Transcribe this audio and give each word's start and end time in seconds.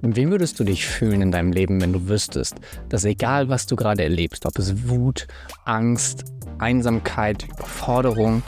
Wie 0.00 0.30
würdest 0.30 0.60
du 0.60 0.64
dich 0.64 0.86
fühlen 0.86 1.22
in 1.22 1.32
deinem 1.32 1.50
Leben, 1.50 1.80
wenn 1.80 1.92
du 1.92 2.08
wüsstest, 2.08 2.54
dass 2.88 3.04
egal 3.04 3.48
was 3.48 3.66
du 3.66 3.74
gerade 3.74 4.04
erlebst, 4.04 4.46
ob 4.46 4.56
es 4.58 4.88
Wut, 4.88 5.26
Angst, 5.64 6.24
Einsamkeit, 6.58 7.46
Forderung 7.64 8.42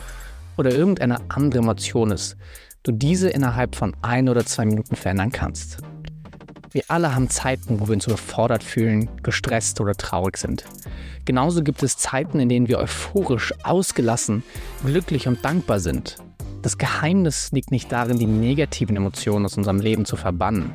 oder 0.56 0.70
irgendeine 0.70 1.18
andere 1.28 1.62
Emotion 1.62 2.12
ist, 2.12 2.36
du 2.84 2.92
diese 2.92 3.30
innerhalb 3.30 3.74
von 3.74 3.96
ein 4.00 4.28
oder 4.28 4.46
zwei 4.46 4.64
Minuten 4.64 4.94
verändern 4.94 5.32
kannst? 5.32 5.78
Wir 6.70 6.84
alle 6.86 7.16
haben 7.16 7.28
Zeiten, 7.28 7.80
wo 7.80 7.88
wir 7.88 7.94
uns 7.94 8.06
überfordert 8.06 8.62
fühlen, 8.62 9.08
gestresst 9.24 9.80
oder 9.80 9.94
traurig 9.94 10.36
sind. 10.36 10.64
Genauso 11.24 11.64
gibt 11.64 11.82
es 11.82 11.96
Zeiten, 11.96 12.38
in 12.38 12.48
denen 12.48 12.68
wir 12.68 12.78
euphorisch, 12.78 13.52
ausgelassen, 13.64 14.44
glücklich 14.84 15.26
und 15.26 15.44
dankbar 15.44 15.80
sind. 15.80 16.16
Das 16.62 16.78
Geheimnis 16.78 17.50
liegt 17.50 17.72
nicht 17.72 17.90
darin, 17.90 18.20
die 18.20 18.26
negativen 18.26 18.94
Emotionen 18.94 19.46
aus 19.46 19.56
unserem 19.56 19.80
Leben 19.80 20.04
zu 20.04 20.14
verbannen. 20.14 20.72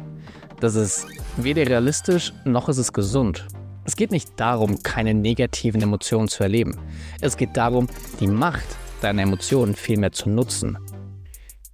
Das 0.65 0.73
ist 0.73 1.05
weder 1.37 1.67
realistisch 1.67 2.33
noch 2.43 2.69
ist 2.69 2.79
es 2.79 2.91
gesund. 2.91 3.45
Es 3.83 3.95
geht 3.95 4.09
nicht 4.09 4.31
darum, 4.37 4.81
keine 4.81 5.13
negativen 5.13 5.79
Emotionen 5.79 6.27
zu 6.27 6.41
erleben. 6.41 6.75
Es 7.21 7.37
geht 7.37 7.55
darum, 7.55 7.87
die 8.19 8.25
Macht 8.25 8.65
deiner 8.99 9.21
Emotionen 9.21 9.75
vielmehr 9.75 10.11
zu 10.11 10.27
nutzen. 10.27 10.79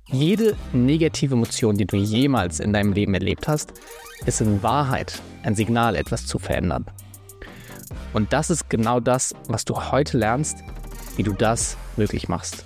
Jede 0.08 0.58
negative 0.73 1.36
Emotion, 1.36 1.77
die 1.77 1.86
du 1.86 1.95
jemals 1.95 2.59
in 2.59 2.73
deinem 2.73 2.91
Leben 2.91 3.14
erlebt 3.14 3.48
hast, 3.48 3.72
ist 4.26 4.41
in 4.41 4.62
Wahrheit 4.62 5.22
ein 5.44 5.55
Signal, 5.55 5.95
etwas 5.95 6.28
zu 6.28 6.38
verändern. 6.38 6.86
Und 8.12 8.34
das 8.34 8.50
ist 8.50 8.70
genau 8.70 9.00
das, 9.00 9.34
was 9.48 9.64
du 9.64 9.89
heute 9.89 10.17
lernst, 10.17 10.58
wie 11.16 11.23
du 11.23 11.31
das 11.31 11.78
möglich 11.95 12.28
machst. 12.28 12.66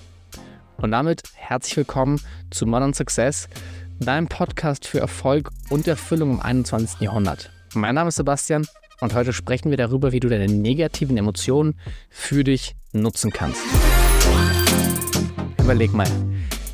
Und 0.78 0.90
damit 0.90 1.22
herzlich 1.36 1.78
willkommen 1.78 2.20
zu 2.50 2.66
Modern 2.66 2.96
Success, 2.96 3.48
deinem 4.00 4.28
Podcast 4.28 4.88
für 4.88 5.00
Erfolg 5.00 5.50
und 5.70 5.88
Erfüllung 5.88 6.32
im 6.32 6.40
21. 6.40 7.02
Jahrhundert. 7.02 7.52
Mein 7.74 7.96
Name 7.96 8.10
ist 8.10 8.16
Sebastian 8.16 8.68
und 9.02 9.14
heute 9.14 9.34
sprechen 9.34 9.70
wir 9.70 9.78
darüber, 9.78 10.12
wie 10.12 10.20
du 10.20 10.30
deine 10.30 10.48
negativen 10.48 11.18
Emotionen 11.18 11.80
für 12.10 12.44
dich 12.44 12.76
nutzen 12.92 13.32
kannst. 13.32 13.62
Überleg 15.60 15.94
mal, 15.94 16.10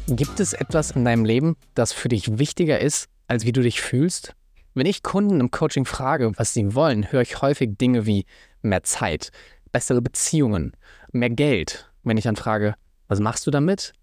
gibt 0.07 0.39
es 0.39 0.53
etwas 0.53 0.91
in 0.91 1.05
deinem 1.05 1.25
Leben, 1.25 1.55
das 1.75 1.93
für 1.93 2.09
dich 2.09 2.37
wichtiger 2.37 2.79
ist, 2.79 3.07
als 3.27 3.45
wie 3.45 3.51
du 3.51 3.61
dich 3.61 3.81
fühlst? 3.81 4.35
Wenn 4.73 4.85
ich 4.85 5.03
Kunden 5.03 5.39
im 5.39 5.51
Coaching 5.51 5.85
frage, 5.85 6.31
was 6.37 6.53
sie 6.53 6.75
wollen, 6.75 7.11
höre 7.11 7.21
ich 7.21 7.41
häufig 7.41 7.77
Dinge 7.77 8.05
wie 8.05 8.25
mehr 8.61 8.83
Zeit, 8.83 9.31
bessere 9.71 10.01
Beziehungen, 10.01 10.73
mehr 11.11 11.29
Geld. 11.29 11.91
Wenn 12.03 12.17
ich 12.17 12.23
dann 12.23 12.35
frage, 12.35 12.75
was 13.07 13.19
machst 13.19 13.45
du 13.45 13.51
damit? 13.51 13.93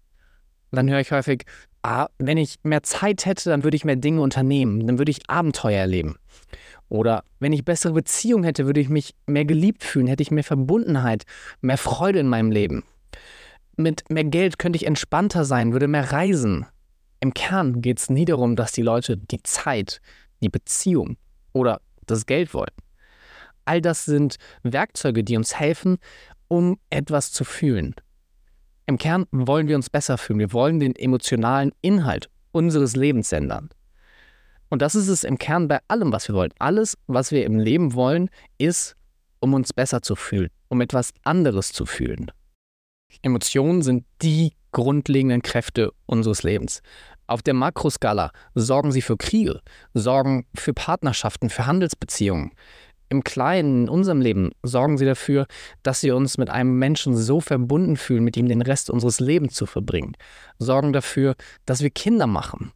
Dann 0.71 0.89
höre 0.89 0.99
ich 0.99 1.11
häufig, 1.11 1.45
wenn 1.83 2.37
ich 2.37 2.57
mehr 2.63 2.83
Zeit 2.83 3.25
hätte, 3.25 3.49
dann 3.49 3.63
würde 3.63 3.77
ich 3.77 3.85
mehr 3.85 3.95
Dinge 3.95 4.21
unternehmen, 4.21 4.85
dann 4.85 4.97
würde 4.97 5.11
ich 5.11 5.29
Abenteuer 5.29 5.79
erleben. 5.79 6.17
Oder 6.89 7.23
wenn 7.39 7.53
ich 7.53 7.65
bessere 7.65 7.93
Beziehungen 7.93 8.43
hätte, 8.43 8.65
würde 8.65 8.79
ich 8.79 8.89
mich 8.89 9.13
mehr 9.27 9.45
geliebt 9.45 9.83
fühlen, 9.83 10.07
hätte 10.07 10.23
ich 10.23 10.31
mehr 10.31 10.43
Verbundenheit, 10.43 11.23
mehr 11.61 11.77
Freude 11.77 12.19
in 12.19 12.27
meinem 12.27 12.51
Leben. 12.51 12.83
Mit 13.77 14.09
mehr 14.09 14.23
Geld 14.23 14.59
könnte 14.59 14.77
ich 14.77 14.87
entspannter 14.87 15.45
sein, 15.45 15.71
würde 15.71 15.87
mehr 15.87 16.11
reisen. 16.11 16.65
Im 17.21 17.33
Kern 17.33 17.81
geht 17.81 17.99
es 17.99 18.09
nie 18.09 18.25
darum, 18.25 18.55
dass 18.55 18.71
die 18.71 18.81
Leute 18.81 19.17
die 19.17 19.43
Zeit, 19.43 20.01
die 20.41 20.49
Beziehung 20.49 21.17
oder 21.53 21.81
das 22.05 22.25
Geld 22.25 22.53
wollen. 22.53 22.73
All 23.65 23.81
das 23.81 24.05
sind 24.05 24.37
Werkzeuge, 24.63 25.23
die 25.23 25.37
uns 25.37 25.59
helfen, 25.59 25.97
um 26.47 26.79
etwas 26.89 27.31
zu 27.31 27.43
fühlen. 27.43 27.93
Im 28.89 28.97
Kern 28.97 29.27
wollen 29.29 29.67
wir 29.67 29.75
uns 29.75 29.87
besser 29.87 30.17
fühlen. 30.17 30.39
Wir 30.39 30.51
wollen 30.51 30.79
den 30.79 30.95
emotionalen 30.95 31.73
Inhalt 31.81 32.27
unseres 32.51 32.95
Lebens 32.95 33.31
ändern. 33.31 33.69
Und 34.69 34.81
das 34.81 34.95
ist 34.95 35.09
es 35.09 35.23
im 35.23 35.37
Kern 35.37 35.67
bei 35.67 35.77
allem, 35.87 36.11
was 36.11 36.27
wir 36.27 36.33
wollen. 36.33 36.49
Alles, 36.57 36.97
was 37.05 37.31
wir 37.31 37.45
im 37.45 37.59
Leben 37.59 37.93
wollen, 37.93 38.31
ist, 38.57 38.95
um 39.41 39.53
uns 39.53 39.73
besser 39.73 40.01
zu 40.01 40.15
fühlen, 40.15 40.49
um 40.69 40.81
etwas 40.81 41.11
anderes 41.23 41.71
zu 41.71 41.85
fühlen. 41.85 42.31
Emotionen 43.21 43.83
sind 43.83 44.05
die 44.23 44.53
grundlegenden 44.71 45.43
Kräfte 45.43 45.91
unseres 46.07 46.41
Lebens. 46.41 46.81
Auf 47.27 47.43
der 47.43 47.53
Makroskala 47.53 48.31
sorgen 48.55 48.91
sie 48.91 49.03
für 49.03 49.17
Kriege, 49.17 49.61
sorgen 49.93 50.47
für 50.55 50.73
Partnerschaften, 50.73 51.51
für 51.51 51.67
Handelsbeziehungen, 51.67 52.53
im 53.09 53.23
Kleinen, 53.23 53.83
in 53.83 53.89
unserem 53.89 54.21
Leben, 54.21 54.51
sorgen 54.63 54.97
sie 54.97 55.05
dafür, 55.05 55.47
dass 55.83 56.03
wir 56.03 56.15
uns 56.15 56.37
mit 56.37 56.49
einem 56.49 56.77
Menschen 56.77 57.17
so 57.17 57.41
verbunden 57.41 57.97
fühlen, 57.97 58.23
mit 58.23 58.37
ihm 58.37 58.47
den 58.47 58.61
Rest 58.61 58.89
unseres 58.89 59.19
Lebens 59.19 59.55
zu 59.55 59.65
verbringen. 59.65 60.15
Sorgen 60.59 60.93
dafür, 60.93 61.35
dass 61.65 61.81
wir 61.81 61.89
Kinder 61.89 62.27
machen. 62.27 62.71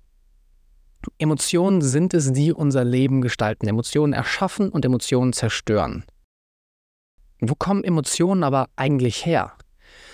Emotionen 1.18 1.82
sind 1.82 2.14
es, 2.14 2.32
die 2.32 2.54
unser 2.54 2.84
Leben 2.84 3.22
gestalten. 3.22 3.68
Emotionen 3.68 4.14
erschaffen 4.14 4.70
und 4.70 4.86
Emotionen 4.86 5.34
zerstören. 5.34 6.06
Wo 7.40 7.56
kommen 7.56 7.84
Emotionen 7.84 8.44
aber 8.44 8.70
eigentlich 8.76 9.26
her? 9.26 9.54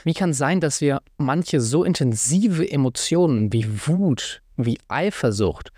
Wie 0.04 0.14
kann 0.14 0.32
es 0.32 0.38
sein, 0.38 0.60
dass 0.60 0.82
wir 0.82 1.02
manche 1.18 1.62
so 1.62 1.84
intensive 1.84 2.70
Emotionen 2.70 3.54
wie 3.54 3.88
Wut, 3.88 4.42
wie 4.58 4.80
Eifersucht, 4.88 5.72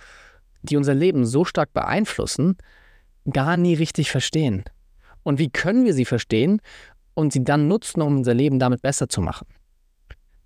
die 0.61 0.77
unser 0.77 0.93
Leben 0.93 1.25
so 1.25 1.43
stark 1.43 1.73
beeinflussen, 1.73 2.57
gar 3.29 3.57
nie 3.57 3.73
richtig 3.73 4.11
verstehen. 4.11 4.63
Und 5.23 5.39
wie 5.39 5.49
können 5.49 5.85
wir 5.85 5.93
sie 5.93 6.05
verstehen 6.05 6.61
und 7.13 7.33
sie 7.33 7.43
dann 7.43 7.67
nutzen, 7.67 8.01
um 8.01 8.17
unser 8.17 8.33
Leben 8.33 8.59
damit 8.59 8.81
besser 8.81 9.09
zu 9.09 9.21
machen? 9.21 9.47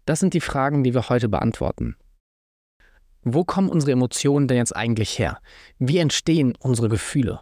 Das 0.05 0.19
sind 0.19 0.33
die 0.33 0.41
Fragen, 0.41 0.83
die 0.83 0.93
wir 0.93 1.09
heute 1.09 1.29
beantworten. 1.29 1.95
Wo 3.23 3.43
kommen 3.43 3.69
unsere 3.69 3.91
Emotionen 3.91 4.47
denn 4.47 4.57
jetzt 4.57 4.75
eigentlich 4.75 5.17
her? 5.17 5.39
Wie 5.79 5.97
entstehen 5.97 6.53
unsere 6.59 6.89
Gefühle? 6.89 7.39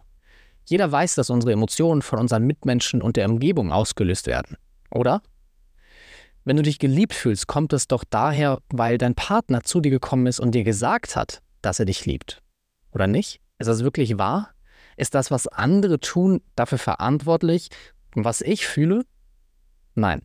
Jeder 0.66 0.90
weiß, 0.90 1.16
dass 1.16 1.30
unsere 1.30 1.52
Emotionen 1.52 2.02
von 2.02 2.20
unseren 2.20 2.46
Mitmenschen 2.46 3.02
und 3.02 3.18
der 3.18 3.30
Umgebung 3.30 3.74
ausgelöst 3.74 4.28
werden, 4.28 4.56
oder? 4.92 5.22
Wenn 6.46 6.56
du 6.56 6.64
dich 6.64 6.80
geliebt 6.80 7.14
fühlst, 7.14 7.48
kommt 7.48 7.74
es 7.74 7.88
doch 7.88 8.06
daher, 8.10 8.60
weil 8.70 8.98
dein 8.98 9.16
Partner 9.16 9.64
zu 9.64 9.82
dir 9.82 9.92
gekommen 9.92 10.28
ist 10.28 10.40
und 10.40 10.56
dir 10.56 10.64
gesagt 10.64 11.18
hat, 11.18 11.42
dass 11.62 11.80
er 11.80 11.86
dich 11.86 12.06
liebt. 12.06 12.42
Oder 12.92 13.08
nicht? 13.08 13.42
Ist 13.60 13.68
das 13.68 13.84
wirklich 13.84 14.18
wahr? 14.18 14.53
Ist 14.98 15.16
das, 15.16 15.32
was 15.32 15.48
andere 15.48 16.00
tun, 16.00 16.42
dafür 16.56 16.78
verantwortlich, 16.78 17.70
was 18.16 18.42
ich 18.42 18.66
fühle? 18.66 19.06
Nein. 19.96 20.22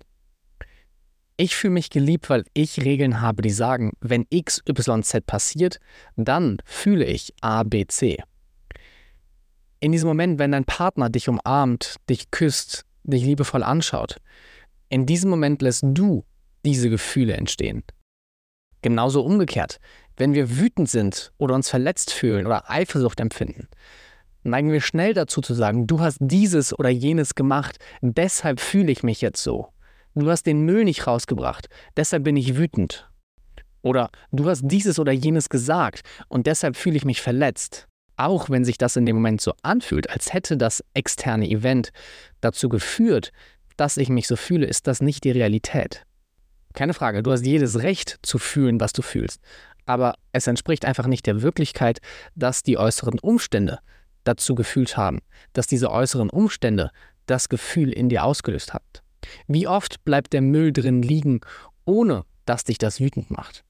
Ich 1.37 1.55
fühle 1.55 1.75
mich 1.75 1.91
geliebt, 1.91 2.31
weil 2.31 2.45
ich 2.53 2.85
Regeln 2.85 3.21
habe, 3.21 3.43
die 3.43 3.51
sagen, 3.51 3.93
wenn 4.01 4.27
X, 4.29 4.61
Y, 4.69 5.03
Z 5.03 5.25
passiert, 5.27 5.79
dann 6.17 6.59
fühle 6.65 7.05
ich 7.05 7.33
A, 7.41 7.63
B, 7.63 7.87
C. 7.87 8.19
In 9.79 9.93
diesem 9.93 10.09
Moment, 10.09 10.41
wenn 10.41 10.51
dein 10.51 10.65
Partner 10.65 11.09
dich 11.09 11.29
umarmt, 11.29 11.97
dich 12.11 12.33
küsst, 12.33 12.85
dich 13.05 13.23
liebevoll 13.23 13.63
anschaut, 13.63 14.17
in 14.89 15.07
diesem 15.07 15.31
Moment 15.31 15.63
lässt 15.63 15.85
du 15.87 16.25
diese 16.65 16.91
Gefühle 16.91 17.35
entstehen. 17.35 17.85
Genauso 18.83 19.23
umgekehrt, 19.23 19.79
wenn 20.17 20.35
wir 20.35 20.59
wütend 20.59 20.89
sind 20.89 21.33
oder 21.39 21.55
uns 21.55 21.69
verletzt 21.69 22.13
fühlen 22.13 22.47
oder 22.47 22.69
Eifersucht 22.69 23.21
empfinden, 23.21 23.69
neigen 24.43 24.73
wir 24.73 24.81
schnell 24.81 25.15
dazu 25.15 25.41
zu 25.41 25.55
sagen, 25.55 25.87
du 25.87 26.01
hast 26.01 26.19
dieses 26.21 26.79
oder 26.79 26.89
jenes 26.89 27.35
gemacht, 27.35 27.79
deshalb 28.01 28.61
fühle 28.61 28.93
ich 28.93 29.03
mich 29.03 29.21
jetzt 29.21 29.43
so. 29.43 29.69
Du 30.15 30.31
hast 30.31 30.45
den 30.45 30.63
Müll 30.63 30.85
nicht 30.85 31.07
rausgebracht, 31.07 31.69
deshalb 31.97 32.25
bin 32.25 32.37
ich 32.37 32.57
wütend. 32.57 33.09
Oder 33.83 34.11
du 34.33 34.49
hast 34.49 34.63
dieses 34.65 34.99
oder 34.99 35.13
jenes 35.13 35.49
gesagt 35.49 36.03
und 36.29 36.47
deshalb 36.47 36.77
fühle 36.77 36.97
ich 36.97 37.05
mich 37.05 37.23
verletzt. 37.23 37.87
Auch 38.17 38.51
wenn 38.51 38.65
sich 38.65 38.79
das 38.79 38.97
in 38.97 39.07
dem 39.07 39.17
Moment 39.17 39.41
so 39.41 39.53
anfühlt, 39.63 40.11
als 40.11 40.33
hätte 40.33 40.57
das 40.57 40.83
externe 40.93 41.49
Event 41.49 41.91
dazu 42.41 42.69
geführt, 42.69 43.31
dass 43.77 43.97
ich 43.97 44.09
mich 44.09 44.27
so 44.27 44.35
fühle, 44.35 44.67
ist 44.67 44.89
das 44.89 45.01
nicht 45.01 45.23
die 45.23 45.31
Realität. 45.31 46.05
Keine 46.75 46.95
Frage, 46.95 47.23
du 47.23 47.31
hast 47.31 47.47
jedes 47.47 47.83
Recht 47.83 48.19
zu 48.23 48.39
fühlen, 48.39 48.81
was 48.81 48.93
du 48.93 49.03
fühlst. 49.03 49.41
Aber 49.87 50.15
es 50.33 50.47
entspricht 50.47 50.85
einfach 50.85 51.07
nicht 51.07 51.27
der 51.27 51.43
Wirklichkeit, 51.43 52.01
dass 52.35 52.63
die 52.63 52.77
äußeren 52.77 53.21
Umstände 53.21 53.79
dazu 54.29 54.55
gefühlt 54.55 54.97
haben, 54.97 55.21
dass 55.53 55.67
diese 55.67 55.91
äußeren 55.91 56.31
Umstände 56.31 56.91
das 57.27 57.49
Gefühl 57.49 57.93
in 57.93 58.09
dir 58.09 58.25
ausgelöst 58.25 58.75
hat. 58.75 59.03
Wie 59.47 59.67
oft 59.67 60.05
bleibt 60.05 60.33
der 60.33 60.43
Müll 60.43 60.73
drin 60.73 61.03
liegen, 61.03 61.41
ohne 61.85 62.25
dass 62.45 62.65
dich 62.65 62.79
das 62.79 63.01
wütend 63.01 63.31
macht? 63.31 63.65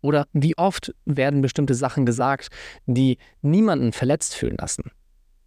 Oder 0.00 0.26
wie 0.32 0.56
oft 0.58 0.94
werden 1.06 1.40
bestimmte 1.40 1.74
Sachen 1.74 2.04
gesagt, 2.04 2.48
die 2.86 3.18
niemanden 3.42 3.92
verletzt 3.92 4.34
fühlen 4.34 4.56
lassen? 4.58 4.90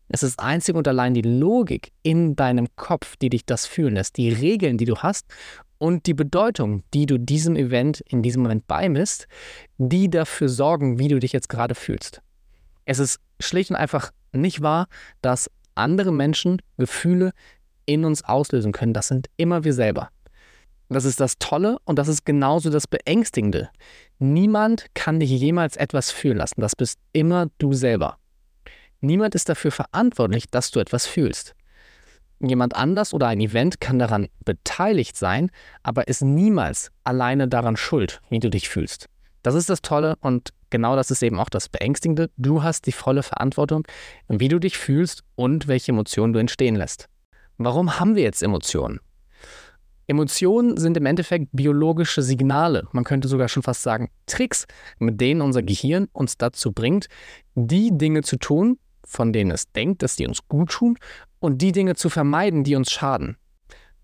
Es 0.09 0.23
ist 0.23 0.39
einzig 0.39 0.75
und 0.75 0.87
allein 0.87 1.13
die 1.13 1.21
Logik 1.21 1.91
in 2.01 2.35
deinem 2.35 2.67
Kopf, 2.75 3.17
die 3.17 3.29
dich 3.29 3.45
das 3.45 3.65
fühlen 3.65 3.95
lässt, 3.95 4.17
die 4.17 4.29
Regeln, 4.29 4.77
die 4.77 4.85
du 4.85 4.97
hast 4.97 5.25
und 5.77 6.05
die 6.05 6.13
Bedeutung, 6.13 6.83
die 6.93 7.05
du 7.05 7.19
diesem 7.19 7.55
Event 7.55 8.01
in 8.01 8.23
diesem 8.23 8.41
Moment 8.41 8.67
beimisst, 8.67 9.27
die 9.77 10.09
dafür 10.09 10.49
sorgen, 10.49 10.97
wie 10.97 11.09
du 11.09 11.19
dich 11.19 11.33
jetzt 11.33 11.49
gerade 11.49 11.75
fühlst. 11.75 12.21
Es 12.85 12.99
ist 12.99 13.19
schlicht 13.39 13.69
und 13.69 13.75
einfach 13.75 14.11
nicht 14.37 14.61
wahr, 14.61 14.87
dass 15.21 15.49
andere 15.75 16.11
Menschen 16.11 16.61
Gefühle 16.77 17.31
in 17.85 18.05
uns 18.05 18.23
auslösen 18.23 18.71
können. 18.71 18.93
Das 18.93 19.07
sind 19.07 19.29
immer 19.37 19.63
wir 19.63 19.73
selber. 19.73 20.09
Das 20.89 21.03
ist 21.03 21.19
das 21.19 21.37
Tolle 21.37 21.79
und 21.83 21.99
das 21.99 22.07
ist 22.07 22.25
genauso 22.25 22.69
das 22.69 22.87
Beängstigende. 22.87 23.69
Niemand 24.19 24.85
kann 24.93 25.19
dich 25.19 25.29
jemals 25.29 25.75
etwas 25.75 26.11
fühlen 26.11 26.37
lassen. 26.37 26.61
Das 26.61 26.75
bist 26.75 26.99
immer 27.11 27.47
du 27.57 27.73
selber. 27.73 28.17
Niemand 29.01 29.35
ist 29.35 29.49
dafür 29.49 29.71
verantwortlich, 29.71 30.45
dass 30.49 30.71
du 30.71 30.79
etwas 30.79 31.05
fühlst. 31.05 31.55
Jemand 32.39 32.75
anders 32.75 33.13
oder 33.13 33.27
ein 33.27 33.41
Event 33.41 33.81
kann 33.81 33.99
daran 33.99 34.27
beteiligt 34.45 35.17
sein, 35.17 35.49
aber 35.83 36.07
ist 36.07 36.21
niemals 36.21 36.91
alleine 37.03 37.47
daran 37.47 37.77
schuld, 37.77 38.21
wie 38.29 38.39
du 38.39 38.49
dich 38.49 38.69
fühlst. 38.69 39.07
Das 39.43 39.55
ist 39.55 39.69
das 39.69 39.81
Tolle 39.81 40.15
und 40.21 40.53
genau 40.69 40.95
das 40.95 41.11
ist 41.11 41.23
eben 41.23 41.39
auch 41.39 41.49
das 41.49 41.69
Beängstigende. 41.69 42.29
Du 42.37 42.63
hast 42.63 42.85
die 42.85 42.91
volle 42.91 43.23
Verantwortung, 43.23 43.85
wie 44.27 44.47
du 44.47 44.59
dich 44.59 44.77
fühlst 44.77 45.23
und 45.35 45.67
welche 45.67 45.91
Emotionen 45.91 46.33
du 46.33 46.39
entstehen 46.39 46.75
lässt. 46.75 47.07
Warum 47.57 47.99
haben 47.99 48.15
wir 48.15 48.23
jetzt 48.23 48.43
Emotionen? 48.43 48.99
Emotionen 50.07 50.77
sind 50.77 50.95
im 50.95 51.05
Endeffekt 51.05 51.49
biologische 51.51 52.21
Signale, 52.21 52.87
man 52.93 53.03
könnte 53.03 53.27
sogar 53.27 53.49
schon 53.49 53.63
fast 53.63 53.83
sagen 53.83 54.09
Tricks, 54.25 54.65
mit 54.99 55.19
denen 55.19 55.41
unser 55.41 55.61
Gehirn 55.61 56.07
uns 56.13 56.37
dazu 56.37 56.71
bringt, 56.71 57.07
die 57.55 57.89
Dinge 57.91 58.21
zu 58.21 58.37
tun, 58.37 58.79
von 59.03 59.33
denen 59.33 59.51
es 59.51 59.69
denkt, 59.73 60.03
dass 60.03 60.15
die 60.15 60.25
uns 60.25 60.47
gut 60.47 60.71
tun, 60.71 60.97
und 61.39 61.61
die 61.61 61.73
Dinge 61.73 61.95
zu 61.95 62.09
vermeiden, 62.09 62.63
die 62.63 62.75
uns 62.75 62.89
schaden. 62.89 63.37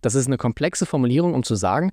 Das 0.01 0.13
ist 0.13 0.27
eine 0.27 0.37
komplexe 0.37 0.85
Formulierung, 0.85 1.33
um 1.33 1.43
zu 1.43 1.55
sagen, 1.55 1.91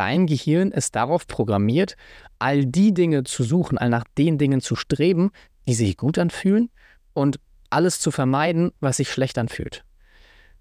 dein 0.00 0.26
Gehirn 0.26 0.70
ist 0.70 0.96
darauf 0.96 1.26
programmiert, 1.26 1.94
all 2.38 2.64
die 2.64 2.94
Dinge 2.94 3.22
zu 3.24 3.42
suchen, 3.42 3.76
all 3.76 3.90
nach 3.90 4.04
den 4.16 4.38
Dingen 4.38 4.62
zu 4.62 4.74
streben, 4.74 5.30
die 5.68 5.74
sich 5.74 5.98
gut 5.98 6.16
anfühlen 6.16 6.70
und 7.12 7.38
alles 7.68 8.00
zu 8.00 8.10
vermeiden, 8.10 8.72
was 8.80 8.96
sich 8.96 9.12
schlecht 9.12 9.36
anfühlt. 9.36 9.84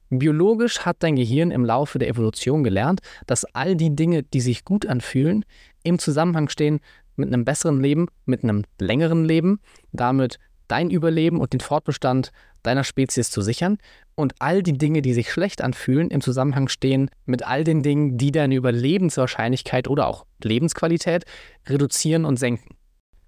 Biologisch 0.09 0.79
hat 0.79 0.97
dein 0.99 1.15
Gehirn 1.15 1.51
im 1.51 1.63
Laufe 1.63 1.99
der 1.99 2.09
Evolution 2.09 2.65
gelernt, 2.65 2.99
dass 3.27 3.45
all 3.45 3.77
die 3.77 3.95
Dinge, 3.95 4.23
die 4.23 4.41
sich 4.41 4.65
gut 4.65 4.85
anfühlen, 4.85 5.45
im 5.83 5.99
Zusammenhang 5.99 6.49
stehen 6.49 6.81
mit 7.15 7.29
einem 7.29 7.45
besseren 7.45 7.79
Leben, 7.79 8.07
mit 8.25 8.43
einem 8.43 8.65
längeren 8.77 9.23
Leben, 9.23 9.61
damit 9.93 10.37
dein 10.69 10.89
Überleben 10.89 11.41
und 11.41 11.51
den 11.51 11.59
Fortbestand 11.59 12.31
deiner 12.63 12.85
Spezies 12.85 13.31
zu 13.31 13.41
sichern 13.41 13.77
und 14.15 14.35
all 14.39 14.63
die 14.63 14.77
Dinge, 14.77 15.01
die 15.01 15.13
sich 15.13 15.31
schlecht 15.31 15.61
anfühlen, 15.61 16.09
im 16.09 16.21
Zusammenhang 16.21 16.69
stehen 16.69 17.09
mit 17.25 17.45
all 17.45 17.63
den 17.63 17.83
Dingen, 17.83 18.17
die 18.17 18.31
deine 18.31 18.55
Überlebenswahrscheinlichkeit 18.55 19.87
oder 19.87 20.07
auch 20.07 20.25
Lebensqualität 20.43 21.25
reduzieren 21.67 22.25
und 22.25 22.37
senken. 22.37 22.75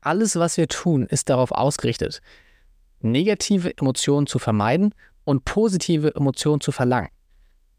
Alles, 0.01 0.35
was 0.35 0.57
wir 0.57 0.67
tun, 0.67 1.05
ist 1.05 1.29
darauf 1.29 1.51
ausgerichtet, 1.51 2.21
negative 3.01 3.75
Emotionen 3.77 4.27
zu 4.27 4.39
vermeiden 4.39 4.93
und 5.23 5.45
positive 5.45 6.15
Emotionen 6.15 6.61
zu 6.61 6.71
verlangen. 6.71 7.09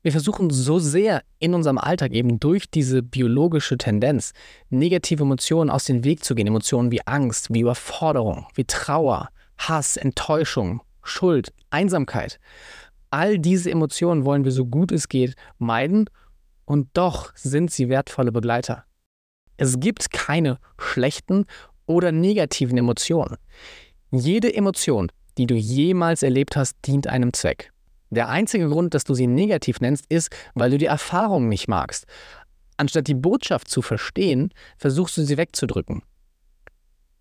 Wir 0.02 0.10
versuchen 0.10 0.50
so 0.50 0.80
sehr 0.80 1.22
in 1.38 1.54
unserem 1.54 1.78
Alltag 1.78 2.12
eben 2.12 2.40
durch 2.40 2.68
diese 2.68 3.02
biologische 3.04 3.78
Tendenz, 3.78 4.32
negative 4.68 5.22
Emotionen 5.22 5.70
aus 5.70 5.84
dem 5.84 6.02
Weg 6.02 6.24
zu 6.24 6.34
gehen. 6.34 6.48
Emotionen 6.48 6.90
wie 6.90 7.06
Angst, 7.06 7.54
wie 7.54 7.60
Überforderung, 7.60 8.46
wie 8.54 8.64
Trauer, 8.64 9.28
Hass, 9.58 9.96
Enttäuschung, 9.96 10.82
Schuld, 11.02 11.52
Einsamkeit. 11.70 12.38
All 13.10 13.38
diese 13.38 13.70
Emotionen 13.70 14.24
wollen 14.24 14.44
wir 14.44 14.52
so 14.52 14.66
gut 14.66 14.92
es 14.92 15.08
geht 15.08 15.34
meiden 15.58 16.08
und 16.64 16.88
doch 16.94 17.32
sind 17.36 17.70
sie 17.70 17.88
wertvolle 17.88 18.32
Begleiter. 18.32 18.84
Es 19.56 19.80
gibt 19.80 20.10
keine 20.10 20.58
schlechten 20.78 21.44
oder 21.86 22.12
negativen 22.12 22.78
Emotionen. 22.78 23.36
Jede 24.10 24.54
Emotion 24.54 25.10
die 25.38 25.46
du 25.46 25.54
jemals 25.54 26.22
erlebt 26.22 26.56
hast, 26.56 26.76
dient 26.86 27.06
einem 27.06 27.32
Zweck. 27.32 27.72
Der 28.10 28.28
einzige 28.28 28.68
Grund, 28.68 28.94
dass 28.94 29.04
du 29.04 29.14
sie 29.14 29.26
negativ 29.26 29.80
nennst, 29.80 30.04
ist, 30.08 30.30
weil 30.54 30.70
du 30.70 30.78
die 30.78 30.86
Erfahrung 30.86 31.48
nicht 31.48 31.68
magst. 31.68 32.06
Anstatt 32.76 33.08
die 33.08 33.14
Botschaft 33.14 33.68
zu 33.68 33.80
verstehen, 33.80 34.52
versuchst 34.76 35.16
du 35.16 35.22
sie 35.22 35.38
wegzudrücken. 35.38 36.02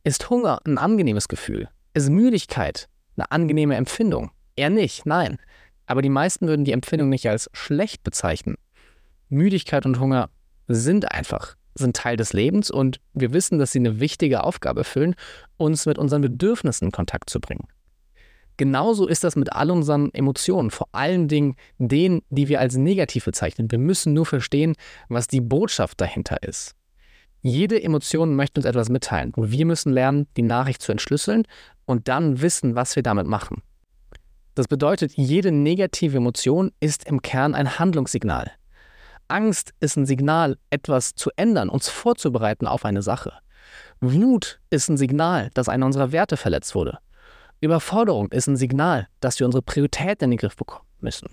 Ist 0.03 0.29
Hunger 0.29 0.59
ein 0.65 0.77
angenehmes 0.77 1.27
Gefühl? 1.27 1.69
Ist 1.93 2.09
Müdigkeit 2.09 2.87
eine 3.17 3.31
angenehme 3.31 3.75
Empfindung? 3.75 4.31
Eher 4.55 4.69
nicht, 4.69 5.05
nein. 5.05 5.37
Aber 5.87 6.01
die 6.01 6.09
meisten 6.09 6.47
würden 6.47 6.63
die 6.63 6.71
Empfindung 6.71 7.09
nicht 7.09 7.27
als 7.27 7.49
schlecht 7.51 8.03
bezeichnen. 8.03 8.55
Müdigkeit 9.27 9.85
und 9.85 9.99
Hunger 9.99 10.29
sind 10.69 11.11
einfach, 11.11 11.57
sind 11.75 11.97
Teil 11.97 12.15
des 12.15 12.31
Lebens 12.31 12.71
und 12.71 13.01
wir 13.13 13.33
wissen, 13.33 13.59
dass 13.59 13.73
sie 13.73 13.79
eine 13.79 13.99
wichtige 13.99 14.45
Aufgabe 14.45 14.81
erfüllen, 14.81 15.15
uns 15.57 15.85
mit 15.85 15.97
unseren 15.97 16.21
Bedürfnissen 16.21 16.85
in 16.85 16.91
Kontakt 16.91 17.29
zu 17.29 17.41
bringen. 17.41 17.67
Genauso 18.55 19.07
ist 19.07 19.25
das 19.25 19.35
mit 19.35 19.51
all 19.51 19.69
unseren 19.69 20.13
Emotionen, 20.13 20.71
vor 20.71 20.87
allen 20.93 21.27
Dingen 21.27 21.55
denen, 21.77 22.21
die 22.29 22.47
wir 22.47 22.61
als 22.61 22.77
negativ 22.77 23.25
bezeichnen. 23.25 23.69
Wir 23.69 23.79
müssen 23.79 24.13
nur 24.13 24.25
verstehen, 24.25 24.75
was 25.09 25.27
die 25.27 25.41
Botschaft 25.41 25.99
dahinter 25.99 26.43
ist. 26.43 26.75
Jede 27.41 27.81
Emotion 27.81 28.35
möchte 28.35 28.59
uns 28.59 28.65
etwas 28.65 28.89
mitteilen 28.89 29.33
und 29.33 29.51
wir 29.51 29.65
müssen 29.65 29.91
lernen, 29.91 30.27
die 30.37 30.43
Nachricht 30.43 30.81
zu 30.81 30.91
entschlüsseln 30.91 31.47
und 31.85 32.07
dann 32.07 32.41
wissen, 32.41 32.75
was 32.75 32.95
wir 32.95 33.03
damit 33.03 33.25
machen. 33.25 33.63
Das 34.53 34.67
bedeutet, 34.67 35.13
jede 35.15 35.51
negative 35.51 36.17
Emotion 36.17 36.71
ist 36.79 37.05
im 37.05 37.21
Kern 37.21 37.55
ein 37.55 37.79
Handlungssignal. 37.79 38.51
Angst 39.27 39.73
ist 39.79 39.95
ein 39.95 40.05
Signal, 40.05 40.57
etwas 40.69 41.15
zu 41.15 41.31
ändern, 41.37 41.69
uns 41.69 41.89
vorzubereiten 41.89 42.67
auf 42.67 42.85
eine 42.85 43.01
Sache. 43.01 43.33
Wut 44.01 44.59
ist 44.69 44.89
ein 44.89 44.97
Signal, 44.97 45.49
dass 45.53 45.69
einer 45.69 45.85
unserer 45.85 46.11
Werte 46.11 46.35
verletzt 46.35 46.75
wurde. 46.75 46.99
Überforderung 47.61 48.31
ist 48.31 48.47
ein 48.47 48.57
Signal, 48.57 49.07
dass 49.19 49.39
wir 49.39 49.45
unsere 49.45 49.61
Prioritäten 49.61 50.25
in 50.25 50.31
den 50.31 50.37
Griff 50.37 50.55
bekommen 50.55 50.85
müssen. 50.99 51.29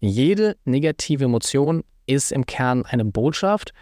Jede 0.00 0.56
negative 0.64 1.24
Emotion 1.24 1.84
ist 2.06 2.32
im 2.32 2.46
Kern 2.46 2.86
eine 2.86 3.04
Botschaft. 3.04 3.72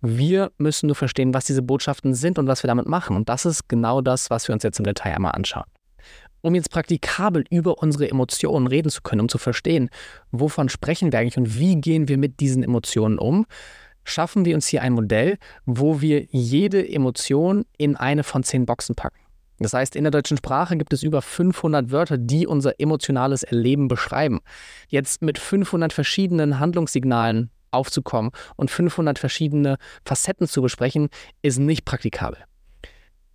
Wir 0.00 0.50
müssen 0.56 0.86
nur 0.86 0.96
verstehen, 0.96 1.34
was 1.34 1.44
diese 1.44 1.62
Botschaften 1.62 2.14
sind 2.14 2.38
und 2.38 2.46
was 2.46 2.62
wir 2.62 2.68
damit 2.68 2.86
machen. 2.86 3.16
Und 3.16 3.28
das 3.28 3.44
ist 3.44 3.68
genau 3.68 4.00
das, 4.00 4.30
was 4.30 4.48
wir 4.48 4.54
uns 4.54 4.62
jetzt 4.62 4.78
im 4.78 4.84
Detail 4.84 5.14
einmal 5.14 5.32
anschauen. 5.32 5.66
Um 6.40 6.54
jetzt 6.54 6.70
praktikabel 6.70 7.44
über 7.50 7.82
unsere 7.82 8.08
Emotionen 8.08 8.66
reden 8.66 8.88
zu 8.88 9.02
können, 9.02 9.20
um 9.20 9.28
zu 9.28 9.36
verstehen, 9.36 9.90
wovon 10.30 10.70
sprechen 10.70 11.12
wir 11.12 11.18
eigentlich 11.18 11.36
und 11.36 11.58
wie 11.58 11.76
gehen 11.76 12.08
wir 12.08 12.16
mit 12.16 12.40
diesen 12.40 12.62
Emotionen 12.62 13.18
um, 13.18 13.44
schaffen 14.04 14.46
wir 14.46 14.54
uns 14.54 14.66
hier 14.66 14.80
ein 14.80 14.94
Modell, 14.94 15.36
wo 15.66 16.00
wir 16.00 16.24
jede 16.30 16.88
Emotion 16.88 17.66
in 17.76 17.96
eine 17.96 18.24
von 18.24 18.42
zehn 18.42 18.64
Boxen 18.64 18.94
packen. 18.94 19.20
Das 19.58 19.74
heißt, 19.74 19.94
in 19.94 20.04
der 20.04 20.10
deutschen 20.10 20.38
Sprache 20.38 20.78
gibt 20.78 20.94
es 20.94 21.02
über 21.02 21.20
500 21.20 21.90
Wörter, 21.90 22.16
die 22.16 22.46
unser 22.46 22.80
emotionales 22.80 23.42
Erleben 23.42 23.88
beschreiben. 23.88 24.40
Jetzt 24.88 25.20
mit 25.20 25.38
500 25.38 25.92
verschiedenen 25.92 26.58
Handlungssignalen 26.58 27.50
aufzukommen 27.70 28.30
und 28.56 28.70
500 28.70 29.18
verschiedene 29.18 29.76
Facetten 30.04 30.46
zu 30.46 30.62
besprechen, 30.62 31.08
ist 31.42 31.58
nicht 31.58 31.84
praktikabel. 31.84 32.38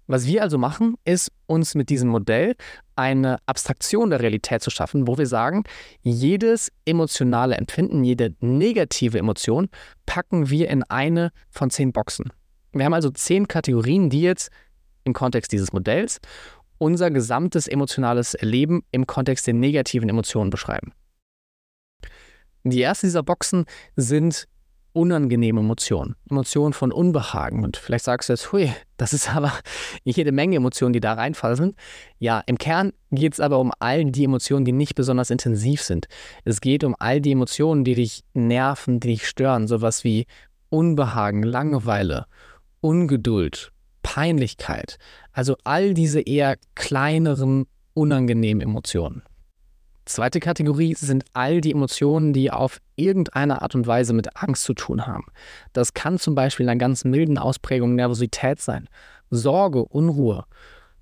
Was 0.08 0.28
wir 0.28 0.44
also 0.44 0.60
machen, 0.60 0.96
ist 1.04 1.32
uns 1.48 1.74
mit 1.74 1.90
diesem 1.90 2.10
Modell 2.10 2.56
eine 2.96 3.38
Abstraktion 3.48 4.12
der 4.12 4.20
Realität 4.20 4.62
zu 4.62 4.70
schaffen, 4.70 5.08
wo 5.08 5.18
wir 5.18 5.26
sagen, 5.26 5.64
jedes 6.04 6.72
emotionale 6.86 7.56
Empfinden, 7.56 8.04
jede 8.04 8.36
negative 8.40 9.18
Emotion 9.18 9.68
packen 10.06 10.50
wir 10.50 10.70
in 10.70 10.84
eine 10.84 11.32
von 11.50 11.72
zehn 11.72 11.92
Boxen. 11.92 12.32
Wir 12.72 12.86
haben 12.86 12.94
also 12.94 13.10
zehn 13.10 13.48
Kategorien, 13.48 14.12
die 14.12 14.22
jetzt 14.22 14.52
im 15.06 15.14
Kontext 15.14 15.52
dieses 15.52 15.74
Modells 15.74 16.20
unser 16.78 17.10
gesamtes 17.10 17.68
emotionales 17.68 18.36
Erleben 18.36 18.84
im 18.92 19.08
Kontext 19.08 19.48
der 19.48 19.54
negativen 19.54 20.10
Emotionen 20.10 20.50
beschreiben. 20.50 20.94
Die 22.68 22.80
erste 22.80 23.06
dieser 23.06 23.22
Boxen 23.22 23.66
sind 23.96 24.48
unangenehme 24.92 25.60
Emotionen, 25.60 26.16
Emotionen 26.32 26.74
von 26.74 26.92
Unbehagen. 26.92 27.64
Und 27.64 27.78
vielleicht 27.78 28.06
sagst 28.06 28.30
du 28.30 28.34
jetzt, 28.34 28.52
hui, 28.52 28.72
das 28.98 29.14
ist 29.14 29.36
aber 29.36 29.52
jede 30.04 30.32
Menge 30.32 30.56
Emotionen, 30.56 30.94
die 30.94 31.00
da 31.00 31.14
reinfallen. 31.14 31.76
Ja, 32.18 32.42
im 32.48 32.58
Kern 32.58 32.92
geht 33.12 33.34
es 33.34 33.40
aber 33.40 33.60
um 33.60 33.72
all 33.80 34.06
die 34.06 34.24
Emotionen, 34.24 34.66
die 34.66 34.72
nicht 34.72 34.96
besonders 34.96 35.30
intensiv 35.30 35.82
sind. 35.82 36.08
Es 36.44 36.60
geht 36.60 36.84
um 36.84 36.96
all 36.98 37.22
die 37.22 37.34
Emotionen, 37.34 37.84
die 37.84 37.94
dich 37.94 38.24
nerven, 38.34 39.00
die 39.00 39.10
dich 39.10 39.28
stören, 39.28 39.68
sowas 39.68 40.04
wie 40.04 40.26
Unbehagen, 40.70 41.44
Langeweile, 41.44 42.26
Ungeduld, 42.82 43.74
Peinlichkeit. 44.02 44.98
Also 45.34 45.56
all 45.66 45.94
diese 45.94 46.22
eher 46.22 46.56
kleineren, 46.74 47.68
unangenehmen 47.94 48.62
Emotionen. 48.62 49.22
Zweite 50.06 50.40
Kategorie 50.40 50.94
sind 50.94 51.26
all 51.34 51.62
die 51.62 51.72
Emotionen, 51.72 52.32
die 52.32 52.52
auf 52.52 52.80
irgendeine 52.96 53.64
Art 53.64 53.74
und 53.74 53.88
Weise 53.88 54.14
mit 54.14 54.36
Angst 54.36 54.64
zu 54.64 54.76
tun 54.76 55.08
haben. 55.08 55.26
Das 55.74 55.96
kann 55.96 56.20
zum 56.20 56.36
Beispiel 56.36 56.66
in 56.66 56.70
einer 56.70 56.80
ganz 56.80 57.06
milden 57.06 57.40
Ausprägung 57.40 57.96
Nervosität 57.96 58.62
sein, 58.62 58.88
Sorge, 59.32 59.84
Unruhe, 59.84 60.46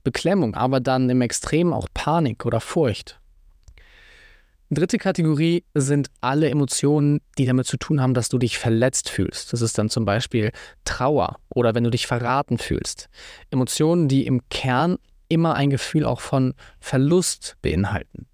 Beklemmung, 0.04 0.56
aber 0.56 0.80
dann 0.80 1.10
im 1.10 1.22
Extrem 1.22 1.74
auch 1.74 1.88
Panik 1.94 2.46
oder 2.46 2.62
Furcht. 2.62 3.20
Dritte 4.70 4.98
Kategorie 4.98 5.66
sind 5.74 6.10
alle 6.22 6.50
Emotionen, 6.50 7.20
die 7.38 7.46
damit 7.46 7.68
zu 7.68 7.78
tun 7.78 8.02
haben, 8.02 8.14
dass 8.14 8.30
du 8.30 8.38
dich 8.38 8.58
verletzt 8.58 9.10
fühlst. 9.10 9.54
Das 9.54 9.62
ist 9.62 9.78
dann 9.78 9.90
zum 9.90 10.06
Beispiel 10.06 10.52
Trauer 10.86 11.38
oder 11.50 11.76
wenn 11.76 11.84
du 11.84 11.92
dich 11.92 12.08
verraten 12.08 12.58
fühlst. 12.58 13.10
Emotionen, 13.52 14.08
die 14.08 14.26
im 14.26 14.48
Kern 14.50 14.98
immer 15.28 15.56
ein 15.56 15.70
Gefühl 15.70 16.06
auch 16.06 16.22
von 16.22 16.54
Verlust 16.80 17.58
beinhalten. 17.62 18.28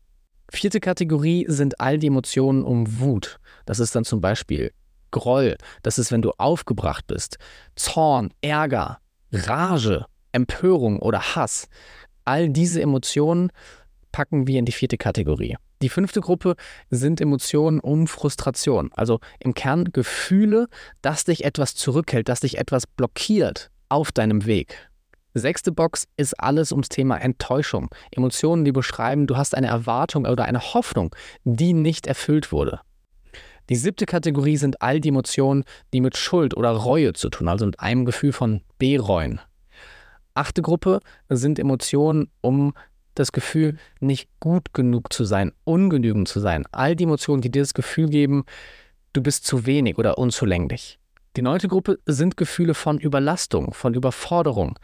Vierte 0.52 0.80
Kategorie 0.80 1.46
sind 1.48 1.80
all 1.80 1.98
die 2.00 2.08
Emotionen 2.08 2.64
um 2.64 3.00
Wut. 3.00 3.40
Das 3.66 3.80
ist 3.80 3.96
dann 3.96 4.04
zum 4.04 4.22
Beispiel 4.22 4.72
Groll. 5.12 5.58
Das 5.84 5.98
ist, 5.98 6.12
wenn 6.12 6.22
du 6.22 6.32
aufgebracht 6.38 7.08
bist. 7.08 7.38
Zorn, 7.76 8.32
Ärger, 8.42 9.00
Rage, 9.32 10.06
Empörung 10.32 11.00
oder 11.00 11.36
Hass. 11.36 11.68
All 12.26 12.50
diese 12.50 12.82
Emotionen 12.82 13.52
packen 14.12 14.48
wir 14.48 14.60
in 14.60 14.66
die 14.66 14.72
vierte 14.72 14.98
Kategorie. 14.98 15.56
Die 15.82 15.90
fünfte 15.90 16.20
Gruppe 16.20 16.56
sind 16.90 17.22
Emotionen 17.22 17.80
um 17.80 18.08
Frustration. 18.08 18.92
Also 18.94 19.20
im 19.40 19.54
Kern 19.54 19.86
Gefühle, 19.86 20.68
dass 21.02 21.24
dich 21.24 21.46
etwas 21.46 21.76
zurückhält, 21.76 22.28
dass 22.28 22.42
dich 22.42 22.58
etwas 22.58 22.86
blockiert 22.86 23.72
auf 23.88 24.12
deinem 24.12 24.46
Weg. 24.46 24.89
Sechste 25.34 25.72
Box 25.72 26.08
ist 26.18 26.34
alles 26.40 26.72
ums 26.72 26.90
Thema 26.90 27.18
Enttäuschung. 27.18 27.90
Emotionen, 28.12 28.66
die 28.66 28.72
beschreiben, 28.72 29.28
du 29.28 29.38
hast 29.38 29.56
eine 29.56 29.68
Erwartung 29.68 30.26
oder 30.26 30.46
eine 30.46 30.74
Hoffnung, 30.74 31.16
die 31.44 31.74
nicht 31.74 32.08
erfüllt 32.08 32.52
wurde. 32.52 32.82
Die 33.70 33.76
siebte 33.76 34.08
Kategorie 34.08 34.58
sind 34.58 34.82
all 34.82 35.00
die 35.00 35.10
Emotionen, 35.10 35.64
die 35.94 36.02
mit 36.02 36.18
Schuld 36.18 36.58
oder 36.58 36.72
Reue 36.72 37.14
zu 37.14 37.30
tun, 37.30 37.48
also 37.48 37.68
mit 37.68 37.80
einem 37.80 38.06
Gefühl 38.06 38.32
von 38.32 38.62
Bereuen. 38.80 39.40
Achte 40.34 40.64
Gruppe 40.64 41.00
sind 41.30 41.60
Emotionen 41.60 42.32
um 42.42 42.74
das 43.14 43.32
Gefühl, 43.32 43.78
nicht 44.00 44.30
gut 44.40 44.74
genug 44.74 45.14
zu 45.14 45.26
sein, 45.26 45.52
ungenügend 45.66 46.28
zu 46.28 46.40
sein. 46.40 46.64
All 46.72 46.96
die 46.96 47.04
Emotionen, 47.04 47.42
die 47.42 47.52
dir 47.52 47.62
das 47.62 47.74
Gefühl 47.74 48.10
geben, 48.10 48.46
du 49.14 49.22
bist 49.22 49.46
zu 49.46 49.66
wenig 49.66 49.98
oder 49.98 50.18
unzulänglich. 50.18 51.00
Die 51.36 51.44
neunte 51.44 51.68
Gruppe 51.68 52.00
sind 52.06 52.38
Gefühle 52.38 52.74
von 52.74 52.98
Überlastung, 52.98 53.74
von 53.74 53.94
Überforderung. 53.94 54.80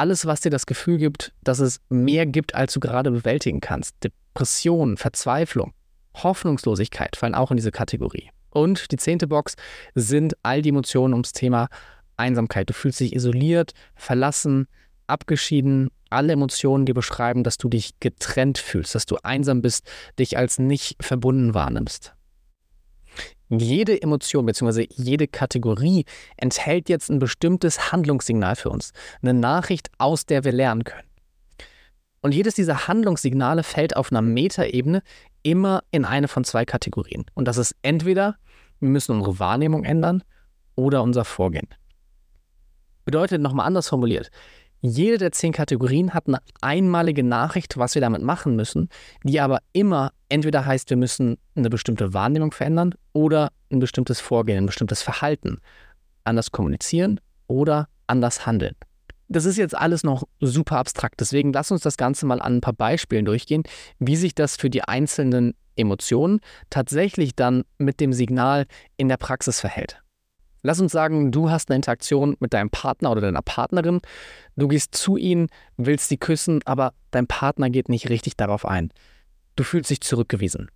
Alles, 0.00 0.24
was 0.24 0.40
dir 0.40 0.48
das 0.48 0.64
Gefühl 0.64 0.96
gibt, 0.96 1.34
dass 1.44 1.58
es 1.58 1.82
mehr 1.90 2.24
gibt, 2.24 2.54
als 2.54 2.72
du 2.72 2.80
gerade 2.80 3.10
bewältigen 3.10 3.60
kannst. 3.60 3.96
Depression, 4.02 4.96
Verzweiflung, 4.96 5.74
Hoffnungslosigkeit 6.14 7.16
fallen 7.16 7.34
auch 7.34 7.50
in 7.50 7.58
diese 7.58 7.70
Kategorie. 7.70 8.30
Und 8.48 8.92
die 8.92 8.96
zehnte 8.96 9.26
Box 9.26 9.56
sind 9.94 10.38
all 10.42 10.62
die 10.62 10.70
Emotionen 10.70 11.12
ums 11.12 11.34
Thema 11.34 11.68
Einsamkeit. 12.16 12.70
Du 12.70 12.72
fühlst 12.72 13.00
dich 13.00 13.14
isoliert, 13.14 13.72
verlassen, 13.94 14.68
abgeschieden, 15.06 15.90
alle 16.08 16.32
Emotionen, 16.32 16.86
die 16.86 16.94
beschreiben, 16.94 17.44
dass 17.44 17.58
du 17.58 17.68
dich 17.68 18.00
getrennt 18.00 18.56
fühlst, 18.56 18.94
dass 18.94 19.04
du 19.04 19.18
einsam 19.22 19.60
bist, 19.60 19.86
dich 20.18 20.38
als 20.38 20.58
nicht 20.58 20.96
verbunden 21.04 21.52
wahrnimmst. 21.52 22.14
Jede 23.50 24.00
Emotion 24.00 24.46
bzw. 24.46 24.86
jede 24.94 25.26
Kategorie 25.26 26.04
enthält 26.36 26.88
jetzt 26.88 27.10
ein 27.10 27.18
bestimmtes 27.18 27.90
Handlungssignal 27.90 28.54
für 28.54 28.70
uns, 28.70 28.92
eine 29.22 29.34
Nachricht, 29.34 29.90
aus 29.98 30.24
der 30.24 30.44
wir 30.44 30.52
lernen 30.52 30.84
können. 30.84 31.08
Und 32.22 32.32
jedes 32.32 32.54
dieser 32.54 32.86
Handlungssignale 32.86 33.64
fällt 33.64 33.96
auf 33.96 34.12
einer 34.12 34.22
Metaebene 34.22 35.02
immer 35.42 35.82
in 35.90 36.04
eine 36.04 36.28
von 36.28 36.44
zwei 36.44 36.64
Kategorien. 36.64 37.24
Und 37.34 37.48
das 37.48 37.56
ist 37.56 37.74
entweder, 37.82 38.36
wir 38.78 38.88
müssen 38.88 39.16
unsere 39.16 39.40
Wahrnehmung 39.40 39.84
ändern 39.84 40.22
oder 40.76 41.02
unser 41.02 41.24
Vorgehen. 41.24 41.68
Bedeutet 43.04 43.40
nochmal 43.40 43.66
anders 43.66 43.88
formuliert, 43.88 44.30
jede 44.82 45.18
der 45.18 45.32
zehn 45.32 45.52
Kategorien 45.52 46.14
hat 46.14 46.26
eine 46.26 46.38
einmalige 46.60 47.22
Nachricht, 47.22 47.76
was 47.76 47.94
wir 47.94 48.00
damit 48.00 48.22
machen 48.22 48.56
müssen, 48.56 48.88
die 49.24 49.40
aber 49.40 49.58
immer 49.72 50.12
entweder 50.28 50.64
heißt, 50.64 50.88
wir 50.88 50.96
müssen 50.96 51.36
eine 51.54 51.68
bestimmte 51.68 52.14
Wahrnehmung 52.14 52.52
verändern 52.52 52.94
oder 53.12 53.52
ein 53.70 53.78
bestimmtes 53.78 54.20
Vorgehen, 54.20 54.58
ein 54.58 54.66
bestimmtes 54.66 55.02
Verhalten. 55.02 55.60
Anders 56.24 56.50
kommunizieren 56.50 57.20
oder 57.46 57.88
anders 58.06 58.46
handeln. 58.46 58.76
Das 59.28 59.44
ist 59.44 59.56
jetzt 59.56 59.76
alles 59.76 60.02
noch 60.02 60.24
super 60.40 60.78
abstrakt, 60.78 61.20
deswegen 61.20 61.52
lass 61.52 61.70
uns 61.70 61.82
das 61.82 61.96
Ganze 61.96 62.26
mal 62.26 62.42
an 62.42 62.56
ein 62.56 62.60
paar 62.60 62.72
Beispielen 62.72 63.24
durchgehen, 63.24 63.62
wie 64.00 64.16
sich 64.16 64.34
das 64.34 64.56
für 64.56 64.70
die 64.70 64.82
einzelnen 64.82 65.54
Emotionen 65.76 66.40
tatsächlich 66.68 67.36
dann 67.36 67.62
mit 67.78 68.00
dem 68.00 68.12
Signal 68.12 68.66
in 68.96 69.08
der 69.08 69.18
Praxis 69.18 69.60
verhält. 69.60 70.02
Lass 70.62 70.80
uns 70.80 70.92
sagen, 70.92 71.30
du 71.32 71.48
hast 71.48 71.70
eine 71.70 71.76
Interaktion 71.76 72.36
mit 72.40 72.52
deinem 72.52 72.70
Partner 72.70 73.12
oder 73.12 73.22
deiner 73.22 73.40
Partnerin. 73.40 74.00
Du 74.56 74.68
gehst 74.68 74.94
zu 74.94 75.16
ihnen, 75.16 75.46
willst 75.76 76.08
sie 76.08 76.18
küssen, 76.18 76.60
aber 76.66 76.92
dein 77.12 77.26
Partner 77.26 77.70
geht 77.70 77.88
nicht 77.88 78.10
richtig 78.10 78.36
darauf 78.36 78.66
ein. 78.66 78.92
Du 79.56 79.64
fühlst 79.64 79.90
dich 79.90 80.00
zurückgewiesen. 80.00 80.70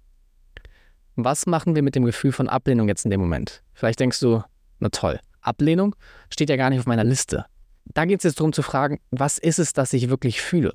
Was 1.17 1.47
machen 1.47 1.77
wir 1.77 1.83
mit 1.83 1.95
dem 1.95 2.05
Gefühl 2.05 2.33
von 2.33 2.49
Ablehnung 2.49 2.89
jetzt 2.89 3.05
in 3.05 3.11
dem 3.11 3.21
Moment? 3.21 3.63
Vielleicht 3.73 4.01
denkst 4.01 4.19
du, 4.19 4.43
na 4.81 4.89
toll, 4.89 5.21
Ablehnung 5.43 5.95
steht 6.29 6.51
ja 6.51 6.57
gar 6.57 6.71
nicht 6.71 6.81
auf 6.81 6.87
meiner 6.87 7.05
Liste. 7.05 7.45
Da 7.85 8.05
geht 8.05 8.19
es 8.19 8.25
jetzt 8.25 8.41
darum 8.41 8.53
zu 8.53 8.63
fragen, 8.63 8.99
was 9.11 9.39
ist 9.39 9.61
es, 9.61 9.73
das 9.73 9.93
ich 9.93 10.09
wirklich 10.09 10.41
fühle? 10.41 10.75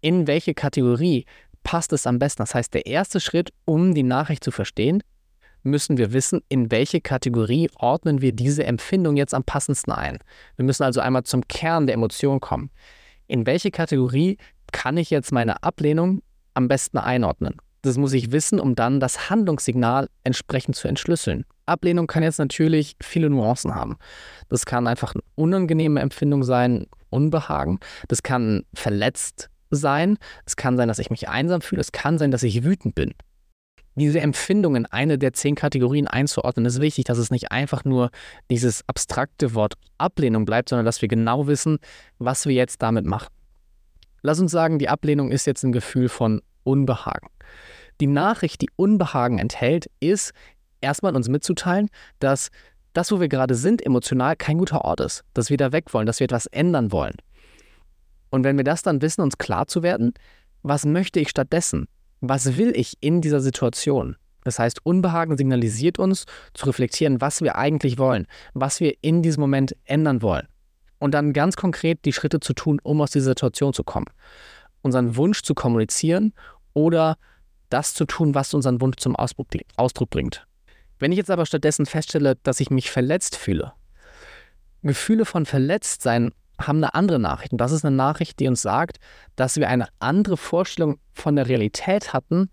In 0.00 0.28
welche 0.28 0.54
Kategorie 0.54 1.24
passt 1.64 1.92
es 1.92 2.06
am 2.06 2.20
besten? 2.20 2.42
Das 2.42 2.54
heißt, 2.54 2.72
der 2.72 2.86
erste 2.86 3.18
Schritt, 3.18 3.52
um 3.64 3.94
die 3.94 4.02
Nachricht 4.04 4.44
zu 4.44 4.52
verstehen, 4.52 5.02
müssen 5.64 5.96
wir 5.96 6.12
wissen, 6.12 6.42
in 6.48 6.70
welche 6.70 7.00
Kategorie 7.00 7.68
ordnen 7.74 8.20
wir 8.20 8.32
diese 8.32 8.64
Empfindung 8.64 9.16
jetzt 9.16 9.34
am 9.34 9.42
passendsten 9.42 9.92
ein. 9.92 10.18
Wir 10.56 10.64
müssen 10.64 10.84
also 10.84 11.00
einmal 11.00 11.24
zum 11.24 11.48
Kern 11.48 11.86
der 11.86 11.94
Emotion 11.94 12.38
kommen. 12.38 12.70
In 13.26 13.46
welche 13.46 13.72
Kategorie 13.72 14.36
kann 14.70 14.98
ich 14.98 15.10
jetzt 15.10 15.32
meine 15.32 15.62
Ablehnung 15.62 16.22
am 16.52 16.68
besten 16.68 16.98
einordnen? 16.98 17.56
Das 17.84 17.98
muss 17.98 18.14
ich 18.14 18.32
wissen, 18.32 18.58
um 18.58 18.74
dann 18.74 18.98
das 18.98 19.28
Handlungssignal 19.28 20.08
entsprechend 20.24 20.74
zu 20.74 20.88
entschlüsseln. 20.88 21.44
Ablehnung 21.66 22.06
kann 22.06 22.22
jetzt 22.22 22.38
natürlich 22.38 22.96
viele 23.02 23.28
Nuancen 23.28 23.74
haben. 23.74 23.96
Das 24.48 24.64
kann 24.64 24.86
einfach 24.86 25.14
eine 25.14 25.22
unangenehme 25.34 26.00
Empfindung 26.00 26.44
sein, 26.44 26.86
Unbehagen. 27.10 27.78
Das 28.08 28.22
kann 28.22 28.64
verletzt 28.74 29.50
sein. 29.70 30.16
Es 30.46 30.56
kann 30.56 30.76
sein, 30.76 30.88
dass 30.88 30.98
ich 30.98 31.10
mich 31.10 31.28
einsam 31.28 31.60
fühle. 31.60 31.80
Es 31.82 31.92
kann 31.92 32.18
sein, 32.18 32.30
dass 32.30 32.42
ich 32.42 32.64
wütend 32.64 32.94
bin 32.94 33.12
diese 33.96 34.20
Empfindung 34.20 34.76
in 34.76 34.86
eine 34.86 35.18
der 35.18 35.32
zehn 35.32 35.54
Kategorien 35.54 36.08
einzuordnen, 36.08 36.66
ist 36.66 36.80
wichtig, 36.80 37.04
dass 37.04 37.18
es 37.18 37.30
nicht 37.30 37.52
einfach 37.52 37.84
nur 37.84 38.10
dieses 38.50 38.82
abstrakte 38.88 39.54
Wort 39.54 39.74
Ablehnung 39.98 40.44
bleibt, 40.44 40.68
sondern 40.68 40.84
dass 40.84 41.00
wir 41.00 41.08
genau 41.08 41.46
wissen, 41.46 41.78
was 42.18 42.46
wir 42.46 42.54
jetzt 42.54 42.82
damit 42.82 43.06
machen. 43.06 43.28
Lass 44.22 44.40
uns 44.40 44.50
sagen, 44.50 44.78
die 44.78 44.88
Ablehnung 44.88 45.30
ist 45.30 45.46
jetzt 45.46 45.62
ein 45.62 45.72
Gefühl 45.72 46.08
von 46.08 46.40
Unbehagen. 46.64 47.28
Die 48.00 48.06
Nachricht, 48.06 48.60
die 48.60 48.70
Unbehagen 48.76 49.38
enthält, 49.38 49.90
ist 50.00 50.32
erstmal 50.80 51.14
uns 51.14 51.28
mitzuteilen, 51.28 51.88
dass 52.18 52.50
das, 52.92 53.10
wo 53.10 53.20
wir 53.20 53.28
gerade 53.28 53.54
sind, 53.54 53.84
emotional 53.84 54.36
kein 54.36 54.58
guter 54.58 54.84
Ort 54.84 55.00
ist, 55.00 55.24
dass 55.34 55.50
wir 55.50 55.56
da 55.56 55.72
weg 55.72 55.92
wollen, 55.92 56.06
dass 56.06 56.20
wir 56.20 56.24
etwas 56.24 56.46
ändern 56.46 56.92
wollen. 56.92 57.16
Und 58.30 58.44
wenn 58.44 58.56
wir 58.56 58.64
das 58.64 58.82
dann 58.82 59.02
wissen, 59.02 59.22
uns 59.22 59.38
klar 59.38 59.66
zu 59.66 59.82
werden, 59.82 60.12
was 60.62 60.86
möchte 60.86 61.20
ich 61.20 61.28
stattdessen? 61.28 61.86
was 62.28 62.56
will 62.56 62.72
ich 62.74 62.96
in 63.00 63.20
dieser 63.20 63.40
Situation? 63.40 64.16
Das 64.44 64.58
heißt, 64.58 64.84
Unbehagen 64.84 65.36
signalisiert 65.36 65.98
uns 65.98 66.26
zu 66.52 66.66
reflektieren, 66.66 67.20
was 67.20 67.40
wir 67.40 67.56
eigentlich 67.56 67.98
wollen, 67.98 68.26
was 68.52 68.80
wir 68.80 68.94
in 69.00 69.22
diesem 69.22 69.40
Moment 69.40 69.74
ändern 69.84 70.20
wollen. 70.22 70.46
Und 70.98 71.12
dann 71.12 71.32
ganz 71.32 71.56
konkret 71.56 72.04
die 72.04 72.12
Schritte 72.12 72.40
zu 72.40 72.52
tun, 72.52 72.78
um 72.82 73.00
aus 73.00 73.10
dieser 73.10 73.30
Situation 73.30 73.72
zu 73.72 73.84
kommen. 73.84 74.06
Unseren 74.82 75.16
Wunsch 75.16 75.42
zu 75.42 75.54
kommunizieren 75.54 76.34
oder 76.74 77.16
das 77.68 77.94
zu 77.94 78.04
tun, 78.04 78.34
was 78.34 78.54
unseren 78.54 78.80
Wunsch 78.80 78.96
zum 78.98 79.16
Ausdruck 79.16 80.10
bringt. 80.10 80.46
Wenn 80.98 81.12
ich 81.12 81.18
jetzt 81.18 81.30
aber 81.30 81.46
stattdessen 81.46 81.86
feststelle, 81.86 82.36
dass 82.42 82.60
ich 82.60 82.70
mich 82.70 82.90
verletzt 82.90 83.36
fühle, 83.36 83.72
Gefühle 84.82 85.24
von 85.24 85.46
Verletztsein 85.46 86.32
haben 86.60 86.78
eine 86.78 86.94
andere 86.94 87.18
Nachricht. 87.18 87.52
Und 87.52 87.60
das 87.60 87.72
ist 87.72 87.84
eine 87.84 87.96
Nachricht, 87.96 88.38
die 88.38 88.48
uns 88.48 88.62
sagt, 88.62 88.98
dass 89.34 89.56
wir 89.56 89.68
eine 89.68 89.88
andere 89.98 90.36
Vorstellung 90.36 90.98
von 91.12 91.36
der 91.36 91.48
Realität 91.48 92.12
hatten, 92.12 92.50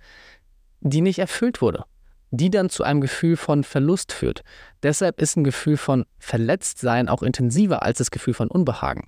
die 0.79 1.01
nicht 1.01 1.19
erfüllt 1.19 1.61
wurde, 1.61 1.85
die 2.31 2.49
dann 2.49 2.69
zu 2.69 2.83
einem 2.83 3.01
Gefühl 3.01 3.37
von 3.37 3.63
Verlust 3.63 4.11
führt. 4.11 4.41
Deshalb 4.81 5.21
ist 5.21 5.37
ein 5.37 5.43
Gefühl 5.43 5.77
von 5.77 6.05
Verletztsein 6.17 7.09
auch 7.09 7.21
intensiver 7.21 7.83
als 7.83 7.99
das 7.99 8.11
Gefühl 8.11 8.33
von 8.33 8.49
Unbehagen. 8.49 9.07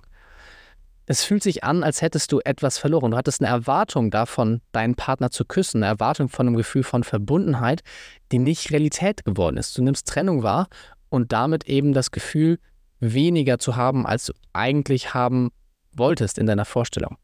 Es 1.06 1.22
fühlt 1.22 1.42
sich 1.42 1.64
an, 1.64 1.82
als 1.82 2.00
hättest 2.00 2.32
du 2.32 2.40
etwas 2.44 2.78
verloren. 2.78 3.10
Du 3.10 3.16
hattest 3.16 3.42
eine 3.42 3.50
Erwartung 3.50 4.10
davon, 4.10 4.62
deinen 4.72 4.94
Partner 4.94 5.30
zu 5.30 5.44
küssen, 5.44 5.82
eine 5.82 5.92
Erwartung 5.92 6.28
von 6.30 6.46
einem 6.46 6.56
Gefühl 6.56 6.82
von 6.82 7.04
Verbundenheit, 7.04 7.82
die 8.32 8.38
nicht 8.38 8.70
Realität 8.70 9.24
geworden 9.24 9.58
ist. 9.58 9.76
Du 9.76 9.82
nimmst 9.82 10.08
Trennung 10.08 10.42
wahr 10.42 10.68
und 11.10 11.32
damit 11.32 11.64
eben 11.68 11.92
das 11.92 12.10
Gefühl, 12.10 12.58
weniger 13.00 13.58
zu 13.58 13.76
haben, 13.76 14.06
als 14.06 14.26
du 14.26 14.32
eigentlich 14.54 15.12
haben 15.12 15.50
wolltest 15.92 16.38
in 16.38 16.46
deiner 16.46 16.64
Vorstellung. 16.64 17.18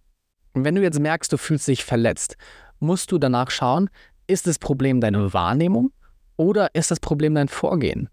Und 0.52 0.64
wenn 0.64 0.74
du 0.74 0.82
jetzt 0.82 1.00
merkst, 1.00 1.32
du 1.32 1.38
fühlst 1.38 1.66
dich 1.66 1.84
verletzt, 1.84 2.36
musst 2.80 3.10
du 3.12 3.18
danach 3.18 3.50
schauen, 3.50 3.88
ist 4.26 4.46
das 4.46 4.58
Problem 4.58 5.00
deine 5.00 5.32
Wahrnehmung 5.32 5.90
oder 6.36 6.74
ist 6.74 6.90
das 6.90 7.00
Problem 7.00 7.34
dein 7.34 7.48
Vorgehen? 7.48 8.10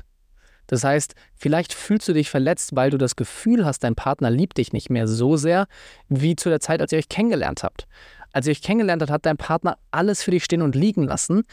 Das 0.68 0.84
heißt, 0.84 1.16
vielleicht 1.36 1.74
fühlst 1.74 2.08
du 2.08 2.14
dich 2.14 2.30
verletzt, 2.30 2.76
weil 2.76 2.90
du 2.90 2.98
das 2.98 3.16
Gefühl 3.16 3.66
hast, 3.66 3.84
dein 3.84 3.96
Partner 3.96 4.30
liebt 4.30 4.58
dich 4.58 4.74
nicht 4.74 4.90
mehr 4.90 5.08
so 5.08 5.38
sehr 5.38 5.68
wie 6.10 6.36
zu 6.36 6.50
der 6.50 6.60
Zeit, 6.60 6.82
als 6.82 6.92
ihr 6.92 7.00
euch 7.00 7.10
kennengelernt 7.10 7.64
habt. 7.64 7.88
Als 8.34 8.46
ihr 8.46 8.52
euch 8.52 8.62
kennengelernt 8.62 9.02
habt, 9.02 9.12
hat 9.12 9.26
dein 9.26 9.38
Partner 9.38 9.78
alles 9.92 10.22
für 10.22 10.32
dich 10.32 10.44
stehen 10.44 10.62
und 10.62 10.76
liegen 10.76 11.04
lassen. 11.04 11.44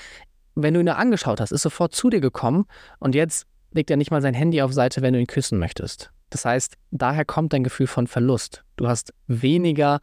Wenn 0.55 0.75
du 0.75 0.81
ihn 0.81 0.89
angeschaut 0.89 1.41
hast, 1.41 1.53
ist 1.53 1.63
sofort 1.63 1.95
zu 1.95 2.11
dir 2.11 2.21
gekommen 2.21 2.67
und 2.99 3.15
jetzt 3.15 3.47
legt 3.73 3.91
er 3.91 3.97
nicht 3.97 4.11
mal 4.11 4.23
sein 4.23 4.35
Handy 4.35 4.63
auf 4.63 4.73
Seite, 4.73 5.03
wenn 5.03 5.15
du 5.15 5.21
ihn 5.21 5.27
küssen 5.27 5.59
möchtest. 5.59 6.11
Das 6.31 6.45
heißt, 6.45 6.75
daher 6.91 7.25
kommt 7.25 7.53
dein 7.53 7.65
Gefühl 7.65 7.87
von 7.87 8.07
Verlust. 8.07 8.65
Du 8.77 8.89
hast 8.89 9.13
weniger, 9.27 10.01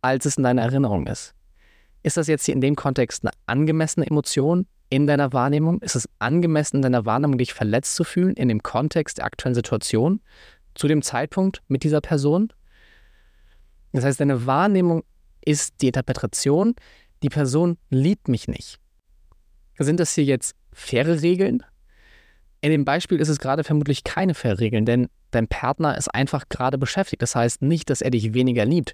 als 0.00 0.26
es 0.26 0.36
in 0.36 0.44
deiner 0.44 0.62
Erinnerung 0.62 1.06
ist. 1.06 1.34
Ist 2.02 2.16
das 2.16 2.26
jetzt 2.26 2.46
hier 2.46 2.54
in 2.54 2.60
dem 2.60 2.76
Kontext 2.76 3.24
eine 3.24 3.32
angemessene 3.46 4.06
Emotion 4.06 4.66
in 4.92 5.06
deiner 5.06 5.32
Wahrnehmung? 5.32 5.80
Ist 5.80 5.96
es 5.96 6.06
angemessen 6.18 6.76
in 6.76 6.82
deiner 6.82 7.06
Wahrnehmung, 7.06 7.38
dich 7.38 7.54
verletzt 7.54 7.94
zu 7.94 8.04
fühlen 8.04 8.34
in 8.34 8.48
dem 8.48 8.62
Kontext 8.62 9.16
der 9.16 9.24
aktuellen 9.24 9.54
Situation, 9.54 10.20
zu 10.74 10.86
dem 10.86 11.00
Zeitpunkt 11.00 11.62
mit 11.66 11.82
dieser 11.82 12.02
Person? 12.02 12.52
Das 13.92 14.04
heißt, 14.04 14.20
deine 14.20 14.44
Wahrnehmung 14.44 15.02
ist 15.42 15.80
die 15.80 15.86
Interpretation, 15.86 16.74
die 17.22 17.30
Person 17.30 17.78
liebt 17.88 18.28
mich 18.28 18.48
nicht. 18.48 18.80
Sind 19.78 19.98
das 19.98 20.14
hier 20.14 20.24
jetzt 20.24 20.56
faire 20.74 21.22
Regeln? 21.22 21.62
In 22.60 22.70
dem 22.70 22.84
Beispiel 22.84 23.18
ist 23.18 23.30
es 23.30 23.38
gerade 23.38 23.64
vermutlich 23.64 24.04
keine 24.04 24.34
faire 24.34 24.60
Regeln, 24.60 24.84
denn 24.84 25.08
dein 25.30 25.48
Partner 25.48 25.96
ist 25.96 26.14
einfach 26.14 26.50
gerade 26.50 26.76
beschäftigt. 26.76 27.22
Das 27.22 27.34
heißt 27.34 27.62
nicht, 27.62 27.88
dass 27.88 28.02
er 28.02 28.10
dich 28.10 28.34
weniger 28.34 28.66
liebt. 28.66 28.92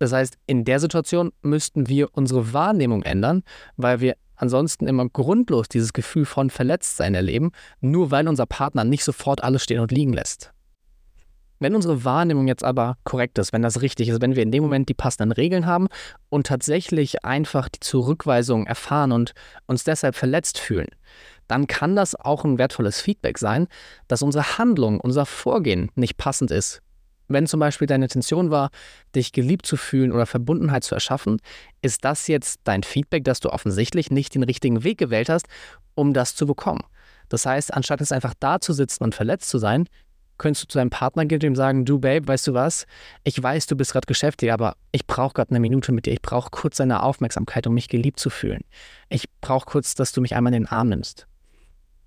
Das 0.00 0.12
heißt, 0.12 0.36
in 0.48 0.64
der 0.64 0.80
Situation 0.80 1.30
müssten 1.42 1.88
wir 1.88 2.08
unsere 2.12 2.52
Wahrnehmung 2.52 3.04
ändern, 3.04 3.44
weil 3.76 4.00
wir 4.00 4.16
ansonsten 4.42 4.86
immer 4.86 5.08
grundlos 5.08 5.68
dieses 5.68 5.92
Gefühl 5.92 6.26
von 6.26 6.50
Verletztsein 6.50 7.14
erleben, 7.14 7.52
nur 7.80 8.10
weil 8.10 8.28
unser 8.28 8.44
Partner 8.44 8.84
nicht 8.84 9.04
sofort 9.04 9.42
alles 9.42 9.62
stehen 9.62 9.80
und 9.80 9.92
liegen 9.92 10.12
lässt. 10.12 10.52
Wenn 11.60 11.76
unsere 11.76 12.04
Wahrnehmung 12.04 12.48
jetzt 12.48 12.64
aber 12.64 12.96
korrekt 13.04 13.38
ist, 13.38 13.52
wenn 13.52 13.62
das 13.62 13.82
richtig 13.82 14.08
ist, 14.08 14.20
wenn 14.20 14.34
wir 14.34 14.42
in 14.42 14.50
dem 14.50 14.64
Moment 14.64 14.88
die 14.88 14.94
passenden 14.94 15.30
Regeln 15.30 15.64
haben 15.64 15.86
und 16.28 16.48
tatsächlich 16.48 17.24
einfach 17.24 17.68
die 17.68 17.78
Zurückweisung 17.78 18.66
erfahren 18.66 19.12
und 19.12 19.32
uns 19.66 19.84
deshalb 19.84 20.16
verletzt 20.16 20.58
fühlen, 20.58 20.88
dann 21.46 21.68
kann 21.68 21.94
das 21.94 22.16
auch 22.16 22.44
ein 22.44 22.58
wertvolles 22.58 23.00
Feedback 23.00 23.38
sein, 23.38 23.68
dass 24.08 24.22
unsere 24.22 24.58
Handlung, 24.58 24.98
unser 24.98 25.24
Vorgehen 25.24 25.92
nicht 25.94 26.16
passend 26.16 26.50
ist. 26.50 26.81
Wenn 27.32 27.46
zum 27.46 27.60
Beispiel 27.60 27.86
deine 27.86 28.04
Intention 28.04 28.50
war, 28.50 28.70
dich 29.14 29.32
geliebt 29.32 29.66
zu 29.66 29.76
fühlen 29.76 30.12
oder 30.12 30.26
Verbundenheit 30.26 30.84
zu 30.84 30.94
erschaffen, 30.94 31.40
ist 31.80 32.04
das 32.04 32.28
jetzt 32.28 32.60
dein 32.64 32.82
Feedback, 32.82 33.24
dass 33.24 33.40
du 33.40 33.50
offensichtlich 33.50 34.10
nicht 34.10 34.34
den 34.34 34.42
richtigen 34.42 34.84
Weg 34.84 34.98
gewählt 34.98 35.28
hast, 35.28 35.46
um 35.94 36.12
das 36.12 36.34
zu 36.34 36.46
bekommen. 36.46 36.82
Das 37.28 37.46
heißt, 37.46 37.72
anstatt 37.72 38.00
es 38.00 38.12
einfach 38.12 38.34
da 38.38 38.60
zu 38.60 38.72
sitzen 38.72 39.04
und 39.04 39.14
verletzt 39.14 39.48
zu 39.48 39.58
sein, 39.58 39.86
könntest 40.38 40.64
du 40.64 40.68
zu 40.68 40.78
deinem 40.78 40.90
Partner 40.90 41.24
gehen 41.24 41.36
und 41.36 41.44
ihm 41.44 41.56
sagen, 41.56 41.84
du 41.84 41.98
Babe, 41.98 42.26
weißt 42.26 42.48
du 42.48 42.54
was? 42.54 42.86
Ich 43.24 43.40
weiß, 43.42 43.66
du 43.66 43.76
bist 43.76 43.92
gerade 43.92 44.06
beschäftigt, 44.06 44.52
aber 44.52 44.76
ich 44.90 45.06
brauche 45.06 45.34
gerade 45.34 45.50
eine 45.50 45.60
Minute 45.60 45.92
mit 45.92 46.06
dir. 46.06 46.12
Ich 46.12 46.20
brauche 46.20 46.50
kurz 46.50 46.76
deine 46.76 47.02
Aufmerksamkeit, 47.02 47.66
um 47.66 47.74
mich 47.74 47.88
geliebt 47.88 48.18
zu 48.18 48.28
fühlen. 48.28 48.62
Ich 49.08 49.26
brauche 49.40 49.66
kurz, 49.66 49.94
dass 49.94 50.12
du 50.12 50.20
mich 50.20 50.34
einmal 50.34 50.52
in 50.52 50.64
den 50.64 50.68
Arm 50.68 50.88
nimmst. 50.88 51.26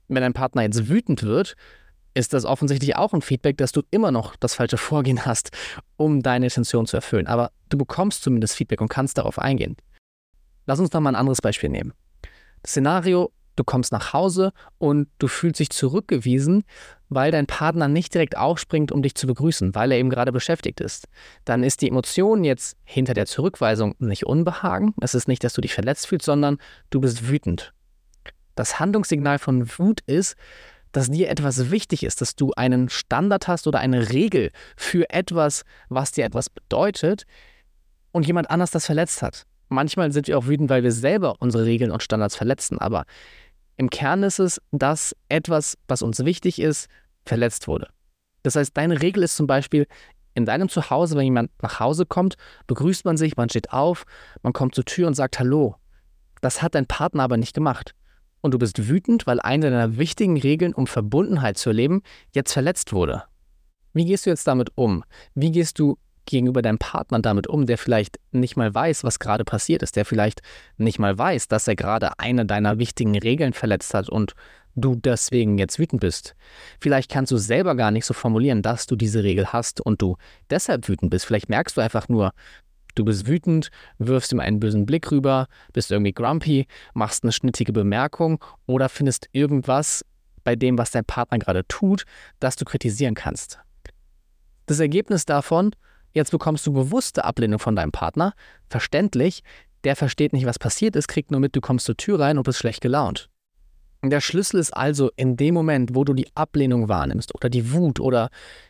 Wenn 0.08 0.22
dein 0.22 0.34
Partner 0.34 0.62
jetzt 0.62 0.88
wütend 0.88 1.24
wird, 1.24 1.56
ist 2.16 2.34
das 2.34 2.46
offensichtlich 2.46 2.96
auch 2.96 3.14
ein 3.14 3.22
Feedback, 3.22 3.58
dass 3.58 3.72
du 3.72 3.84
immer 3.92 4.12
noch 4.12 4.36
das 4.38 4.56
falsche 4.56 4.78
Vorgehen 4.78 5.26
hast, 5.26 5.52
um 5.98 6.24
deine 6.24 6.48
Intention 6.48 6.88
zu 6.88 6.96
erfüllen. 6.96 7.28
Aber 7.28 7.52
du 7.70 7.78
bekommst 7.78 8.24
zumindest 8.24 8.56
Feedback 8.56 8.82
und 8.82 8.90
kannst 8.90 9.18
darauf 9.18 9.38
eingehen. 9.38 9.76
Lass 10.66 10.80
uns 10.80 10.92
noch 10.94 11.02
mal 11.02 11.12
ein 11.12 11.16
anderes 11.16 11.42
Beispiel 11.42 11.70
nehmen. 11.70 11.94
Das 12.64 12.72
Szenario, 12.72 13.32
du 13.56 13.64
kommst 13.64 13.92
nach 13.92 14.14
Hause 14.14 14.54
und 14.78 15.08
du 15.20 15.28
fühlst 15.28 15.60
dich 15.60 15.70
zurückgewiesen, 15.70 16.64
weil 17.10 17.32
dein 17.32 17.46
Partner 17.46 17.88
nicht 17.88 18.14
direkt 18.14 18.38
aufspringt, 18.38 18.92
um 18.92 19.04
dich 19.04 19.16
zu 19.16 19.28
begrüßen, 19.28 19.76
weil 19.76 19.92
er 19.92 20.00
eben 20.00 20.10
gerade 20.10 20.32
beschäftigt 20.32 20.82
ist. 20.82 21.08
Dann 21.44 21.64
ist 21.64 21.82
die 21.82 21.90
Emotion 21.90 22.44
jetzt 22.44 22.78
hinter 22.84 23.14
der 23.14 23.26
Zurückweisung 23.28 23.94
nicht 24.00 24.26
Unbehagen. 24.26 24.96
Es 25.02 25.14
ist 25.14 25.28
nicht, 25.28 25.44
dass 25.44 25.54
du 25.54 25.62
dich 25.62 25.74
verletzt 25.74 26.08
fühlst, 26.08 26.26
sondern 26.26 26.58
du 26.90 27.02
bist 27.02 27.30
wütend. 27.30 27.74
Das 28.56 28.80
Handlungssignal 28.80 29.38
von 29.38 29.70
Wut 29.78 30.02
ist, 30.08 30.36
dass 30.96 31.12
dir 31.12 31.30
etwas 31.30 31.72
wichtig 31.72 32.04
ist, 32.04 32.22
dass 32.22 32.36
du 32.36 32.54
einen 32.54 32.88
Standard 32.88 33.50
hast 33.50 33.68
oder 33.68 33.80
eine 33.80 34.12
Regel 34.12 34.52
für 34.78 35.10
etwas, 35.10 35.64
was 35.90 36.14
dir 36.14 36.24
etwas 36.24 36.50
bedeutet 36.50 37.26
und 38.14 38.26
jemand 38.26 38.50
anders 38.50 38.72
das 38.72 38.86
verletzt 38.86 39.22
hat. 39.22 39.46
Manchmal 39.68 40.14
sind 40.14 40.28
wir 40.28 40.38
auch 40.38 40.48
wütend, 40.48 40.70
weil 40.70 40.84
wir 40.84 40.94
selber 40.94 41.36
unsere 41.40 41.66
Regeln 41.66 41.92
und 41.92 42.02
Standards 42.02 42.38
verletzen, 42.38 42.80
aber 42.80 43.04
im 43.76 43.90
Kern 43.90 44.24
ist 44.24 44.40
es, 44.40 44.62
dass 44.72 45.14
etwas, 45.28 45.78
was 45.90 46.02
uns 46.02 46.24
wichtig 46.24 46.62
ist, 46.62 46.88
verletzt 47.26 47.68
wurde. 47.68 47.90
Das 48.44 48.56
heißt, 48.56 48.78
deine 48.78 49.02
Regel 49.02 49.24
ist 49.24 49.36
zum 49.36 49.48
Beispiel, 49.48 49.88
in 50.34 50.46
deinem 50.46 50.70
Zuhause, 50.70 51.18
wenn 51.18 51.26
jemand 51.26 51.52
nach 51.62 51.82
Hause 51.82 52.06
kommt, 52.06 52.36
begrüßt 52.68 53.04
man 53.04 53.18
sich, 53.18 53.36
man 53.36 53.50
steht 53.50 53.74
auf, 53.74 54.06
man 54.44 54.54
kommt 54.54 54.76
zur 54.76 54.86
Tür 54.86 55.08
und 55.08 55.14
sagt 55.14 55.40
Hallo. 55.40 55.76
Das 56.40 56.62
hat 56.62 56.74
dein 56.74 56.86
Partner 56.86 57.24
aber 57.24 57.36
nicht 57.36 57.54
gemacht. 57.54 57.96
Und 58.46 58.52
du 58.52 58.60
bist 58.60 58.88
wütend, 58.88 59.26
weil 59.26 59.40
eine 59.40 59.72
deiner 59.72 59.98
wichtigen 59.98 60.38
Regeln, 60.38 60.76
um 60.76 60.86
Verbundenheit 60.86 61.58
zu 61.58 61.72
erleben, 61.72 62.04
jetzt 62.32 62.54
verletzt 62.54 62.94
wurde. 62.94 63.24
Wie 63.94 64.06
gehst 64.06 64.28
du 64.28 64.30
jetzt 64.30 64.46
damit 64.46 64.70
um? 64.76 65.04
Wie 65.34 65.52
gehst 65.52 65.80
du 65.80 65.98
gegenüber 66.28 66.62
deinem 66.62 66.78
Partner 66.78 67.20
damit 67.20 67.48
um, 67.48 67.66
der 67.66 67.80
vielleicht 67.80 68.20
nicht 68.32 68.56
mal 68.56 68.72
weiß, 68.72 69.04
was 69.04 69.18
gerade 69.18 69.46
passiert 69.46 69.82
ist, 69.82 69.96
der 69.96 70.06
vielleicht 70.06 70.44
nicht 70.78 71.00
mal 71.00 71.18
weiß, 71.18 71.48
dass 71.48 71.68
er 71.68 71.76
gerade 71.76 72.20
eine 72.20 72.46
deiner 72.46 72.78
wichtigen 72.78 73.18
Regeln 73.18 73.54
verletzt 73.54 73.96
hat 73.96 74.10
und 74.10 74.36
du 74.76 74.94
deswegen 74.94 75.58
jetzt 75.58 75.80
wütend 75.80 76.02
bist. 76.02 76.36
Vielleicht 76.80 77.10
kannst 77.10 77.32
du 77.32 77.38
selber 77.38 77.74
gar 77.74 77.90
nicht 77.90 78.06
so 78.06 78.14
formulieren, 78.14 78.62
dass 78.62 78.86
du 78.86 78.96
diese 78.96 79.24
Regel 79.24 79.54
hast 79.54 79.82
und 79.82 80.04
du 80.04 80.18
deshalb 80.52 80.88
wütend 80.88 81.10
bist. 81.10 81.26
Vielleicht 81.26 81.50
merkst 81.50 81.78
du 81.78 81.82
einfach 81.82 82.10
nur, 82.10 82.32
du 82.96 83.06
bist 83.06 83.28
wütend, 83.28 83.70
wirfst 83.98 84.32
ihm 84.32 84.40
einen 84.40 84.60
bösen 84.60 84.86
Blick 84.86 85.12
rüber, 85.12 85.48
bist 85.74 85.92
irgendwie 85.92 86.14
grumpy, 86.14 86.68
machst 86.94 87.24
eine 87.24 87.32
schnittige 87.32 87.74
Bemerkung 87.74 88.44
oder 88.66 88.90
findest 88.90 89.30
irgendwas 89.32 90.06
bei 90.44 90.56
dem, 90.56 90.78
was 90.78 90.92
dein 90.92 91.06
Partner 91.06 91.40
gerade 91.40 91.68
tut, 91.68 92.06
das 92.40 92.56
du 92.56 92.66
kritisieren 92.66 93.16
kannst. 93.16 93.60
Das 94.66 94.80
Ergebnis 94.80 95.26
davon 95.26 95.72
Jetzt 96.16 96.32
bekommst 96.32 96.66
du 96.66 96.72
bewusste 96.72 97.26
Ablehnung 97.26 97.60
von 97.60 97.76
deinem 97.76 97.92
Partner. 97.92 98.34
Verständlich, 98.70 99.44
der 99.84 99.98
versteht 99.98 100.32
nicht, 100.32 100.46
was 100.46 100.58
passiert 100.58 100.96
ist, 100.96 101.10
kriegt 101.10 101.30
nur 101.30 101.42
mit, 101.42 101.58
du 101.58 101.62
kommst 101.62 101.86
zur 101.86 101.98
Tür 101.98 102.22
rein 102.22 102.38
und 102.38 102.46
bist 102.46 102.58
schlecht 102.58 102.80
gelaunt. 102.80 103.30
Der 104.02 104.22
Schlüssel 104.22 104.62
ist 104.62 104.72
also 104.72 105.12
in 105.18 105.36
dem 105.36 105.54
Moment, 105.54 105.94
wo 105.94 106.06
du 106.06 106.14
die 106.14 106.28
Ablehnung 106.34 106.88
wahrnimmst 106.88 107.36
oder 107.36 107.50
die 107.50 107.74
Wut 107.74 108.00
oder 108.00 108.30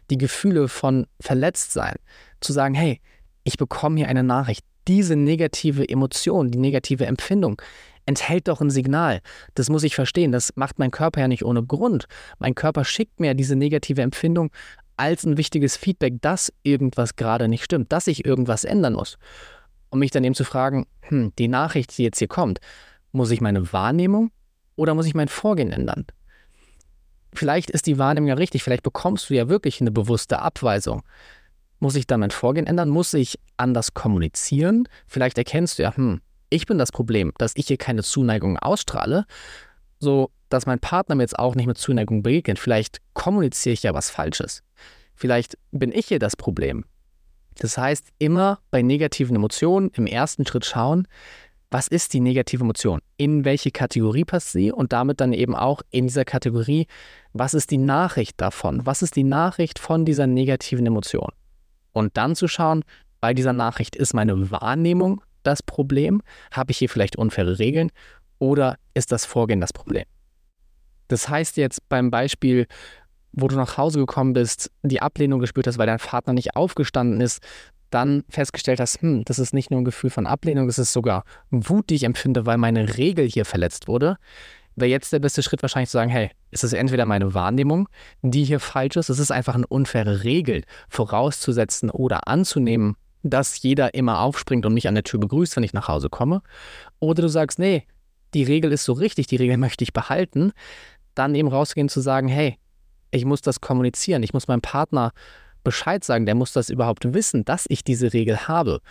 die 0.10 0.18
Gefühle 0.18 0.68
von 0.68 1.06
Verletztsein, 1.22 1.98
zu 2.40 2.52
sagen, 2.52 2.74
hey, 2.74 3.00
ich 3.46 3.58
bekomme 3.58 3.98
hier 3.98 4.10
eine 4.10 4.24
Nachricht. 4.24 4.66
Diese 4.88 5.16
negative 5.16 5.88
Emotion, 5.88 6.52
die 6.52 6.58
negative 6.58 7.06
Empfindung 7.06 7.62
enthält 8.06 8.48
doch 8.48 8.60
ein 8.60 8.70
Signal. 8.70 9.22
Das 9.54 9.70
muss 9.70 9.84
ich 9.84 9.96
verstehen. 9.96 10.32
Das 10.32 10.56
macht 10.56 10.78
mein 10.78 10.92
Körper 10.92 11.22
ja 11.22 11.28
nicht 11.28 11.46
ohne 11.46 11.64
Grund. 11.64 12.06
Mein 12.40 12.56
Körper 12.56 12.84
schickt 12.84 13.20
mir 13.20 13.34
diese 13.34 13.56
negative 13.56 14.02
Empfindung 14.02 14.52
als 14.98 15.26
ein 15.26 15.38
wichtiges 15.38 15.78
Feedback, 15.78 16.16
dass 16.22 16.54
irgendwas 16.64 17.16
gerade 17.16 17.48
nicht 17.48 17.64
stimmt, 17.64 17.92
dass 17.92 18.08
ich 18.08 18.26
irgendwas 18.26 18.64
ändern 18.64 18.94
muss. 18.94 19.18
Um 19.90 20.00
mich 20.00 20.12
dann 20.12 20.24
eben 20.24 20.36
zu 20.36 20.44
fragen, 20.44 20.88
hm, 21.02 21.32
die 21.38 21.48
Nachricht, 21.48 21.98
die 21.98 22.04
jetzt 22.04 22.20
hier 22.20 22.28
kommt, 22.28 22.60
muss 23.12 23.32
ich 23.32 23.42
meine 23.42 23.72
Wahrnehmung 23.74 24.32
oder 24.76 24.94
muss 24.94 25.06
ich 25.06 25.16
mein 25.16 25.28
Vorgehen 25.28 25.72
ändern? 25.72 26.06
Vielleicht 27.34 27.70
ist 27.70 27.86
die 27.86 27.98
Wahrnehmung 27.98 28.30
ja 28.30 28.36
richtig, 28.36 28.64
vielleicht 28.64 28.84
bekommst 28.84 29.30
du 29.30 29.34
ja 29.34 29.50
wirklich 29.50 29.82
eine 29.82 29.92
bewusste 29.92 30.40
Abweisung. 30.40 31.04
Muss 31.80 31.96
ich 31.96 32.08
dann 32.08 32.22
mein 32.22 32.32
Vorgehen 32.32 32.68
ändern? 32.68 32.90
Muss 32.90 33.14
ich 33.14 33.40
anders 33.58 33.94
kommunizieren? 33.94 34.88
Vielleicht 35.08 35.38
erkennst 35.38 35.78
du 35.78 35.84
ja, 35.84 35.96
hm, 35.96 36.22
ich 36.50 36.66
bin 36.66 36.78
das 36.78 36.92
Problem, 36.92 37.34
dass 37.38 37.54
ich 37.56 37.68
hier 37.68 37.78
keine 37.78 38.04
Zuneigung 38.04 38.58
ausstrahle, 38.58 39.26
so 40.00 40.32
dass 40.50 40.66
mein 40.66 40.80
Partner 40.80 41.16
mir 41.16 41.24
jetzt 41.24 41.40
auch 41.40 41.56
nicht 41.56 41.68
mit 41.68 41.78
Zuneigung 41.78 42.24
begegnet. 42.24 42.60
Vielleicht 42.60 43.02
kommuniziere 43.14 43.74
ich 43.74 43.84
ja 43.84 43.94
was 43.94 44.10
Falsches. 44.10 44.64
Vielleicht 45.16 45.58
bin 45.72 45.92
ich 45.92 46.08
hier 46.08 46.20
das 46.20 46.36
Problem. 46.36 46.86
Das 47.58 47.78
heißt, 47.78 48.10
immer 48.20 48.60
bei 48.70 48.82
negativen 48.82 49.36
Emotionen 49.36 49.90
im 49.96 50.08
ersten 50.08 50.46
Schritt 50.46 50.66
schauen, 50.66 51.08
was 51.72 51.88
ist 51.88 52.14
die 52.14 52.20
negative 52.20 52.64
Emotion? 52.64 53.02
In 53.18 53.44
welche 53.44 53.72
Kategorie 53.72 54.24
passt 54.24 54.52
sie? 54.52 54.72
Und 54.72 54.94
damit 54.94 55.20
dann 55.20 55.34
eben 55.34 55.56
auch 55.56 55.82
in 55.90 56.08
dieser 56.08 56.26
Kategorie, 56.26 56.88
was 57.34 57.54
ist 57.54 57.72
die 57.72 57.78
Nachricht 57.78 58.40
davon? 58.40 58.86
Was 58.86 59.02
ist 59.02 59.16
die 59.16 59.24
Nachricht 59.24 59.80
von 59.80 60.06
dieser 60.06 60.28
negativen 60.28 60.86
Emotion? 60.86 61.32
Und 61.96 62.18
dann 62.18 62.36
zu 62.36 62.50
schauen, 62.50 62.84
bei 63.22 63.34
dieser 63.34 63.54
Nachricht 63.54 63.96
ist 63.96 64.14
meine 64.14 64.52
Wahrnehmung 64.52 65.22
das 65.44 65.64
Problem? 65.64 66.22
Habe 66.52 66.72
ich 66.72 66.78
hier 66.78 66.90
vielleicht 66.90 67.16
unfaire 67.16 67.58
Regeln? 67.58 67.90
Oder 68.38 68.78
ist 68.94 69.14
das 69.14 69.26
Vorgehen 69.26 69.62
das 69.62 69.72
Problem? 69.72 70.04
Das 71.08 71.30
heißt 71.30 71.56
jetzt 71.56 71.88
beim 71.88 72.12
Beispiel, 72.12 72.68
wo 73.32 73.48
du 73.48 73.56
nach 73.56 73.78
Hause 73.78 74.00
gekommen 74.00 74.34
bist, 74.34 74.72
die 74.84 75.02
Ablehnung 75.02 75.40
gespürt 75.40 75.68
hast, 75.68 75.78
weil 75.78 75.88
dein 75.88 76.00
Vater 76.00 76.34
nicht 76.34 76.58
aufgestanden 76.58 77.22
ist, 77.22 77.42
dann 77.92 78.26
festgestellt 78.28 78.82
hast, 78.82 79.02
hm, 79.02 79.24
das 79.24 79.40
ist 79.40 79.54
nicht 79.54 79.72
nur 79.72 79.80
ein 79.80 79.86
Gefühl 79.86 80.10
von 80.10 80.28
Ablehnung, 80.28 80.68
es 80.68 80.80
ist 80.80 80.92
sogar 80.92 81.24
Wut, 81.50 81.90
die 81.90 81.96
ich 81.96 82.04
empfinde, 82.04 82.46
weil 82.46 82.58
meine 82.58 82.98
Regel 82.98 83.26
hier 83.26 83.46
verletzt 83.46 83.88
wurde, 83.88 84.18
wäre 84.76 84.90
jetzt 84.90 85.14
der 85.14 85.20
beste 85.20 85.42
Schritt 85.42 85.62
wahrscheinlich 85.62 85.90
zu 85.90 85.98
sagen, 85.98 86.10
hey, 86.10 86.32
es 86.52 86.64
ist 86.64 86.74
entweder 86.74 87.06
meine 87.06 87.34
Wahrnehmung, 87.34 87.88
die 88.22 88.44
hier 88.44 88.60
falsch 88.60 88.98
ist, 88.98 89.10
es 89.10 89.20
ist 89.20 89.32
einfach 89.32 89.56
eine 89.56 89.68
unfaire 89.68 90.24
Regel, 90.24 90.64
vorauszusetzen 90.90 91.90
oder 91.90 92.28
anzunehmen, 92.28 92.96
dass 93.24 93.62
jeder 93.62 93.94
immer 93.94 94.20
aufspringt 94.20 94.66
und 94.66 94.74
mich 94.74 94.88
an 94.88 94.96
der 94.96 95.04
Tür 95.04 95.20
begrüßt, 95.20 95.56
wenn 95.56 95.64
ich 95.64 95.74
nach 95.74 95.88
Hause 95.88 96.10
komme. 96.10 96.42
Oder 97.00 97.24
du 97.24 97.30
sagst, 97.30 97.58
nee, 97.60 97.86
die 98.34 98.44
Regel 98.44 98.72
ist 98.72 98.84
so 98.84 98.94
richtig, 98.94 99.28
die 99.28 99.38
Regel 99.38 99.58
möchte 99.58 99.84
ich 99.84 99.94
behalten. 99.94 100.52
Dann 101.16 101.36
eben 101.36 101.48
rausgehen 101.48 101.90
zu 101.90 102.02
sagen, 102.02 102.28
hey, 102.28 102.58
ich 103.12 103.26
muss 103.26 103.42
das 103.42 103.62
kommunizieren, 103.62 104.24
ich 104.24 104.34
muss 104.34 104.48
meinem 104.48 104.62
Partner 104.62 105.12
Bescheid 105.64 106.04
sagen, 106.04 106.26
der 106.26 106.36
muss 106.36 106.52
das 106.52 106.70
überhaupt 106.70 107.14
wissen, 107.14 107.46
dass 107.46 107.66
ich 107.70 107.84
diese 107.84 108.14
Regel 108.14 108.48
habe, 108.48 108.82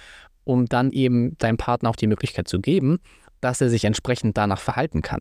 um 0.45 0.67
dann 0.67 0.91
eben 0.91 1.37
deinem 1.39 1.59
Partner 1.59 1.91
auch 1.91 1.97
die 1.97 2.07
Möglichkeit 2.07 2.49
zu 2.49 2.61
geben, 2.61 2.99
dass 3.41 3.61
er 3.61 3.69
sich 3.69 3.85
entsprechend 3.85 4.37
danach 4.37 4.59
verhalten 4.59 5.03
kann. 5.03 5.21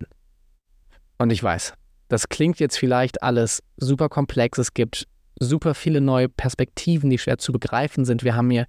Und 1.17 1.31
ich 1.31 1.41
weiß, 1.41 1.73
das 2.07 2.29
klingt 2.29 2.59
jetzt 2.59 2.77
vielleicht 2.77 3.23
alles 3.23 3.63
super 3.77 4.09
komplex, 4.09 4.57
es 4.57 4.73
gibt 4.73 5.07
super 5.39 5.73
viele 5.73 6.01
neue 6.01 6.29
Perspektiven, 6.29 7.09
die 7.09 7.17
schwer 7.17 7.37
zu 7.37 7.51
begreifen 7.51 8.05
sind. 8.05 8.23
Wir 8.23 8.35
haben 8.35 8.49
hier 8.49 8.65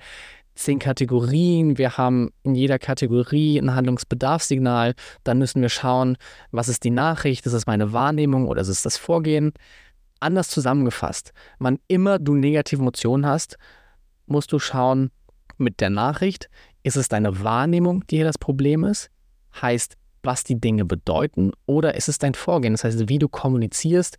zehn 0.54 0.78
Kategorien, 0.78 1.78
wir 1.78 1.96
haben 1.96 2.30
in 2.42 2.54
jeder 2.54 2.78
Kategorie 2.78 3.59
ein 3.59 3.74
Handlungsbedarfssignal, 3.74 4.94
dann 5.24 5.38
müssen 5.38 5.62
wir 5.62 5.68
schauen, 5.68 6.16
was 6.52 6.68
ist 6.68 6.85
die 6.85 6.90
Nachricht, 6.90 7.44
ist 7.46 7.52
es 7.52 7.66
meine 7.66 7.92
Wahrnehmung 7.92 8.46
oder 8.46 8.62
ist 8.62 8.68
es 8.68 8.83
das 8.83 8.96
Vorgehen. 8.96 9.52
Anders 10.20 10.48
zusammengefasst, 10.48 11.33
wann 11.59 11.78
immer 11.88 12.18
du 12.18 12.35
negative 12.35 12.80
Emotionen 12.80 13.26
hast, 13.26 13.59
musst 14.26 14.52
du 14.52 14.59
schauen 14.59 15.11
mit 15.59 15.80
der 15.80 15.90
Nachricht, 15.90 16.48
ist 16.83 16.96
es 16.96 17.09
deine 17.09 17.42
Wahrnehmung, 17.42 18.07
die 18.07 18.16
hier 18.16 18.24
das 18.24 18.38
Problem 18.38 18.85
ist? 18.85 19.11
Heißt, 19.61 19.96
was 20.24 20.44
die 20.44 20.60
Dinge 20.60 20.84
bedeuten 20.84 21.52
oder 21.66 21.94
ist 21.94 22.08
es 22.08 22.18
dein 22.18 22.34
Vorgehen, 22.34 22.74
das 22.74 22.84
heißt, 22.84 23.08
wie 23.08 23.18
du 23.18 23.28
kommunizierst 23.28 24.18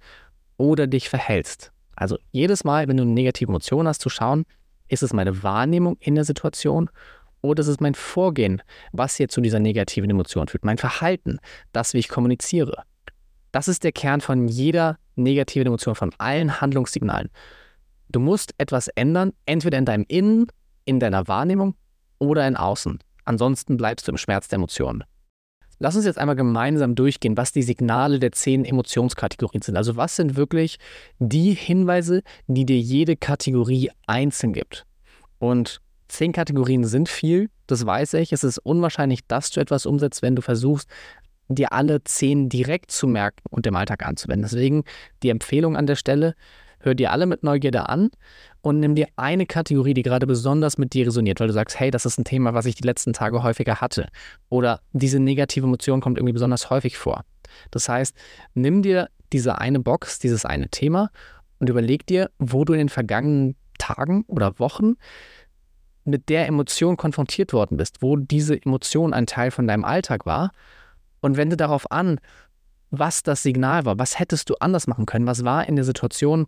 oder 0.57 0.87
dich 0.87 1.09
verhältst. 1.09 1.71
Also 1.95 2.17
jedes 2.31 2.63
Mal, 2.63 2.87
wenn 2.87 2.97
du 2.97 3.03
eine 3.03 3.11
negative 3.11 3.49
Emotion 3.49 3.87
hast, 3.87 4.01
zu 4.01 4.09
schauen, 4.09 4.45
ist 4.87 5.03
es 5.03 5.13
meine 5.13 5.43
Wahrnehmung 5.43 5.97
in 5.99 6.15
der 6.15 6.25
Situation 6.25 6.89
oder 7.41 7.61
ist 7.61 7.67
es 7.67 7.79
mein 7.79 7.95
Vorgehen, 7.95 8.61
was 8.91 9.15
hier 9.15 9.29
zu 9.29 9.41
dieser 9.41 9.59
negativen 9.59 10.09
Emotion 10.09 10.47
führt, 10.47 10.65
mein 10.65 10.77
Verhalten, 10.77 11.39
das, 11.71 11.93
wie 11.93 11.99
ich 11.99 12.09
kommuniziere. 12.09 12.83
Das 13.51 13.67
ist 13.67 13.83
der 13.83 13.91
Kern 13.91 14.21
von 14.21 14.47
jeder 14.47 14.97
negativen 15.15 15.67
Emotion, 15.67 15.95
von 15.95 16.11
allen 16.17 16.59
Handlungssignalen. 16.59 17.29
Du 18.09 18.19
musst 18.19 18.53
etwas 18.57 18.87
ändern, 18.89 19.31
entweder 19.45 19.77
in 19.77 19.85
deinem 19.85 20.05
Innen, 20.07 20.47
in 20.85 20.99
deiner 20.99 21.27
Wahrnehmung 21.27 21.75
oder 22.19 22.47
in 22.47 22.55
Außen. 22.55 22.99
Ansonsten 23.23 23.77
bleibst 23.77 24.07
du 24.07 24.11
im 24.11 24.17
Schmerz 24.17 24.47
der 24.47 24.57
Emotionen. 24.57 25.03
Lass 25.79 25.95
uns 25.95 26.05
jetzt 26.05 26.17
einmal 26.17 26.35
gemeinsam 26.35 26.95
durchgehen, 26.95 27.37
was 27.37 27.51
die 27.51 27.63
Signale 27.63 28.19
der 28.19 28.31
zehn 28.31 28.65
Emotionskategorien 28.65 29.61
sind. 29.61 29.75
Also 29.75 29.95
was 29.95 30.15
sind 30.15 30.35
wirklich 30.35 30.77
die 31.19 31.53
Hinweise, 31.53 32.21
die 32.47 32.65
dir 32.65 32.79
jede 32.79 33.15
Kategorie 33.15 33.91
einzeln 34.07 34.53
gibt. 34.53 34.85
Und 35.39 35.81
zehn 36.07 36.31
Kategorien 36.31 36.85
sind 36.85 37.09
viel, 37.09 37.49
das 37.67 37.85
weiß 37.85 38.13
ich. 38.15 38.31
Es 38.31 38.43
ist 38.43 38.57
unwahrscheinlich, 38.59 39.25
dass 39.27 39.51
du 39.51 39.59
etwas 39.59 39.85
umsetzt, 39.85 40.21
wenn 40.21 40.35
du 40.35 40.41
versuchst, 40.41 40.89
dir 41.47 41.73
alle 41.73 42.03
zehn 42.03 42.49
direkt 42.49 42.91
zu 42.91 43.07
merken 43.07 43.41
und 43.49 43.67
im 43.67 43.75
Alltag 43.75 44.05
anzuwenden. 44.05 44.43
Deswegen 44.49 44.83
die 45.23 45.29
Empfehlung 45.29 45.75
an 45.75 45.85
der 45.85 45.95
Stelle, 45.95 46.35
hör 46.85 46.95
dir 46.95 47.11
alle 47.11 47.25
mit 47.25 47.43
Neugierde 47.43 47.89
an 47.89 48.11
und 48.61 48.79
nimm 48.79 48.95
dir 48.95 49.07
eine 49.15 49.45
Kategorie, 49.45 49.93
die 49.93 50.03
gerade 50.03 50.27
besonders 50.27 50.77
mit 50.77 50.93
dir 50.93 51.07
resoniert, 51.07 51.39
weil 51.39 51.47
du 51.47 51.53
sagst, 51.53 51.79
hey, 51.79 51.91
das 51.91 52.05
ist 52.05 52.17
ein 52.17 52.23
Thema, 52.23 52.53
was 52.53 52.65
ich 52.65 52.75
die 52.75 52.87
letzten 52.87 53.13
Tage 53.13 53.43
häufiger 53.43 53.81
hatte. 53.81 54.07
Oder 54.49 54.81
diese 54.93 55.19
negative 55.19 55.65
Emotion 55.65 55.99
kommt 55.99 56.17
irgendwie 56.17 56.33
besonders 56.33 56.69
häufig 56.69 56.97
vor. 56.97 57.25
Das 57.71 57.89
heißt, 57.89 58.15
nimm 58.53 58.81
dir 58.81 59.09
diese 59.33 59.57
eine 59.57 59.79
Box, 59.79 60.19
dieses 60.19 60.45
eine 60.45 60.69
Thema 60.69 61.09
und 61.59 61.69
überleg 61.69 62.05
dir, 62.05 62.29
wo 62.39 62.63
du 62.63 62.73
in 62.73 62.79
den 62.79 62.89
vergangenen 62.89 63.55
Tagen 63.77 64.23
oder 64.27 64.59
Wochen 64.59 64.95
mit 66.05 66.29
der 66.29 66.47
Emotion 66.47 66.97
konfrontiert 66.97 67.51
worden 67.51 67.77
bist, 67.77 68.01
wo 68.01 68.15
diese 68.15 68.61
Emotion 68.61 69.13
ein 69.13 69.25
Teil 69.25 69.51
von 69.51 69.67
deinem 69.67 69.83
Alltag 69.83 70.25
war 70.25 70.51
und 71.21 71.35
wende 71.35 71.57
darauf 71.57 71.91
an, 71.91 72.19
was 72.91 73.23
das 73.23 73.41
Signal 73.41 73.85
war, 73.85 73.97
was 73.97 74.19
hättest 74.19 74.49
du 74.49 74.55
anders 74.59 74.87
machen 74.87 75.05
können, 75.05 75.25
was 75.25 75.43
war 75.43 75.67
in 75.67 75.75
der 75.75 75.85
Situation 75.85 76.47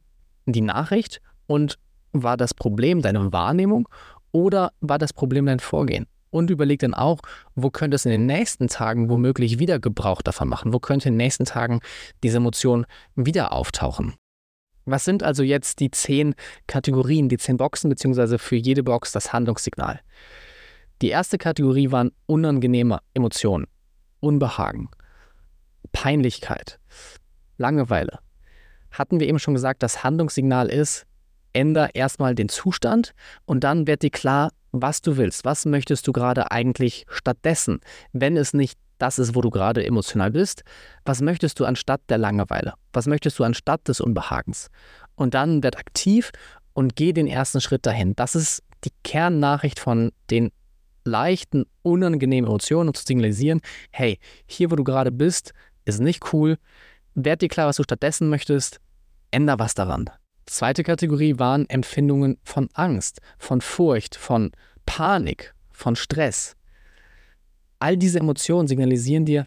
die 0.54 0.62
Nachricht 0.62 1.22
und 1.46 1.78
war 2.14 2.38
das 2.38 2.54
Problem 2.54 3.02
deine 3.02 3.32
Wahrnehmung 3.32 3.88
oder 4.32 4.72
war 4.82 4.98
das 4.98 5.14
Problem 5.14 5.46
dein 5.46 5.60
Vorgehen? 5.60 6.08
Und 6.30 6.50
überleg 6.50 6.80
dann 6.80 6.94
auch, 6.94 7.20
wo 7.56 7.70
könnte 7.70 7.96
es 7.96 8.06
in 8.06 8.12
den 8.12 8.26
nächsten 8.26 8.68
Tagen 8.68 9.10
womöglich 9.10 9.60
wieder 9.60 9.80
Gebrauch 9.80 10.22
davon 10.22 10.50
machen? 10.50 10.74
Wo 10.74 10.80
könnte 10.80 11.08
in 11.08 11.14
den 11.14 11.18
nächsten 11.18 11.46
Tagen 11.46 11.80
diese 12.22 12.38
Emotion 12.38 12.86
wieder 13.16 13.54
auftauchen? 13.54 14.14
Was 14.86 15.06
sind 15.06 15.24
also 15.24 15.44
jetzt 15.44 15.80
die 15.80 15.92
zehn 15.92 16.36
Kategorien, 16.68 17.30
die 17.30 17.38
zehn 17.38 17.58
Boxen, 17.58 17.90
beziehungsweise 17.90 18.40
für 18.40 18.56
jede 18.56 18.84
Box 18.84 19.12
das 19.12 19.34
Handlungssignal? 19.34 20.00
Die 21.02 21.10
erste 21.10 21.38
Kategorie 21.38 21.92
waren 21.92 22.12
unangenehme 22.26 23.00
Emotionen, 23.14 23.68
Unbehagen, 24.20 24.90
Peinlichkeit, 25.92 26.80
Langeweile, 27.58 28.20
hatten 28.98 29.20
wir 29.20 29.28
eben 29.28 29.40
schon 29.40 29.54
gesagt, 29.54 29.84
das 29.84 30.04
Handlungssignal 30.04 30.70
ist, 30.70 31.06
änder 31.54 31.96
erstmal 31.96 32.36
den 32.36 32.50
Zustand 32.50 33.14
und 33.46 33.64
dann 33.64 33.88
wird 33.88 34.04
dir 34.04 34.10
klar, 34.10 34.52
was 34.72 35.02
du 35.02 35.18
willst. 35.18 35.46
Was 35.46 35.66
möchtest 35.66 36.08
du 36.08 36.12
gerade 36.12 36.52
eigentlich 36.52 37.06
stattdessen, 37.10 37.80
wenn 38.14 38.38
es 38.38 38.54
nicht 38.54 38.78
das 38.98 39.20
ist, 39.20 39.36
wo 39.36 39.42
du 39.42 39.50
gerade 39.50 39.86
emotional 39.86 40.32
bist? 40.32 40.64
Was 41.06 41.22
möchtest 41.22 41.60
du 41.60 41.66
anstatt 41.66 42.02
der 42.10 42.18
Langeweile? 42.18 42.74
Was 42.94 43.08
möchtest 43.08 43.40
du 43.40 43.44
anstatt 43.44 43.88
des 43.88 44.02
Unbehagens? 44.02 44.70
Und 45.16 45.34
dann 45.34 45.64
wird 45.64 45.78
aktiv 45.78 46.32
und 46.74 46.96
geh 46.96 47.14
den 47.14 47.28
ersten 47.28 47.62
Schritt 47.62 47.86
dahin. 47.86 48.16
Das 48.16 48.36
ist 48.36 48.64
die 48.84 48.92
Kernnachricht 49.04 49.80
von 49.80 50.12
den 50.30 50.52
leichten, 51.06 51.66
unangenehmen 51.84 52.48
Emotionen, 52.48 52.90
um 52.90 52.94
zu 52.94 53.04
signalisieren, 53.06 53.62
hey, 53.92 54.20
hier, 54.46 54.70
wo 54.72 54.76
du 54.76 54.84
gerade 54.84 55.12
bist, 55.12 55.54
ist 55.86 56.02
nicht 56.02 56.34
cool. 56.34 56.58
Werd 57.16 57.42
dir 57.42 57.48
klar, 57.48 57.68
was 57.68 57.78
du 57.78 57.84
stattdessen 57.84 58.30
möchtest 58.30 58.80
änder 59.38 59.60
was 59.60 59.76
daran. 59.76 60.10
Zweite 60.48 60.82
Kategorie 60.82 61.38
waren 61.38 61.70
Empfindungen 61.70 62.40
von 62.44 62.70
Angst, 62.74 63.22
von 63.38 63.62
Furcht, 63.62 64.16
von 64.16 64.52
Panik, 64.88 65.54
von 65.72 65.96
Stress. 65.96 66.56
All 67.78 67.98
diese 67.98 68.20
Emotionen 68.20 68.68
signalisieren 68.68 69.26
dir, 69.26 69.46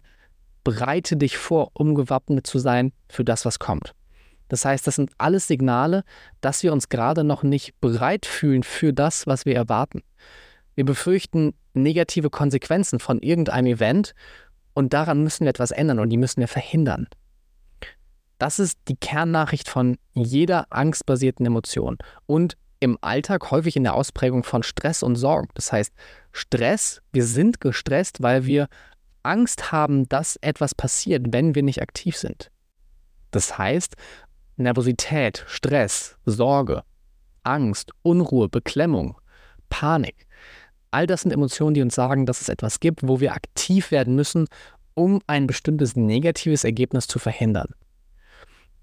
bereite 0.63 1.17
dich 1.17 1.37
vor, 1.37 1.71
um 1.73 1.93
gewappnet 1.93 2.47
zu 2.47 2.57
sein 2.57 2.93
für 3.09 3.25
das, 3.25 3.43
was 3.43 3.59
kommt. 3.59 3.93
Das 4.47 4.63
heißt, 4.63 4.87
das 4.87 4.95
sind 4.95 5.11
alles 5.17 5.47
Signale, 5.47 6.05
dass 6.39 6.63
wir 6.63 6.71
uns 6.71 6.87
gerade 6.87 7.25
noch 7.25 7.43
nicht 7.43 7.73
bereit 7.81 8.25
fühlen 8.25 8.63
für 8.63 8.93
das, 8.93 9.27
was 9.27 9.45
wir 9.45 9.55
erwarten. 9.55 10.03
Wir 10.75 10.85
befürchten 10.85 11.53
negative 11.73 12.29
Konsequenzen 12.29 12.99
von 12.99 13.19
irgendeinem 13.19 13.73
Event 13.73 14.13
und 14.73 14.93
daran 14.93 15.21
müssen 15.21 15.43
wir 15.43 15.49
etwas 15.49 15.71
ändern 15.71 15.99
und 15.99 16.09
die 16.09 16.17
müssen 16.17 16.39
wir 16.39 16.47
verhindern. 16.47 17.07
Das 18.41 18.57
ist 18.57 18.79
die 18.87 18.95
Kernnachricht 18.95 19.69
von 19.69 19.99
jeder 20.15 20.65
angstbasierten 20.71 21.45
Emotion 21.45 21.99
und 22.25 22.57
im 22.79 22.97
Alltag 23.01 23.51
häufig 23.51 23.75
in 23.75 23.83
der 23.83 23.93
Ausprägung 23.93 24.43
von 24.43 24.63
Stress 24.63 25.03
und 25.03 25.15
Sorgen. 25.15 25.49
Das 25.53 25.71
heißt, 25.71 25.93
Stress, 26.31 27.03
wir 27.11 27.23
sind 27.23 27.61
gestresst, 27.61 28.23
weil 28.23 28.47
wir 28.47 28.67
Angst 29.21 29.71
haben, 29.71 30.09
dass 30.09 30.37
etwas 30.37 30.73
passiert, 30.73 31.27
wenn 31.29 31.53
wir 31.53 31.61
nicht 31.61 31.83
aktiv 31.83 32.17
sind. 32.17 32.49
Das 33.29 33.59
heißt, 33.59 33.93
Nervosität, 34.57 35.45
Stress, 35.45 36.17
Sorge, 36.25 36.81
Angst, 37.43 37.91
Unruhe, 38.01 38.49
Beklemmung, 38.49 39.21
Panik. 39.69 40.25
All 40.89 41.05
das 41.05 41.21
sind 41.21 41.31
Emotionen, 41.31 41.75
die 41.75 41.83
uns 41.83 41.93
sagen, 41.93 42.25
dass 42.25 42.41
es 42.41 42.49
etwas 42.49 42.79
gibt, 42.79 43.07
wo 43.07 43.19
wir 43.19 43.33
aktiv 43.33 43.91
werden 43.91 44.15
müssen, 44.15 44.47
um 44.95 45.21
ein 45.27 45.45
bestimmtes 45.45 45.95
negatives 45.95 46.63
Ergebnis 46.63 47.05
zu 47.05 47.19
verhindern. 47.19 47.75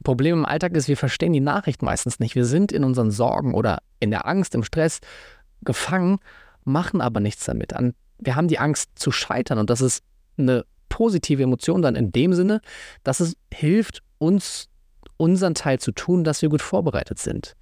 Problem 0.05 0.39
im 0.39 0.47
Alltag 0.47 0.77
ist, 0.77 0.89
wir 0.89 0.97
verstehen 0.97 1.33
die 1.33 1.41
Nachricht 1.41 1.83
meistens 1.83 2.21
nicht. 2.21 2.35
Wir 2.35 2.45
sind 2.45 2.73
in 2.73 2.85
unseren 2.85 3.11
Sorgen 3.11 3.55
oder 3.55 3.79
in 4.01 4.11
der 4.11 4.27
Angst, 4.27 4.55
im 4.55 4.63
Stress 4.63 5.01
gefangen, 5.63 6.19
machen 6.65 7.01
aber 7.01 7.21
nichts 7.21 7.45
damit. 7.45 7.73
Wir 8.19 8.37
haben 8.37 8.49
die 8.49 8.59
Angst 8.59 8.91
zu 8.95 9.11
scheitern 9.11 9.59
und 9.59 9.71
das 9.71 9.81
ist 9.81 10.03
eine 10.37 10.65
positive 10.89 11.43
Emotion 11.43 11.83
dann 11.83 11.97
in 11.97 12.13
dem 12.13 12.33
Sinne, 12.33 12.61
dass 13.03 13.21
es 13.21 13.37
hilft, 13.53 14.03
uns 14.19 14.69
unseren 15.17 15.55
Teil 15.55 15.81
zu 15.81 15.93
tun, 15.93 16.25
dass 16.25 16.43
wir 16.43 16.49
gut 16.49 16.63
vorbereitet 16.63 17.19
sind. 17.19 17.57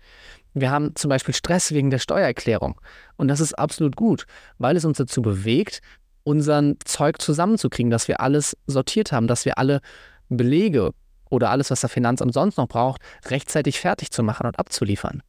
Wir 0.53 0.70
haben 0.70 0.94
zum 0.94 1.09
Beispiel 1.09 1.35
Stress 1.35 1.72
wegen 1.72 1.90
der 1.90 1.99
Steuererklärung 1.99 2.81
und 3.16 3.29
das 3.29 3.40
ist 3.40 3.55
absolut 3.55 3.96
gut, 3.96 4.27
weil 4.59 4.77
es 4.77 4.85
uns 4.85 4.99
dazu 4.99 5.22
bewegt, 5.22 5.81
unseren 6.22 6.77
Zeug 6.85 7.20
zusammenzukriegen, 7.20 7.90
dass 7.90 8.09
wir 8.09 8.20
alles 8.20 8.57
sortiert 8.66 9.12
haben, 9.12 9.27
dass 9.27 9.44
wir 9.44 9.59
alle 9.59 9.81
Belege 10.29 10.92
oder 11.31 11.51
alles, 11.51 11.71
was 11.71 11.81
das 11.81 11.93
Finanzamt 11.93 12.33
sonst 12.33 12.57
noch 12.57 12.69
braucht, 12.69 13.01
rechtzeitig 13.27 13.81
fertig 13.81 14.11
zu 14.11 14.23
machen 14.23 14.47
und 14.47 14.59
abzuliefern. 14.59 15.23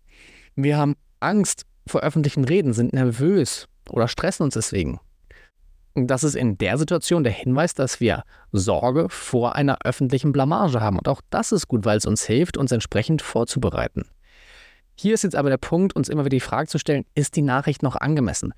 Wir 0.55 0.77
haben 0.77 0.95
Angst 1.19 1.65
vor 1.87 2.01
öffentlichen 2.01 2.43
Reden, 2.43 2.73
sind 2.73 2.93
nervös 2.93 3.67
oder 3.89 4.07
stressen 4.07 4.43
uns 4.43 4.53
deswegen. 4.53 4.99
Das 5.95 6.23
ist 6.23 6.35
in 6.35 6.59
der 6.59 6.77
Situation 6.77 7.23
der 7.23 7.33
Hinweis, 7.33 7.73
dass 7.73 7.99
wir 7.99 8.23
Sorge 8.51 9.07
vor 9.09 9.55
einer 9.55 9.79
öffentlichen 9.83 10.31
Blamage 10.31 10.79
haben. 10.79 10.99
Und 10.99 11.07
auch 11.07 11.21
das 11.31 11.51
ist 11.51 11.67
gut, 11.67 11.85
weil 11.85 11.97
es 11.97 12.05
uns 12.05 12.23
hilft, 12.23 12.57
uns 12.57 12.71
entsprechend 12.71 13.23
vorzubereiten. 13.23 14.03
Hier 14.99 15.15
ist 15.15 15.23
jetzt 15.23 15.35
aber 15.35 15.49
der 15.49 15.57
Punkt, 15.57 15.95
uns 15.95 16.09
immer 16.09 16.21
wieder 16.21 16.35
die 16.35 16.39
Frage 16.39 16.67
zu 16.67 16.77
stellen, 16.77 17.05
ist 17.15 17.35
die 17.35 17.41
Nachricht 17.41 17.81
noch 17.81 17.95
angemessen? 17.95 18.53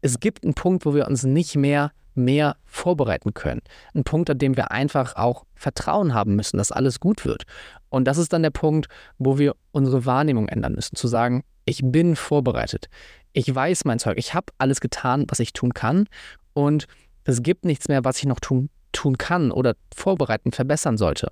Es 0.00 0.20
gibt 0.20 0.44
einen 0.44 0.54
Punkt, 0.54 0.86
wo 0.86 0.94
wir 0.94 1.06
uns 1.06 1.24
nicht 1.24 1.56
mehr 1.56 1.92
mehr 2.18 2.56
vorbereiten 2.64 3.32
können. 3.32 3.62
Ein 3.94 4.04
Punkt, 4.04 4.28
an 4.28 4.38
dem 4.38 4.56
wir 4.56 4.70
einfach 4.70 5.16
auch 5.16 5.44
Vertrauen 5.54 6.12
haben 6.12 6.36
müssen, 6.36 6.58
dass 6.58 6.72
alles 6.72 7.00
gut 7.00 7.24
wird. 7.24 7.44
Und 7.88 8.04
das 8.04 8.18
ist 8.18 8.32
dann 8.32 8.42
der 8.42 8.50
Punkt, 8.50 8.88
wo 9.18 9.38
wir 9.38 9.54
unsere 9.72 10.04
Wahrnehmung 10.04 10.48
ändern 10.48 10.74
müssen, 10.74 10.96
zu 10.96 11.08
sagen, 11.08 11.44
ich 11.64 11.80
bin 11.82 12.16
vorbereitet. 12.16 12.88
Ich 13.32 13.52
weiß 13.54 13.84
mein 13.84 13.98
Zeug. 13.98 14.18
Ich 14.18 14.34
habe 14.34 14.52
alles 14.58 14.80
getan, 14.80 15.24
was 15.28 15.40
ich 15.40 15.52
tun 15.52 15.74
kann. 15.74 16.06
Und 16.52 16.86
es 17.24 17.42
gibt 17.42 17.64
nichts 17.64 17.88
mehr, 17.88 18.04
was 18.04 18.18
ich 18.18 18.26
noch 18.26 18.40
tun, 18.40 18.70
tun 18.92 19.18
kann 19.18 19.50
oder 19.50 19.74
vorbereiten, 19.94 20.52
verbessern 20.52 20.96
sollte. 20.96 21.30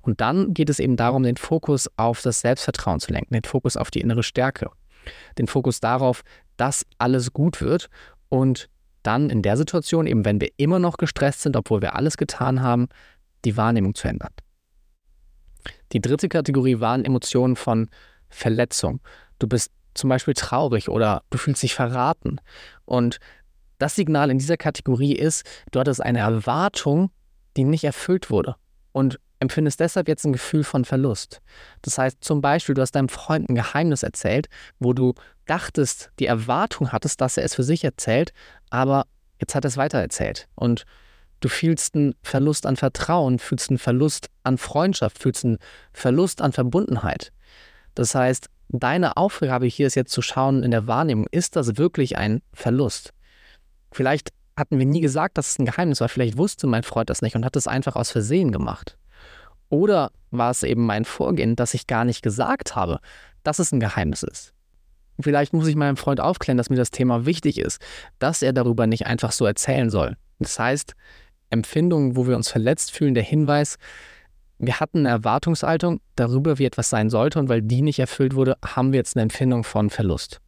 Und 0.00 0.20
dann 0.20 0.54
geht 0.54 0.70
es 0.70 0.78
eben 0.78 0.96
darum, 0.96 1.22
den 1.22 1.36
Fokus 1.36 1.90
auf 1.96 2.22
das 2.22 2.40
Selbstvertrauen 2.40 3.00
zu 3.00 3.12
lenken, 3.12 3.34
den 3.34 3.44
Fokus 3.44 3.76
auf 3.76 3.90
die 3.90 4.00
innere 4.00 4.22
Stärke, 4.22 4.70
den 5.38 5.46
Fokus 5.46 5.80
darauf, 5.80 6.22
dass 6.56 6.86
alles 6.98 7.32
gut 7.32 7.60
wird 7.60 7.88
und 8.28 8.68
dann 9.04 9.30
in 9.30 9.42
der 9.42 9.56
Situation, 9.56 10.06
eben 10.06 10.24
wenn 10.24 10.40
wir 10.40 10.50
immer 10.56 10.78
noch 10.78 10.96
gestresst 10.96 11.42
sind, 11.42 11.56
obwohl 11.56 11.80
wir 11.80 11.94
alles 11.94 12.16
getan 12.16 12.60
haben, 12.62 12.88
die 13.44 13.56
Wahrnehmung 13.56 13.94
zu 13.94 14.08
ändern. 14.08 14.32
Die 15.92 16.00
dritte 16.00 16.28
Kategorie 16.28 16.80
waren 16.80 17.04
Emotionen 17.04 17.56
von 17.56 17.88
Verletzung. 18.28 19.00
Du 19.38 19.46
bist 19.46 19.70
zum 19.94 20.10
Beispiel 20.10 20.34
traurig 20.34 20.88
oder 20.88 21.22
du 21.30 21.38
fühlst 21.38 21.62
dich 21.62 21.74
verraten. 21.74 22.40
Und 22.84 23.18
das 23.78 23.94
Signal 23.94 24.30
in 24.30 24.38
dieser 24.38 24.56
Kategorie 24.56 25.14
ist, 25.14 25.44
du 25.70 25.80
hattest 25.80 26.02
eine 26.02 26.20
Erwartung, 26.20 27.10
die 27.56 27.64
nicht 27.64 27.84
erfüllt 27.84 28.30
wurde. 28.30 28.56
Und 28.92 29.20
empfindest 29.44 29.80
deshalb 29.80 30.08
jetzt 30.08 30.24
ein 30.24 30.32
Gefühl 30.32 30.64
von 30.64 30.84
Verlust. 30.84 31.40
Das 31.82 31.98
heißt 31.98 32.18
zum 32.22 32.40
Beispiel, 32.40 32.74
du 32.74 32.82
hast 32.82 32.92
deinem 32.92 33.08
Freund 33.08 33.48
ein 33.48 33.54
Geheimnis 33.54 34.02
erzählt, 34.02 34.48
wo 34.78 34.92
du 34.92 35.14
dachtest, 35.46 36.10
die 36.18 36.26
Erwartung 36.26 36.92
hattest, 36.92 37.20
dass 37.20 37.36
er 37.36 37.44
es 37.44 37.54
für 37.54 37.62
sich 37.62 37.84
erzählt, 37.84 38.32
aber 38.70 39.06
jetzt 39.40 39.54
hat 39.54 39.64
er 39.64 39.68
es 39.68 39.76
weitererzählt. 39.76 40.48
Und 40.54 40.84
du 41.40 41.48
fühlst 41.48 41.94
einen 41.94 42.14
Verlust 42.22 42.66
an 42.66 42.76
Vertrauen, 42.76 43.38
fühlst 43.38 43.70
einen 43.70 43.78
Verlust 43.78 44.30
an 44.42 44.58
Freundschaft, 44.58 45.18
fühlst 45.18 45.44
einen 45.44 45.58
Verlust 45.92 46.40
an 46.40 46.52
Verbundenheit. 46.52 47.32
Das 47.94 48.14
heißt, 48.14 48.48
deine 48.68 49.16
Aufgabe 49.16 49.66
hier 49.66 49.86
ist 49.86 49.94
jetzt 49.94 50.12
zu 50.12 50.22
schauen 50.22 50.62
in 50.62 50.70
der 50.70 50.86
Wahrnehmung, 50.86 51.26
ist 51.30 51.56
das 51.56 51.76
wirklich 51.76 52.16
ein 52.16 52.42
Verlust? 52.52 53.12
Vielleicht 53.92 54.30
hatten 54.56 54.78
wir 54.78 54.86
nie 54.86 55.00
gesagt, 55.00 55.36
dass 55.38 55.50
es 55.50 55.58
ein 55.58 55.66
Geheimnis 55.66 56.00
war, 56.00 56.08
vielleicht 56.08 56.36
wusste 56.36 56.66
mein 56.66 56.82
Freund 56.82 57.10
das 57.10 57.22
nicht 57.22 57.36
und 57.36 57.44
hat 57.44 57.56
es 57.56 57.66
einfach 57.66 57.96
aus 57.96 58.10
Versehen 58.10 58.52
gemacht. 58.52 58.96
Oder 59.74 60.12
war 60.30 60.52
es 60.52 60.62
eben 60.62 60.86
mein 60.86 61.04
Vorgehen, 61.04 61.56
dass 61.56 61.74
ich 61.74 61.88
gar 61.88 62.04
nicht 62.04 62.22
gesagt 62.22 62.76
habe, 62.76 63.00
dass 63.42 63.58
es 63.58 63.72
ein 63.72 63.80
Geheimnis 63.80 64.22
ist? 64.22 64.54
Vielleicht 65.20 65.52
muss 65.52 65.66
ich 65.66 65.74
meinem 65.74 65.96
Freund 65.96 66.20
aufklären, 66.20 66.56
dass 66.56 66.70
mir 66.70 66.76
das 66.76 66.92
Thema 66.92 67.26
wichtig 67.26 67.58
ist, 67.58 67.82
dass 68.20 68.40
er 68.42 68.52
darüber 68.52 68.86
nicht 68.86 69.06
einfach 69.06 69.32
so 69.32 69.44
erzählen 69.44 69.90
soll. 69.90 70.16
Das 70.38 70.60
heißt, 70.60 70.94
Empfindungen, 71.50 72.14
wo 72.14 72.28
wir 72.28 72.36
uns 72.36 72.50
verletzt 72.50 72.92
fühlen, 72.92 73.14
der 73.14 73.24
Hinweis, 73.24 73.76
wir 74.58 74.78
hatten 74.78 74.98
eine 74.98 75.08
Erwartungshaltung 75.08 76.00
darüber, 76.14 76.60
wie 76.60 76.66
etwas 76.66 76.88
sein 76.88 77.10
sollte 77.10 77.40
und 77.40 77.48
weil 77.48 77.62
die 77.62 77.82
nicht 77.82 77.98
erfüllt 77.98 78.36
wurde, 78.36 78.56
haben 78.64 78.92
wir 78.92 78.98
jetzt 78.98 79.16
eine 79.16 79.22
Empfindung 79.22 79.64
von 79.64 79.90
Verlust. 79.90 80.40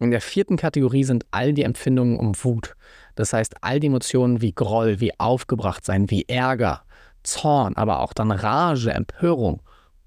In 0.00 0.10
der 0.10 0.20
vierten 0.20 0.56
Kategorie 0.56 1.04
sind 1.04 1.26
all 1.30 1.52
die 1.52 1.62
Empfindungen 1.62 2.18
um 2.18 2.32
Wut. 2.42 2.74
Das 3.14 3.32
heißt, 3.32 3.54
all 3.62 3.78
die 3.78 3.86
Emotionen 3.86 4.40
wie 4.40 4.52
Groll, 4.52 4.98
wie 4.98 5.12
Aufgebrachtsein, 5.18 6.10
wie 6.10 6.24
Ärger, 6.28 6.82
Zorn, 7.28 7.76
aber 7.76 8.00
auch 8.00 8.12
dann 8.12 8.30
Rage, 8.30 8.92
Empörung 8.92 9.62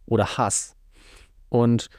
oder 0.05 0.37
Hass. 0.37 0.75
Und 1.49 1.89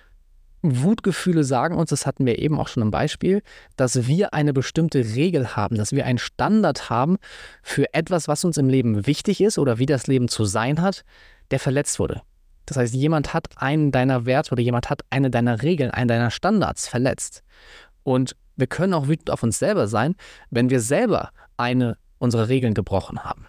Wutgefühle 0.63 1.43
sagen 1.43 1.77
uns, 1.77 1.91
das 1.91 2.07
hatten 2.07 2.25
wir 2.25 2.39
eben 2.39 2.59
auch 2.59 2.69
schon 2.69 2.85
im 2.85 2.93
Beispiel, 2.93 3.43
dass 3.77 4.07
wir 4.07 4.33
eine 4.33 4.53
bestimmte 4.53 5.01
Regel 5.01 5.57
haben, 5.57 5.77
dass 5.77 5.93
wir 5.93 6.07
einen 6.07 6.19
Standard 6.19 6.89
haben 6.89 7.19
für 7.63 7.93
etwas, 7.95 8.29
was 8.29 8.45
uns 8.45 8.57
im 8.57 8.69
Leben 8.69 9.07
wichtig 9.07 9.41
ist 9.41 9.59
oder 9.59 9.79
wie 9.79 9.87
das 9.87 10.07
Leben 10.07 10.29
zu 10.29 10.45
sein 10.45 10.81
hat, 10.81 11.05
der 11.51 11.59
verletzt 11.59 11.99
wurde. 11.99 12.23
Das 12.67 12.77
heißt, 12.77 12.95
jemand 12.95 13.35
hat 13.35 13.49
einen 13.57 13.91
deiner 13.91 14.25
Werte 14.25 14.53
oder 14.53 14.63
jemand 14.63 14.89
hat 14.89 15.03
eine 15.11 15.31
deiner 15.31 15.63
Regeln, 15.63 15.91
einen 15.91 16.09
deiner 16.09 16.31
Standards 16.31 16.87
verletzt. 16.87 17.43
Und 18.05 18.37
wir 18.55 18.69
können 18.69 18.95
auch 18.95 19.09
wütend 19.09 19.31
auf 19.31 19.43
uns 19.43 19.59
selber 19.59 19.89
sein, 19.89 20.15
wenn 20.51 20.71
wir 20.71 20.81
selber 20.81 21.31
eine 21.57 21.97
unserer 22.19 22.49
Regeln 22.49 22.75
gebrochen 22.75 23.25
haben 23.25 23.47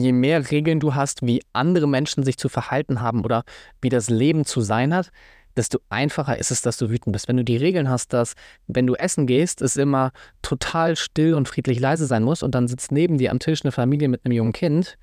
je 0.00 0.12
mehr 0.12 0.50
Regeln 0.50 0.80
du 0.80 0.94
hast, 0.94 1.26
wie 1.26 1.42
andere 1.52 1.88
Menschen 1.88 2.22
sich 2.22 2.38
zu 2.38 2.48
verhalten 2.48 3.00
haben 3.00 3.24
oder 3.24 3.44
wie 3.80 3.88
das 3.88 4.10
Leben 4.10 4.44
zu 4.44 4.60
sein 4.60 4.94
hat, 4.94 5.10
desto 5.56 5.78
einfacher 5.88 6.38
ist 6.38 6.50
es, 6.50 6.60
dass 6.60 6.76
du 6.76 6.90
wütend 6.90 7.12
bist. 7.12 7.28
Wenn 7.28 7.38
du 7.38 7.44
die 7.44 7.56
Regeln 7.56 7.88
hast, 7.88 8.12
dass 8.12 8.34
wenn 8.66 8.86
du 8.86 8.94
essen 8.94 9.26
gehst, 9.26 9.62
es 9.62 9.76
immer 9.76 10.12
total 10.42 10.96
still 10.96 11.34
und 11.34 11.48
friedlich 11.48 11.80
leise 11.80 12.06
sein 12.06 12.22
muss 12.22 12.42
und 12.42 12.54
dann 12.54 12.68
sitzt 12.68 12.92
neben 12.92 13.18
dir 13.18 13.30
am 13.30 13.38
Tisch 13.38 13.64
eine 13.64 13.72
Familie 13.72 14.08
mit 14.08 14.24
einem 14.24 14.32
jungen 14.32 14.52
Kind, 14.52 14.98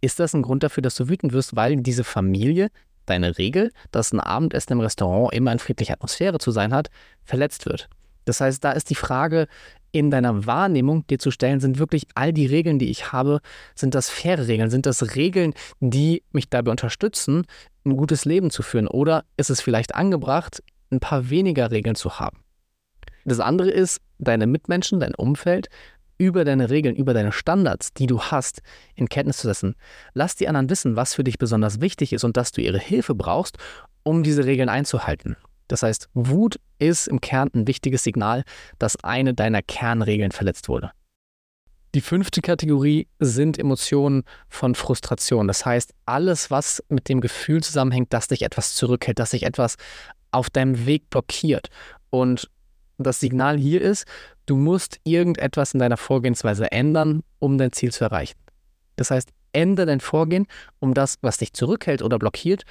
ist 0.00 0.18
das 0.18 0.34
ein 0.34 0.42
Grund 0.42 0.62
dafür, 0.62 0.82
dass 0.82 0.96
du 0.96 1.08
wütend 1.08 1.32
wirst, 1.32 1.56
weil 1.56 1.76
diese 1.76 2.04
Familie, 2.04 2.68
deine 3.06 3.38
Regel, 3.38 3.70
dass 3.90 4.12
ein 4.12 4.20
Abendessen 4.20 4.72
im 4.72 4.80
Restaurant 4.80 5.32
immer 5.32 5.52
in 5.52 5.58
friedlicher 5.58 5.94
Atmosphäre 5.94 6.38
zu 6.38 6.50
sein 6.50 6.74
hat, 6.74 6.88
verletzt 7.24 7.66
wird. 7.66 7.88
Das 8.24 8.40
heißt, 8.40 8.64
da 8.64 8.72
ist 8.72 8.90
die 8.90 8.94
Frage, 8.94 9.46
in 9.92 10.10
deiner 10.10 10.44
Wahrnehmung 10.46 11.06
dir 11.06 11.18
zu 11.18 11.30
stellen, 11.30 11.60
sind 11.60 11.78
wirklich 11.78 12.06
all 12.14 12.32
die 12.32 12.46
Regeln, 12.46 12.80
die 12.80 12.90
ich 12.90 13.12
habe, 13.12 13.40
sind 13.76 13.94
das 13.94 14.10
faire 14.10 14.48
Regeln? 14.48 14.68
Sind 14.68 14.86
das 14.86 15.14
Regeln, 15.14 15.54
die 15.78 16.24
mich 16.32 16.50
dabei 16.50 16.72
unterstützen, 16.72 17.46
ein 17.84 17.96
gutes 17.96 18.24
Leben 18.24 18.50
zu 18.50 18.62
führen? 18.62 18.88
Oder 18.88 19.24
ist 19.36 19.50
es 19.50 19.60
vielleicht 19.60 19.94
angebracht, 19.94 20.62
ein 20.90 20.98
paar 20.98 21.30
weniger 21.30 21.70
Regeln 21.70 21.94
zu 21.94 22.18
haben? 22.18 22.38
Das 23.24 23.40
andere 23.40 23.70
ist, 23.70 24.00
deine 24.18 24.46
Mitmenschen, 24.46 25.00
dein 25.00 25.14
Umfeld 25.14 25.68
über 26.18 26.44
deine 26.44 26.70
Regeln, 26.70 26.96
über 26.96 27.14
deine 27.14 27.32
Standards, 27.32 27.92
die 27.92 28.06
du 28.06 28.20
hast, 28.20 28.62
in 28.94 29.08
Kenntnis 29.08 29.38
zu 29.38 29.48
setzen. 29.48 29.74
Lass 30.12 30.36
die 30.36 30.48
anderen 30.48 30.70
wissen, 30.70 30.96
was 30.96 31.14
für 31.14 31.24
dich 31.24 31.38
besonders 31.38 31.80
wichtig 31.80 32.12
ist 32.12 32.24
und 32.24 32.36
dass 32.36 32.52
du 32.52 32.60
ihre 32.60 32.78
Hilfe 32.78 33.14
brauchst, 33.14 33.58
um 34.02 34.22
diese 34.22 34.44
Regeln 34.44 34.68
einzuhalten. 34.68 35.36
Das 35.68 35.82
heißt, 35.82 36.08
Wut 36.14 36.60
ist 36.78 37.08
im 37.08 37.20
Kern 37.20 37.50
ein 37.54 37.66
wichtiges 37.66 38.04
Signal, 38.04 38.44
dass 38.78 39.02
eine 39.02 39.34
deiner 39.34 39.62
Kernregeln 39.62 40.32
verletzt 40.32 40.68
wurde. 40.68 40.90
Die 41.94 42.00
fünfte 42.00 42.40
Kategorie 42.40 43.06
sind 43.20 43.56
Emotionen 43.56 44.24
von 44.48 44.74
Frustration. 44.74 45.46
Das 45.46 45.64
heißt, 45.64 45.94
alles, 46.06 46.50
was 46.50 46.82
mit 46.88 47.08
dem 47.08 47.20
Gefühl 47.20 47.62
zusammenhängt, 47.62 48.12
dass 48.12 48.26
dich 48.26 48.42
etwas 48.42 48.74
zurückhält, 48.74 49.20
dass 49.20 49.30
sich 49.30 49.44
etwas 49.44 49.76
auf 50.32 50.50
deinem 50.50 50.86
Weg 50.86 51.08
blockiert. 51.08 51.68
Und 52.10 52.50
das 52.98 53.20
Signal 53.20 53.56
hier 53.56 53.80
ist, 53.80 54.06
du 54.46 54.56
musst 54.56 54.98
irgendetwas 55.04 55.72
in 55.72 55.78
deiner 55.80 55.96
Vorgehensweise 55.96 56.70
ändern, 56.72 57.22
um 57.38 57.58
dein 57.58 57.72
Ziel 57.72 57.92
zu 57.92 58.04
erreichen. 58.04 58.38
Das 58.96 59.12
heißt, 59.12 59.30
ändere 59.52 59.86
dein 59.86 60.00
Vorgehen, 60.00 60.46
um 60.80 60.94
das, 60.94 61.18
was 61.22 61.38
dich 61.38 61.52
zurückhält 61.52 62.02
oder 62.02 62.18
blockiert, 62.18 62.64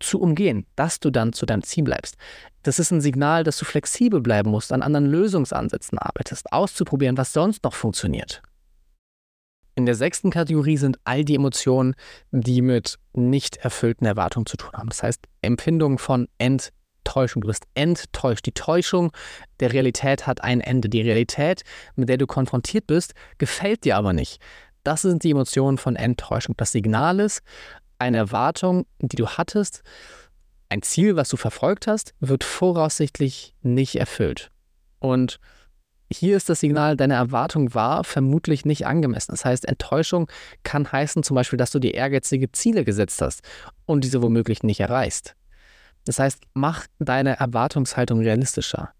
zu 0.00 0.20
umgehen, 0.20 0.66
dass 0.76 1.00
du 1.00 1.10
dann 1.10 1.32
zu 1.32 1.46
deinem 1.46 1.62
Ziel 1.62 1.84
bleibst. 1.84 2.16
Das 2.62 2.78
ist 2.78 2.90
ein 2.90 3.00
Signal, 3.00 3.44
dass 3.44 3.58
du 3.58 3.64
flexibel 3.64 4.20
bleiben 4.20 4.50
musst, 4.50 4.72
an 4.72 4.82
anderen 4.82 5.06
Lösungsansätzen 5.06 5.98
arbeitest, 5.98 6.52
auszuprobieren, 6.52 7.16
was 7.16 7.32
sonst 7.32 7.64
noch 7.64 7.74
funktioniert. 7.74 8.42
In 9.74 9.86
der 9.86 9.94
sechsten 9.94 10.30
Kategorie 10.30 10.76
sind 10.76 10.98
all 11.04 11.24
die 11.24 11.36
Emotionen, 11.36 11.94
die 12.32 12.62
mit 12.62 12.98
nicht 13.12 13.58
erfüllten 13.58 14.06
Erwartungen 14.06 14.46
zu 14.46 14.56
tun 14.56 14.72
haben. 14.72 14.88
Das 14.88 15.04
heißt, 15.04 15.20
Empfindungen 15.40 15.98
von 15.98 16.26
Enttäuschung. 16.38 17.42
Du 17.42 17.46
bist 17.46 17.62
enttäuscht. 17.74 18.44
Die 18.44 18.52
Täuschung 18.52 19.12
der 19.60 19.72
Realität 19.72 20.26
hat 20.26 20.42
ein 20.42 20.60
Ende. 20.60 20.88
Die 20.88 21.02
Realität, 21.02 21.62
mit 21.94 22.08
der 22.08 22.16
du 22.16 22.26
konfrontiert 22.26 22.88
bist, 22.88 23.14
gefällt 23.38 23.84
dir 23.84 23.96
aber 23.96 24.12
nicht. 24.12 24.40
Das 24.82 25.02
sind 25.02 25.22
die 25.22 25.30
Emotionen 25.30 25.78
von 25.78 25.94
Enttäuschung. 25.94 26.56
Das 26.56 26.72
Signal 26.72 27.20
ist, 27.20 27.42
eine 27.98 28.18
Erwartung, 28.18 28.86
die 29.00 29.16
du 29.16 29.26
hattest, 29.28 29.82
ein 30.68 30.82
Ziel, 30.82 31.16
was 31.16 31.28
du 31.28 31.36
verfolgt 31.36 31.86
hast, 31.86 32.14
wird 32.20 32.44
voraussichtlich 32.44 33.54
nicht 33.62 33.96
erfüllt. 33.96 34.50
Und 34.98 35.40
hier 36.10 36.36
ist 36.36 36.48
das 36.48 36.60
Signal, 36.60 36.96
deine 36.96 37.14
Erwartung 37.14 37.74
war 37.74 38.04
vermutlich 38.04 38.64
nicht 38.64 38.86
angemessen. 38.86 39.32
Das 39.32 39.44
heißt, 39.44 39.66
Enttäuschung 39.66 40.30
kann 40.62 40.90
heißen 40.90 41.22
zum 41.22 41.34
Beispiel, 41.34 41.58
dass 41.58 41.70
du 41.70 41.78
dir 41.78 41.94
ehrgeizige 41.94 42.50
Ziele 42.52 42.84
gesetzt 42.84 43.20
hast 43.20 43.42
und 43.84 44.04
diese 44.04 44.22
womöglich 44.22 44.62
nicht 44.62 44.80
erreichst. 44.80 45.34
Das 46.04 46.18
heißt, 46.18 46.42
mach 46.54 46.86
deine 46.98 47.38
Erwartungshaltung 47.38 48.20
realistischer. 48.20 48.92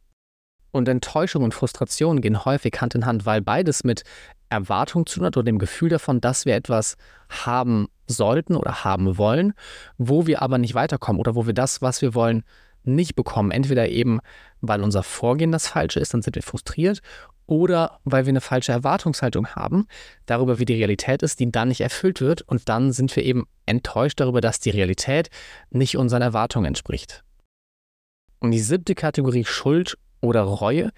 Und 0.71 0.89
Enttäuschung 0.89 1.43
und 1.45 1.55
Frustration 1.55 2.21
gehen 2.21 2.45
häufig 2.45 2.75
Hand 2.81 2.95
in 2.95 3.07
Hand, 3.07 3.27
weil 3.27 3.41
beides 3.41 3.85
mit 3.85 4.03
Erwartung 4.51 5.07
zu 5.07 5.17
tun 5.17 5.27
hat 5.27 5.37
oder 5.37 5.45
dem 5.45 5.59
Gefühl 5.59 5.89
davon, 5.89 6.21
dass 6.21 6.47
wir 6.47 6.55
etwas 6.55 6.97
haben 7.29 7.89
sollten 8.07 8.57
oder 8.57 8.85
haben 8.85 9.19
wollen, 9.19 9.55
wo 9.99 10.27
wir 10.27 10.43
aber 10.43 10.59
nicht 10.59 10.75
weiterkommen 10.75 11.21
oder 11.21 11.35
wo 11.35 11.47
wir 11.47 11.55
das, 11.55 11.83
was 11.83 12.03
wir 12.03 12.15
wollen, 12.15 12.45
nicht 12.85 13.15
bekommen. 13.15 13.51
Entweder 13.51 13.89
eben, 13.89 14.21
weil 14.61 14.83
unser 14.83 15.03
Vorgehen 15.03 15.53
das 15.53 15.69
Falsche 15.69 16.01
ist, 16.01 16.15
dann 16.15 16.23
sind 16.23 16.37
wir 16.37 16.43
frustriert, 16.43 17.01
oder 17.49 17.99
weil 18.05 18.27
wir 18.27 18.31
eine 18.31 18.43
falsche 18.43 18.73
Erwartungshaltung 18.73 19.49
haben 19.49 19.87
darüber, 20.27 20.59
wie 20.59 20.67
die 20.67 20.75
Realität 20.75 21.23
ist, 21.23 21.41
die 21.41 21.51
dann 21.51 21.69
nicht 21.69 21.81
erfüllt 21.81 22.21
wird 22.21 22.43
und 22.43 22.69
dann 22.69 22.93
sind 22.93 23.17
wir 23.17 23.25
eben 23.25 23.47
enttäuscht 23.65 24.21
darüber, 24.21 24.43
dass 24.43 24.61
die 24.61 24.71
Realität 24.71 25.31
nicht 25.71 25.97
unseren 25.97 26.21
Erwartungen 26.21 26.67
entspricht. 26.67 27.25
Und 28.41 28.51
die 28.51 28.61
siebte 28.61 28.95
Kategorie 28.95 29.47
Schuld 29.47 29.97
oder 30.21 30.43
Reue 30.43 30.91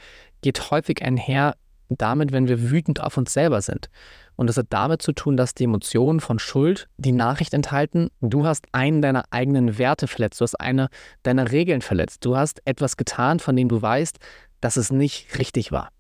geht 0.43 0.71
häufig 0.71 1.03
einher 1.03 1.55
damit, 1.89 2.33
wenn 2.33 2.49
wir 2.49 2.71
wütend 2.71 3.01
auf 3.01 3.17
uns 3.17 3.33
selber 3.33 3.61
sind. 3.63 3.91
Und 4.37 4.47
das 4.47 4.57
hat 4.57 4.67
damit 4.71 5.03
zu 5.03 5.13
tun, 5.13 5.37
dass 5.37 5.55
die 5.55 5.65
Emotionen 5.65 6.21
von 6.21 6.39
Schuld 6.39 6.89
die 6.97 7.13
Nachricht 7.13 7.53
enthalten, 7.53 8.11
du 8.21 8.47
hast 8.47 8.67
einen 8.73 9.03
deiner 9.03 9.25
eigenen 9.31 9.77
Werte 9.77 10.07
verletzt, 10.07 10.41
du 10.41 10.45
hast 10.45 10.55
eine 10.55 10.89
deiner 11.23 11.51
Regeln 11.51 11.83
verletzt, 11.83 12.25
du 12.25 12.37
hast 12.37 12.63
etwas 12.65 12.97
getan, 12.97 13.41
von 13.41 13.57
dem 13.57 13.69
du 13.69 13.83
weißt, 13.83 14.19
dass 14.61 14.77
es 14.77 14.91
nicht 14.91 15.39
richtig 15.39 15.73
war. 15.73 15.91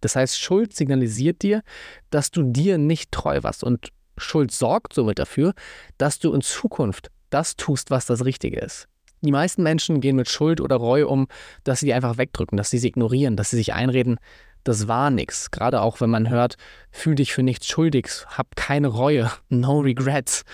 Das 0.00 0.16
heißt, 0.16 0.38
Schuld 0.38 0.74
signalisiert 0.74 1.42
dir, 1.42 1.62
dass 2.10 2.30
du 2.30 2.42
dir 2.42 2.78
nicht 2.78 3.12
treu 3.12 3.42
warst 3.42 3.64
und 3.64 3.90
Schuld 4.16 4.50
sorgt 4.50 4.92
somit 4.92 5.18
dafür, 5.18 5.54
dass 5.98 6.18
du 6.18 6.32
in 6.32 6.40
Zukunft 6.40 7.10
das 7.30 7.56
tust, 7.56 7.90
was 7.90 8.06
das 8.06 8.24
Richtige 8.24 8.60
ist. 8.60 8.88
Die 9.24 9.32
meisten 9.32 9.62
Menschen 9.62 10.00
gehen 10.00 10.16
mit 10.16 10.28
Schuld 10.28 10.60
oder 10.60 10.76
Reue 10.76 11.08
um, 11.08 11.26
dass 11.64 11.80
sie 11.80 11.86
die 11.86 11.94
einfach 11.94 12.18
wegdrücken, 12.18 12.56
dass 12.56 12.70
sie 12.70 12.78
sie 12.78 12.88
ignorieren, 12.88 13.36
dass 13.36 13.50
sie 13.50 13.56
sich 13.56 13.72
einreden, 13.72 14.18
das 14.64 14.88
war 14.88 15.10
nichts. 15.10 15.50
Gerade 15.50 15.82
auch 15.82 16.00
wenn 16.00 16.10
man 16.10 16.30
hört, 16.30 16.56
fühl 16.90 17.14
dich 17.14 17.32
für 17.32 17.42
nichts 17.42 17.68
schuldig, 17.68 18.08
hab 18.26 18.56
keine 18.56 18.88
Reue, 18.88 19.30
no 19.48 19.80
regrets. 19.80 20.44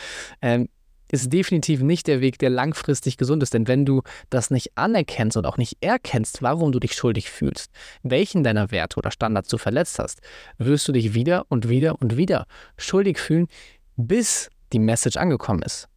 Ähm, 0.43 0.69
ist 1.13 1.33
definitiv 1.33 1.81
nicht 1.83 2.07
der 2.07 2.21
Weg, 2.21 2.39
der 2.39 2.51
langfristig 2.51 3.17
gesund 3.17 3.43
ist. 3.43 3.53
Denn 3.53 3.67
wenn 3.67 3.85
du 3.85 4.03
das 4.31 4.51
nicht 4.51 4.77
anerkennst 4.77 5.37
und 5.37 5.45
auch 5.45 5.57
nicht 5.57 5.79
erkennst, 5.81 6.41
warum 6.43 6.71
du 6.71 6.79
dich 6.79 6.95
schuldig 6.95 7.31
fühlst, 7.31 7.71
welchen 8.05 8.45
deiner 8.45 8.71
Werte 8.71 8.97
oder 8.97 9.11
Standards 9.11 9.49
du 9.49 9.59
verletzt 9.59 9.99
hast, 9.99 10.21
wirst 10.59 10.87
du 10.87 10.93
dich 10.93 11.15
wieder 11.15 11.47
und 11.49 11.69
wieder 11.69 12.01
und 12.01 12.17
wieder 12.17 12.47
schuldig 12.77 13.19
fühlen, 13.19 13.49
bis 13.97 14.51
die 14.73 14.79
Message 14.79 15.17
angekommen 15.17 15.63
ist. 15.63 15.89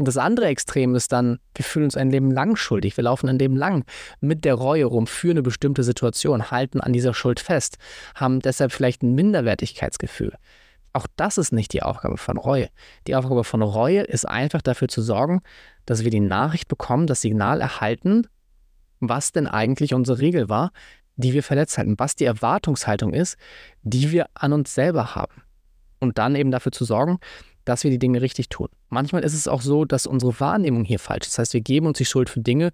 Und 0.00 0.08
das 0.08 0.16
andere 0.16 0.46
Extrem 0.46 0.94
ist 0.94 1.12
dann, 1.12 1.40
wir 1.54 1.62
fühlen 1.62 1.84
uns 1.84 1.94
ein 1.94 2.08
Leben 2.08 2.30
lang 2.30 2.56
schuldig. 2.56 2.96
Wir 2.96 3.04
laufen 3.04 3.28
ein 3.28 3.38
Leben 3.38 3.54
lang 3.54 3.84
mit 4.22 4.46
der 4.46 4.54
Reue 4.54 4.86
rum 4.86 5.06
für 5.06 5.30
eine 5.30 5.42
bestimmte 5.42 5.82
Situation, 5.82 6.50
halten 6.50 6.80
an 6.80 6.94
dieser 6.94 7.12
Schuld 7.12 7.38
fest, 7.38 7.76
haben 8.14 8.40
deshalb 8.40 8.72
vielleicht 8.72 9.02
ein 9.02 9.14
Minderwertigkeitsgefühl. 9.14 10.32
Auch 10.94 11.06
das 11.16 11.36
ist 11.36 11.52
nicht 11.52 11.74
die 11.74 11.82
Aufgabe 11.82 12.16
von 12.16 12.38
Reue. 12.38 12.70
Die 13.06 13.14
Aufgabe 13.14 13.44
von 13.44 13.60
Reue 13.60 14.00
ist 14.00 14.26
einfach 14.26 14.62
dafür 14.62 14.88
zu 14.88 15.02
sorgen, 15.02 15.42
dass 15.84 16.02
wir 16.02 16.10
die 16.10 16.20
Nachricht 16.20 16.68
bekommen, 16.68 17.06
das 17.06 17.20
Signal 17.20 17.60
erhalten, 17.60 18.26
was 19.00 19.32
denn 19.32 19.46
eigentlich 19.46 19.92
unsere 19.92 20.18
Regel 20.18 20.48
war, 20.48 20.70
die 21.16 21.34
wir 21.34 21.42
verletzt 21.42 21.76
halten, 21.76 21.96
was 21.98 22.16
die 22.16 22.24
Erwartungshaltung 22.24 23.12
ist, 23.12 23.36
die 23.82 24.12
wir 24.12 24.28
an 24.32 24.54
uns 24.54 24.74
selber 24.74 25.14
haben. 25.14 25.42
Und 25.98 26.16
dann 26.16 26.36
eben 26.36 26.50
dafür 26.50 26.72
zu 26.72 26.86
sorgen, 26.86 27.18
dass 27.64 27.84
wir 27.84 27.90
die 27.90 27.98
Dinge 27.98 28.22
richtig 28.22 28.48
tun. 28.48 28.68
Manchmal 28.88 29.22
ist 29.22 29.34
es 29.34 29.48
auch 29.48 29.62
so, 29.62 29.84
dass 29.84 30.06
unsere 30.06 30.38
Wahrnehmung 30.40 30.84
hier 30.84 30.98
falsch 30.98 31.26
ist. 31.26 31.34
Das 31.34 31.38
heißt, 31.38 31.54
wir 31.54 31.60
geben 31.60 31.86
uns 31.86 31.98
die 31.98 32.04
Schuld 32.04 32.30
für 32.30 32.40
Dinge, 32.40 32.72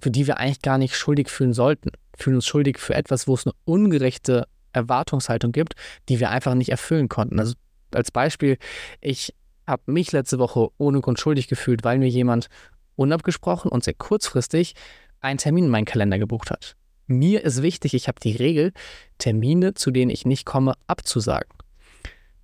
für 0.00 0.10
die 0.10 0.26
wir 0.26 0.38
eigentlich 0.38 0.62
gar 0.62 0.78
nicht 0.78 0.96
schuldig 0.96 1.28
fühlen 1.28 1.52
sollten. 1.52 1.90
Fühlen 2.16 2.36
uns 2.36 2.46
schuldig 2.46 2.78
für 2.78 2.94
etwas, 2.94 3.26
wo 3.26 3.34
es 3.34 3.46
eine 3.46 3.54
ungerechte 3.64 4.46
Erwartungshaltung 4.72 5.52
gibt, 5.52 5.74
die 6.08 6.20
wir 6.20 6.30
einfach 6.30 6.54
nicht 6.54 6.70
erfüllen 6.70 7.08
konnten. 7.08 7.38
Also 7.38 7.54
als 7.92 8.10
Beispiel, 8.10 8.58
ich 9.00 9.34
habe 9.66 9.82
mich 9.86 10.12
letzte 10.12 10.38
Woche 10.38 10.68
ohne 10.78 11.00
Grund 11.00 11.18
schuldig 11.18 11.48
gefühlt, 11.48 11.84
weil 11.84 11.98
mir 11.98 12.08
jemand 12.08 12.48
unabgesprochen 12.96 13.70
und 13.70 13.84
sehr 13.84 13.94
kurzfristig 13.94 14.74
einen 15.20 15.38
Termin 15.38 15.64
in 15.64 15.70
meinen 15.70 15.84
Kalender 15.84 16.18
gebucht 16.18 16.50
hat. 16.50 16.74
Mir 17.06 17.42
ist 17.42 17.62
wichtig, 17.62 17.94
ich 17.94 18.08
habe 18.08 18.20
die 18.20 18.36
Regel, 18.36 18.72
Termine, 19.18 19.74
zu 19.74 19.90
denen 19.90 20.10
ich 20.10 20.26
nicht 20.26 20.44
komme, 20.44 20.74
abzusagen. 20.86 21.48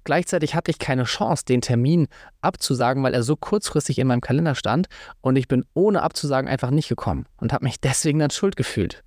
Gleichzeitig 0.04 0.54
hatte 0.54 0.70
ich 0.70 0.78
keine 0.78 1.04
Chance, 1.04 1.44
den 1.46 1.62
Termin 1.62 2.08
abzusagen, 2.42 3.02
weil 3.02 3.14
er 3.14 3.22
so 3.22 3.36
kurzfristig 3.36 3.98
in 3.98 4.06
meinem 4.06 4.20
Kalender 4.20 4.54
stand 4.54 4.86
und 5.20 5.36
ich 5.36 5.48
bin 5.48 5.64
ohne 5.74 6.02
abzusagen 6.02 6.48
einfach 6.48 6.70
nicht 6.70 6.88
gekommen 6.88 7.26
und 7.38 7.52
habe 7.52 7.64
mich 7.64 7.80
deswegen 7.82 8.18
dann 8.18 8.30
schuld 8.30 8.56
gefühlt. 8.56 9.02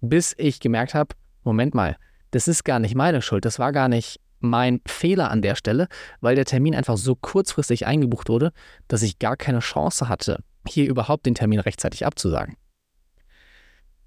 Bis 0.00 0.34
ich 0.38 0.60
gemerkt 0.60 0.94
habe, 0.94 1.14
Moment 1.42 1.74
mal, 1.74 1.96
das 2.30 2.48
ist 2.48 2.64
gar 2.64 2.78
nicht 2.78 2.94
meine 2.94 3.22
Schuld, 3.22 3.44
das 3.44 3.58
war 3.58 3.72
gar 3.72 3.88
nicht 3.88 4.20
mein 4.40 4.80
Fehler 4.86 5.30
an 5.30 5.42
der 5.42 5.54
Stelle, 5.54 5.88
weil 6.20 6.36
der 6.36 6.44
Termin 6.44 6.74
einfach 6.74 6.96
so 6.96 7.14
kurzfristig 7.16 7.86
eingebucht 7.86 8.28
wurde, 8.28 8.52
dass 8.88 9.02
ich 9.02 9.18
gar 9.18 9.36
keine 9.36 9.60
Chance 9.60 10.08
hatte, 10.08 10.42
hier 10.68 10.88
überhaupt 10.88 11.26
den 11.26 11.34
Termin 11.34 11.60
rechtzeitig 11.60 12.06
abzusagen. 12.06 12.56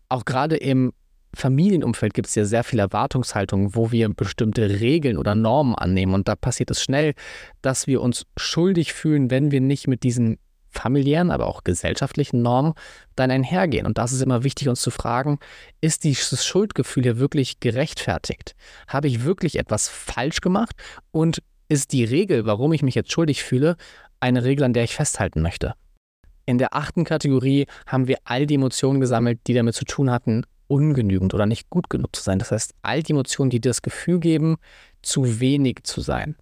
Auch 0.07 0.25
gerade 0.25 0.57
im 0.57 0.93
Familienumfeld 1.35 2.13
gibt 2.13 2.27
es 2.27 2.35
ja 2.35 2.45
sehr 2.45 2.63
viele 2.63 2.83
Erwartungshaltungen, 2.83 3.75
wo 3.75 3.91
wir 3.91 4.09
bestimmte 4.09 4.79
Regeln 4.79 5.17
oder 5.17 5.35
Normen 5.35 5.75
annehmen. 5.75 6.13
Und 6.13 6.27
da 6.27 6.35
passiert 6.35 6.71
es 6.71 6.81
schnell, 6.81 7.13
dass 7.61 7.87
wir 7.87 8.01
uns 8.01 8.25
schuldig 8.37 8.93
fühlen, 8.93 9.29
wenn 9.29 9.51
wir 9.51 9.61
nicht 9.61 9.87
mit 9.87 10.03
diesen 10.03 10.37
familiären, 10.71 11.31
aber 11.31 11.47
auch 11.47 11.63
gesellschaftlichen 11.63 12.41
Normen 12.41 12.73
dann 13.15 13.31
einhergehen. 13.31 13.85
Und 13.85 13.97
das 13.97 14.11
ist 14.11 14.21
immer 14.21 14.43
wichtig, 14.43 14.69
uns 14.69 14.81
zu 14.81 14.91
fragen, 14.91 15.39
ist 15.81 16.03
dieses 16.03 16.45
Schuldgefühl 16.45 17.03
hier 17.03 17.19
wirklich 17.19 17.59
gerechtfertigt? 17.59 18.55
Habe 18.87 19.07
ich 19.07 19.23
wirklich 19.23 19.57
etwas 19.57 19.87
falsch 19.89 20.41
gemacht? 20.41 20.75
Und 21.11 21.41
ist 21.67 21.91
die 21.91 22.03
Regel, 22.03 22.45
warum 22.45 22.73
ich 22.73 22.83
mich 22.83 22.95
jetzt 22.95 23.11
schuldig 23.11 23.43
fühle, 23.43 23.77
eine 24.19 24.43
Regel, 24.43 24.63
an 24.63 24.73
der 24.73 24.83
ich 24.83 24.95
festhalten 24.95 25.41
möchte? 25.41 25.73
In 26.45 26.57
der 26.57 26.75
achten 26.75 27.03
Kategorie 27.03 27.67
haben 27.85 28.07
wir 28.07 28.17
all 28.23 28.47
die 28.47 28.55
Emotionen 28.55 28.99
gesammelt, 28.99 29.39
die 29.45 29.53
damit 29.53 29.75
zu 29.75 29.85
tun 29.85 30.09
hatten, 30.09 30.43
ungenügend 30.69 31.33
oder 31.33 31.45
nicht 31.45 31.69
gut 31.69 31.89
genug 31.89 32.15
zu 32.15 32.21
sein. 32.21 32.39
Das 32.39 32.51
heißt, 32.51 32.73
all 32.81 33.03
die 33.03 33.11
Emotionen, 33.11 33.49
die 33.49 33.59
dir 33.59 33.71
das 33.71 33.81
Gefühl 33.81 34.19
geben, 34.19 34.57
zu 35.01 35.39
wenig 35.39 35.79
zu 35.83 35.99
sein. 35.99 36.35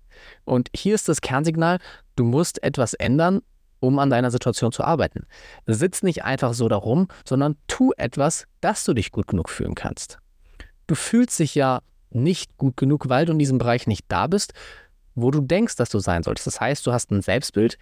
Und 0.46 0.70
hier 0.76 0.94
ist 0.94 1.10
das 1.10 1.22
Kernsignal, 1.22 1.80
du 2.16 2.24
musst 2.24 2.62
etwas 2.62 2.94
ändern, 2.94 3.42
um 3.80 4.00
an 4.00 4.10
deiner 4.10 4.32
Situation 4.32 4.72
zu 4.72 4.84
arbeiten. 4.84 5.26
Sitz 5.66 6.04
nicht 6.04 6.24
einfach 6.24 6.54
so 6.54 6.68
darum, 6.68 7.08
sondern 7.26 7.56
tu 7.68 7.92
etwas, 7.98 8.46
dass 8.60 8.84
du 8.84 8.94
dich 8.94 9.12
gut 9.12 9.28
genug 9.28 9.50
fühlen 9.50 9.76
kannst. 9.76 10.18
Du 10.88 10.96
fühlst 10.96 11.40
dich 11.40 11.56
ja 11.56 11.82
nicht 12.10 12.58
gut 12.58 12.78
genug, 12.78 13.10
weil 13.10 13.26
du 13.26 13.34
in 13.34 13.40
diesem 13.40 13.60
Bereich 13.60 13.88
nicht 13.88 14.06
da 14.08 14.28
bist, 14.28 14.54
wo 15.16 15.32
du 15.32 15.42
denkst, 15.42 15.76
dass 15.76 15.90
du 15.90 16.00
sein 16.00 16.24
solltest. 16.24 16.48
Das 16.48 16.60
heißt, 16.60 16.86
du 16.86 16.92
hast 16.92 17.12
ein 17.12 17.22
Selbstbild, 17.22 17.78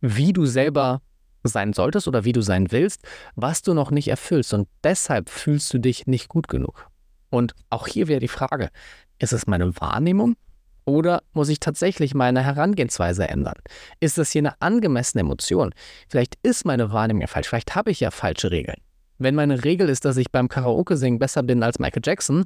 wie 0.00 0.32
du 0.32 0.46
selber 0.46 1.00
sein 1.46 1.72
solltest 1.72 2.08
oder 2.08 2.24
wie 2.24 2.32
du 2.32 2.40
sein 2.40 2.70
willst, 2.70 3.02
was 3.34 3.62
du 3.62 3.74
noch 3.74 3.90
nicht 3.90 4.08
erfüllst. 4.08 4.54
Und 4.54 4.68
deshalb 4.84 5.28
fühlst 5.28 5.72
du 5.72 5.78
dich 5.78 6.06
nicht 6.06 6.28
gut 6.28 6.48
genug. 6.48 6.88
Und 7.30 7.54
auch 7.70 7.86
hier 7.86 8.08
wäre 8.08 8.20
die 8.20 8.28
Frage, 8.28 8.70
ist 9.18 9.32
es 9.32 9.46
meine 9.46 9.74
Wahrnehmung 9.80 10.36
oder 10.84 11.22
muss 11.32 11.48
ich 11.48 11.60
tatsächlich 11.60 12.14
meine 12.14 12.42
Herangehensweise 12.42 13.28
ändern? 13.28 13.56
Ist 14.00 14.18
das 14.18 14.30
hier 14.30 14.40
eine 14.40 14.60
angemessene 14.60 15.20
Emotion? 15.20 15.74
Vielleicht 16.08 16.38
ist 16.42 16.64
meine 16.64 16.92
Wahrnehmung 16.92 17.22
ja 17.22 17.26
falsch, 17.26 17.48
vielleicht 17.48 17.74
habe 17.74 17.90
ich 17.90 18.00
ja 18.00 18.10
falsche 18.10 18.50
Regeln. 18.50 18.80
Wenn 19.18 19.34
meine 19.34 19.64
Regel 19.64 19.88
ist, 19.88 20.04
dass 20.04 20.16
ich 20.16 20.30
beim 20.30 20.48
Karaoke-Singen 20.48 21.18
besser 21.18 21.42
bin 21.42 21.62
als 21.62 21.78
Michael 21.78 22.02
Jackson, 22.04 22.44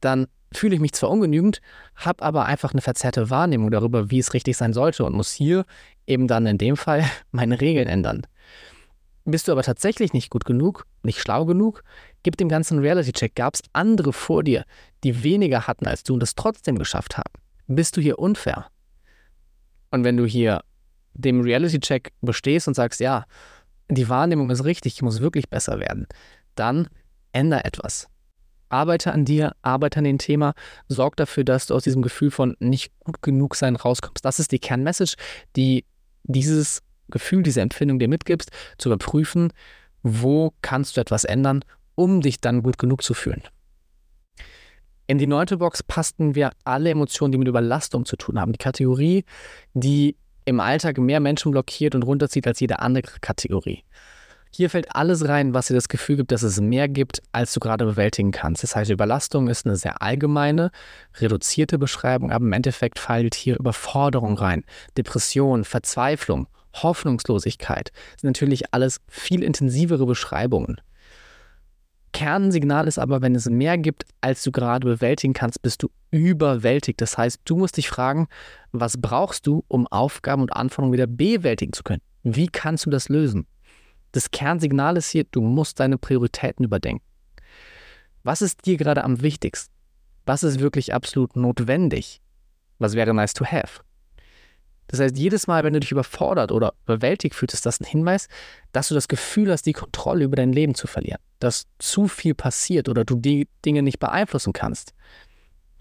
dann 0.00 0.26
fühle 0.52 0.74
ich 0.74 0.80
mich 0.80 0.92
zwar 0.92 1.10
ungenügend, 1.10 1.60
habe 1.94 2.22
aber 2.22 2.46
einfach 2.46 2.72
eine 2.72 2.80
verzerrte 2.80 3.30
Wahrnehmung 3.30 3.70
darüber, 3.70 4.10
wie 4.10 4.18
es 4.18 4.34
richtig 4.34 4.56
sein 4.56 4.72
sollte 4.72 5.04
und 5.04 5.14
muss 5.14 5.32
hier 5.32 5.64
eben 6.06 6.26
dann 6.26 6.46
in 6.46 6.58
dem 6.58 6.76
Fall 6.76 7.04
meine 7.30 7.60
Regeln 7.60 7.88
ändern. 7.88 8.26
Bist 9.24 9.46
du 9.46 9.52
aber 9.52 9.62
tatsächlich 9.62 10.14
nicht 10.14 10.30
gut 10.30 10.46
genug, 10.46 10.86
nicht 11.02 11.20
schlau 11.20 11.44
genug, 11.44 11.84
gib 12.22 12.38
dem 12.38 12.48
ganzen 12.48 12.78
Reality-Check. 12.78 13.34
Gab 13.34 13.54
es 13.54 13.62
andere 13.74 14.14
vor 14.14 14.42
dir, 14.42 14.64
die 15.04 15.22
weniger 15.22 15.66
hatten 15.66 15.86
als 15.86 16.02
du 16.02 16.14
und 16.14 16.22
es 16.22 16.34
trotzdem 16.34 16.78
geschafft 16.78 17.18
haben? 17.18 17.30
Bist 17.66 17.98
du 17.98 18.00
hier 18.00 18.18
unfair? 18.18 18.68
Und 19.90 20.04
wenn 20.04 20.16
du 20.16 20.24
hier 20.24 20.62
dem 21.12 21.42
Reality-Check 21.42 22.12
bestehst 22.22 22.68
und 22.68 22.74
sagst, 22.74 23.00
ja, 23.00 23.26
die 23.90 24.08
Wahrnehmung 24.08 24.48
ist 24.48 24.64
richtig, 24.64 24.94
ich 24.94 25.02
muss 25.02 25.20
wirklich 25.20 25.50
besser 25.50 25.78
werden, 25.78 26.06
dann 26.54 26.88
ändere 27.32 27.64
etwas. 27.64 28.08
Arbeite 28.68 29.12
an 29.12 29.24
dir, 29.24 29.54
arbeite 29.62 29.98
an 29.98 30.04
dem 30.04 30.18
Thema, 30.18 30.54
sorg 30.88 31.16
dafür, 31.16 31.44
dass 31.44 31.66
du 31.66 31.74
aus 31.74 31.84
diesem 31.84 32.02
Gefühl 32.02 32.30
von 32.30 32.56
nicht 32.60 32.92
gut 33.00 33.22
genug 33.22 33.54
sein 33.54 33.76
rauskommst. 33.76 34.24
Das 34.24 34.38
ist 34.38 34.52
die 34.52 34.58
Kernmessage, 34.58 35.14
die 35.56 35.84
dieses 36.24 36.82
Gefühl, 37.08 37.42
diese 37.42 37.60
Empfindung 37.60 37.98
dir 37.98 38.08
mitgibst, 38.08 38.50
zu 38.76 38.88
überprüfen, 38.90 39.52
wo 40.02 40.52
kannst 40.62 40.96
du 40.96 41.00
etwas 41.00 41.24
ändern, 41.24 41.64
um 41.94 42.20
dich 42.20 42.40
dann 42.40 42.62
gut 42.62 42.78
genug 42.78 43.02
zu 43.02 43.14
fühlen. 43.14 43.42
In 45.06 45.16
die 45.16 45.26
neunte 45.26 45.56
Box 45.56 45.82
passten 45.82 46.34
wir 46.34 46.52
alle 46.64 46.90
Emotionen, 46.90 47.32
die 47.32 47.38
mit 47.38 47.48
Überlastung 47.48 48.04
zu 48.04 48.16
tun 48.16 48.38
haben. 48.38 48.52
Die 48.52 48.58
Kategorie, 48.58 49.24
die 49.72 50.16
im 50.44 50.60
Alltag 50.60 50.98
mehr 50.98 51.20
Menschen 51.20 51.50
blockiert 51.50 51.94
und 51.94 52.02
runterzieht 52.02 52.46
als 52.46 52.60
jede 52.60 52.80
andere 52.80 53.18
Kategorie. 53.20 53.84
Hier 54.50 54.70
fällt 54.70 54.94
alles 54.94 55.28
rein, 55.28 55.54
was 55.54 55.66
dir 55.66 55.74
das 55.74 55.88
Gefühl 55.88 56.16
gibt, 56.16 56.32
dass 56.32 56.42
es 56.42 56.60
mehr 56.60 56.88
gibt, 56.88 57.22
als 57.32 57.52
du 57.52 57.60
gerade 57.60 57.84
bewältigen 57.84 58.30
kannst. 58.30 58.62
Das 58.62 58.74
heißt, 58.74 58.90
Überlastung 58.90 59.48
ist 59.48 59.66
eine 59.66 59.76
sehr 59.76 60.02
allgemeine, 60.02 60.70
reduzierte 61.18 61.78
Beschreibung, 61.78 62.32
aber 62.32 62.44
im 62.44 62.52
Endeffekt 62.52 62.98
fällt 62.98 63.34
hier 63.34 63.58
Überforderung 63.58 64.38
rein. 64.38 64.64
Depression, 64.96 65.64
Verzweiflung, 65.64 66.48
Hoffnungslosigkeit 66.74 67.92
sind 68.20 68.28
natürlich 68.28 68.72
alles 68.72 69.00
viel 69.08 69.42
intensivere 69.42 70.06
Beschreibungen. 70.06 70.80
Kernsignal 72.12 72.88
ist 72.88 72.98
aber, 72.98 73.20
wenn 73.20 73.34
es 73.34 73.48
mehr 73.48 73.76
gibt, 73.78 74.04
als 74.20 74.42
du 74.42 74.50
gerade 74.50 74.86
bewältigen 74.86 75.34
kannst, 75.34 75.62
bist 75.62 75.82
du 75.82 75.90
überwältigt. 76.10 77.00
Das 77.00 77.18
heißt, 77.18 77.42
du 77.44 77.56
musst 77.56 77.76
dich 77.76 77.88
fragen, 77.88 78.28
was 78.72 78.96
brauchst 79.00 79.46
du, 79.46 79.64
um 79.68 79.86
Aufgaben 79.86 80.42
und 80.42 80.52
Anforderungen 80.52 80.94
wieder 80.94 81.06
bewältigen 81.06 81.72
zu 81.72 81.82
können? 81.82 82.00
Wie 82.22 82.48
kannst 82.48 82.86
du 82.86 82.90
das 82.90 83.08
lösen? 83.08 83.46
Das 84.12 84.30
Kernsignal 84.30 84.96
ist 84.96 85.10
hier, 85.10 85.24
du 85.24 85.40
musst 85.40 85.80
deine 85.80 85.98
Prioritäten 85.98 86.64
überdenken. 86.64 87.04
Was 88.22 88.42
ist 88.42 88.66
dir 88.66 88.76
gerade 88.76 89.04
am 89.04 89.22
wichtigsten? 89.22 89.72
Was 90.26 90.42
ist 90.42 90.60
wirklich 90.60 90.92
absolut 90.92 91.36
notwendig? 91.36 92.20
Was 92.78 92.94
wäre 92.94 93.14
nice 93.14 93.34
to 93.34 93.44
have? 93.44 93.80
Das 94.88 95.00
heißt, 95.00 95.18
jedes 95.18 95.46
Mal, 95.46 95.64
wenn 95.64 95.74
du 95.74 95.80
dich 95.80 95.92
überfordert 95.92 96.50
oder 96.50 96.72
überwältigt 96.84 97.34
fühlst, 97.34 97.54
ist 97.54 97.66
das 97.66 97.80
ein 97.80 97.84
Hinweis, 97.84 98.28
dass 98.72 98.88
du 98.88 98.94
das 98.94 99.06
Gefühl 99.06 99.52
hast, 99.52 99.64
die 99.64 99.74
Kontrolle 99.74 100.24
über 100.24 100.36
dein 100.36 100.52
Leben 100.52 100.74
zu 100.74 100.86
verlieren. 100.86 101.20
Dass 101.38 101.66
zu 101.78 102.08
viel 102.08 102.34
passiert 102.34 102.88
oder 102.88 103.04
du 103.04 103.16
die 103.16 103.48
Dinge 103.64 103.82
nicht 103.82 103.98
beeinflussen 103.98 104.54
kannst. 104.54 104.94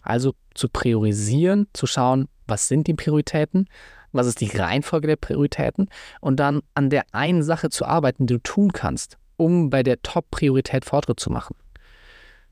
Also 0.08 0.36
zu 0.54 0.70
priorisieren, 0.70 1.68
zu 1.74 1.86
schauen, 1.86 2.30
was 2.48 2.70
sind 2.70 2.88
die 2.88 2.94
Prioritäten, 2.94 3.68
was 4.14 4.26
ist 4.26 4.40
die 4.40 4.56
Reihenfolge 4.56 5.06
der 5.06 5.18
Prioritäten 5.18 5.90
und 6.22 6.40
dann 6.40 6.62
an 6.76 6.90
der 6.90 7.04
einen 7.12 7.44
Sache 7.44 7.70
zu 7.70 7.86
arbeiten, 7.86 8.26
die 8.26 8.36
du 8.36 8.40
tun 8.40 8.72
kannst, 8.72 9.18
um 9.36 9.70
bei 9.70 9.84
der 9.84 10.02
Top-Priorität 10.02 10.86
Fortschritt 10.86 11.20
zu 11.20 11.30
machen. 11.30 11.58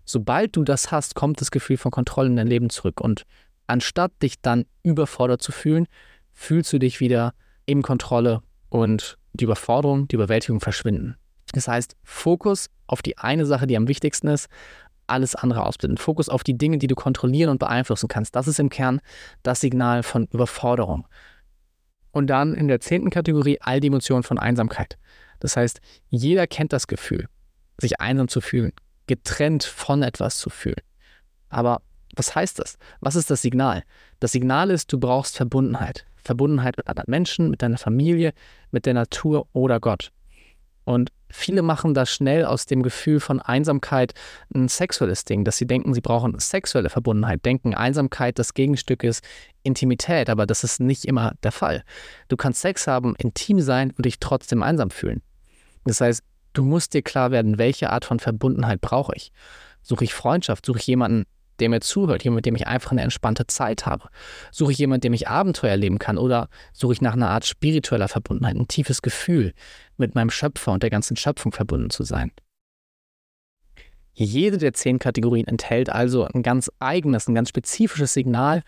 Sobald 0.03 0.58
du 0.58 0.66
das 0.66 0.91
hast, 0.91 1.16
kommt 1.16 1.39
das 1.39 1.49
Gefühl 1.49 1.78
von 1.78 1.91
Kontrolle 1.91 2.28
in 2.28 2.36
dein 2.36 2.47
Leben 2.47 2.70
zurück 2.70 2.99
und 2.99 3.26
anstatt 3.68 4.12
dich 4.22 4.41
dann 4.41 4.66
überfordert 4.84 5.41
zu 5.41 5.53
fühlen, 5.53 5.88
fühlst 6.34 6.74
du 6.74 6.78
dich 6.78 6.99
wieder 6.99 7.34
in 7.66 7.82
Kontrolle 7.82 8.41
und 8.68 9.18
die 9.32 9.45
Überforderung, 9.45 10.10
die 10.10 10.16
Überwältigung 10.16 10.60
verschwinden. 10.60 11.16
Das 11.53 11.70
heißt, 11.70 11.95
Fokus 12.03 12.70
auf 12.86 13.01
die 13.01 13.18
eine 13.18 13.45
Sache, 13.45 13.66
die 13.66 13.78
am 13.78 13.88
wichtigsten 13.88 14.28
ist, 14.28 14.49
alles 15.08 15.36
andere 15.36 15.66
ausblenden. 15.66 15.97
Fokus 15.97 16.30
auf 16.30 16.43
die 16.43 16.58
Dinge, 16.58 16.78
die 16.78 16.88
du 16.88 16.95
kontrollieren 16.95 17.49
und 17.49 17.60
beeinflussen 17.60 18.08
kannst. 18.08 18.36
Das 18.36 18.47
ist 18.47 18.60
im 18.60 18.70
Kern 18.70 19.01
das 19.43 19.62
Signal 19.62 20.03
von 20.03 20.28
Überforderung. 20.32 21.08
Und 22.12 22.28
dann 22.28 22.53
in 22.53 22.68
der 22.68 22.80
zehnten 22.80 23.10
Kategorie 23.10 23.58
all 23.62 23.80
die 23.80 23.88
Emotionen 23.88 24.24
von 24.24 24.39
Einsamkeit. 24.39 24.97
Das 25.39 25.58
heißt, 25.58 25.82
jeder 26.10 26.47
kennt 26.47 26.72
das 26.74 26.88
Gefühl, 26.88 27.28
sich 27.78 27.99
einsam 27.99 28.28
zu 28.28 28.41
fühlen, 28.41 28.72
getrennt 29.08 29.64
von 29.64 30.01
etwas 30.01 30.38
zu 30.38 30.49
fühlen. 30.49 30.82
Aber 31.49 31.82
was 32.16 32.34
heißt 32.34 32.60
das? 32.60 32.78
Was 33.01 33.16
ist 33.16 33.30
das 33.30 33.41
Signal? 33.41 33.84
Das 34.20 34.32
Signal 34.32 34.72
ist, 34.72 34.91
du 34.91 34.99
brauchst 34.99 35.36
Verbundenheit. 35.36 36.06
Verbundenheit 36.24 36.78
mit 36.78 36.88
anderen 36.88 37.12
Menschen, 37.12 37.49
mit 37.49 37.62
deiner 37.62 37.78
Familie, 37.78 38.34
mit 38.72 38.86
der 38.86 38.93
Natur 38.93 39.47
oder 39.53 39.80
Gott. 39.80 40.12
Und 40.86 41.12
viele 41.36 41.62
machen 41.62 41.94
das 41.94 42.10
schnell 42.10 42.46
aus 42.46 42.66
dem 42.66 42.82
Gefühl 42.82 43.20
von 43.20 43.40
Einsamkeit 43.40 44.14
ein 44.54 44.68
sexuelles 44.68 45.26
Ding, 45.26 45.44
dass 45.44 45.58
sie 45.58 45.68
denken, 45.68 45.94
sie 45.94 46.02
brauchen 46.02 46.38
sexuelle 46.40 46.90
Verbundenheit, 46.90 47.46
denken 47.46 47.76
Einsamkeit 47.76 48.40
das 48.40 48.54
Gegenstück 48.54 49.04
ist 49.04 49.24
Intimität, 49.64 50.30
aber 50.30 50.46
das 50.46 50.64
ist 50.64 50.80
nicht 50.80 51.06
immer 51.06 51.34
der 51.44 51.52
Fall. 51.52 51.84
Du 52.28 52.38
kannst 52.38 52.62
Sex 52.62 52.88
haben, 52.88 53.16
intim 53.18 53.62
sein 53.62 53.92
und 53.92 54.06
dich 54.06 54.20
trotzdem 54.20 54.64
einsam 54.64 54.90
fühlen. 54.90 55.22
Das 55.84 56.02
heißt, 56.02 56.24
du 56.54 56.64
musst 56.64 56.94
dir 56.94 57.02
klar 57.02 57.32
werden, 57.32 57.58
welche 57.58 57.90
Art 57.90 58.06
von 58.06 58.20
Verbundenheit 58.20 58.82
brauche 58.82 59.14
ich. 59.16 59.32
Suche 59.82 60.04
ich 60.04 60.14
Freundschaft, 60.14 60.66
suche 60.66 60.80
ich 60.80 60.88
jemanden, 60.88 61.26
der 61.60 61.70
mir 61.70 61.80
zuhört, 61.80 62.24
jemand, 62.24 62.38
mit 62.38 62.46
dem 62.46 62.56
ich 62.56 62.68
einfach 62.68 62.92
eine 62.92 63.02
entspannte 63.02 63.48
Zeit 63.48 63.86
habe? 63.86 64.10
Suche 64.52 64.72
ich 64.72 64.78
jemanden, 64.78 65.02
dem 65.02 65.14
ich 65.14 65.28
Abenteuer 65.28 65.72
erleben 65.72 66.00
kann? 66.00 66.18
Oder 66.18 66.50
suche 66.74 66.94
ich 66.94 67.02
nach 67.02 67.14
einer 67.14 67.30
Art 67.30 67.46
spiritueller 67.46 68.08
Verbundenheit, 68.08 68.56
ein 68.56 68.68
tiefes 68.68 69.02
Gefühl, 69.02 69.54
mit 69.98 70.16
meinem 70.16 70.30
Schöpfer 70.30 70.72
und 70.72 70.84
der 70.84 70.89
ganzen 70.89 71.18
Schöpfung 71.18 71.52
verbunden 71.52 71.89
zu 71.89 72.04
sein? 72.04 72.32
Jede 74.14 74.58
der 74.58 74.74
zehn 74.74 74.98
Kategorien 74.98 75.48
enthält 75.48 75.89
also 75.89 76.24
ein 76.24 76.41
ganz 76.41 76.72
eigenes, 76.80 77.28
ein 77.28 77.36
ganz 77.36 77.50
spezifisches 77.50 78.14
Signal, 78.14 78.64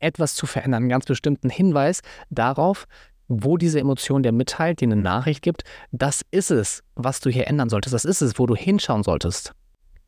etwas 0.00 0.34
zu 0.34 0.46
verändern, 0.46 0.82
einen 0.82 0.88
ganz 0.88 1.04
bestimmten 1.04 1.50
Hinweis 1.50 2.00
darauf, 2.30 2.86
wo 3.28 3.56
diese 3.56 3.78
Emotion 3.78 4.22
dir 4.22 4.32
mitteilt, 4.32 4.80
dir 4.80 4.86
eine 4.86 4.96
Nachricht 4.96 5.42
gibt, 5.42 5.62
das 5.92 6.22
ist 6.30 6.50
es, 6.50 6.82
was 6.94 7.20
du 7.20 7.30
hier 7.30 7.46
ändern 7.46 7.68
solltest, 7.68 7.94
das 7.94 8.04
ist 8.04 8.22
es, 8.22 8.38
wo 8.38 8.46
du 8.46 8.56
hinschauen 8.56 9.02
solltest. 9.02 9.52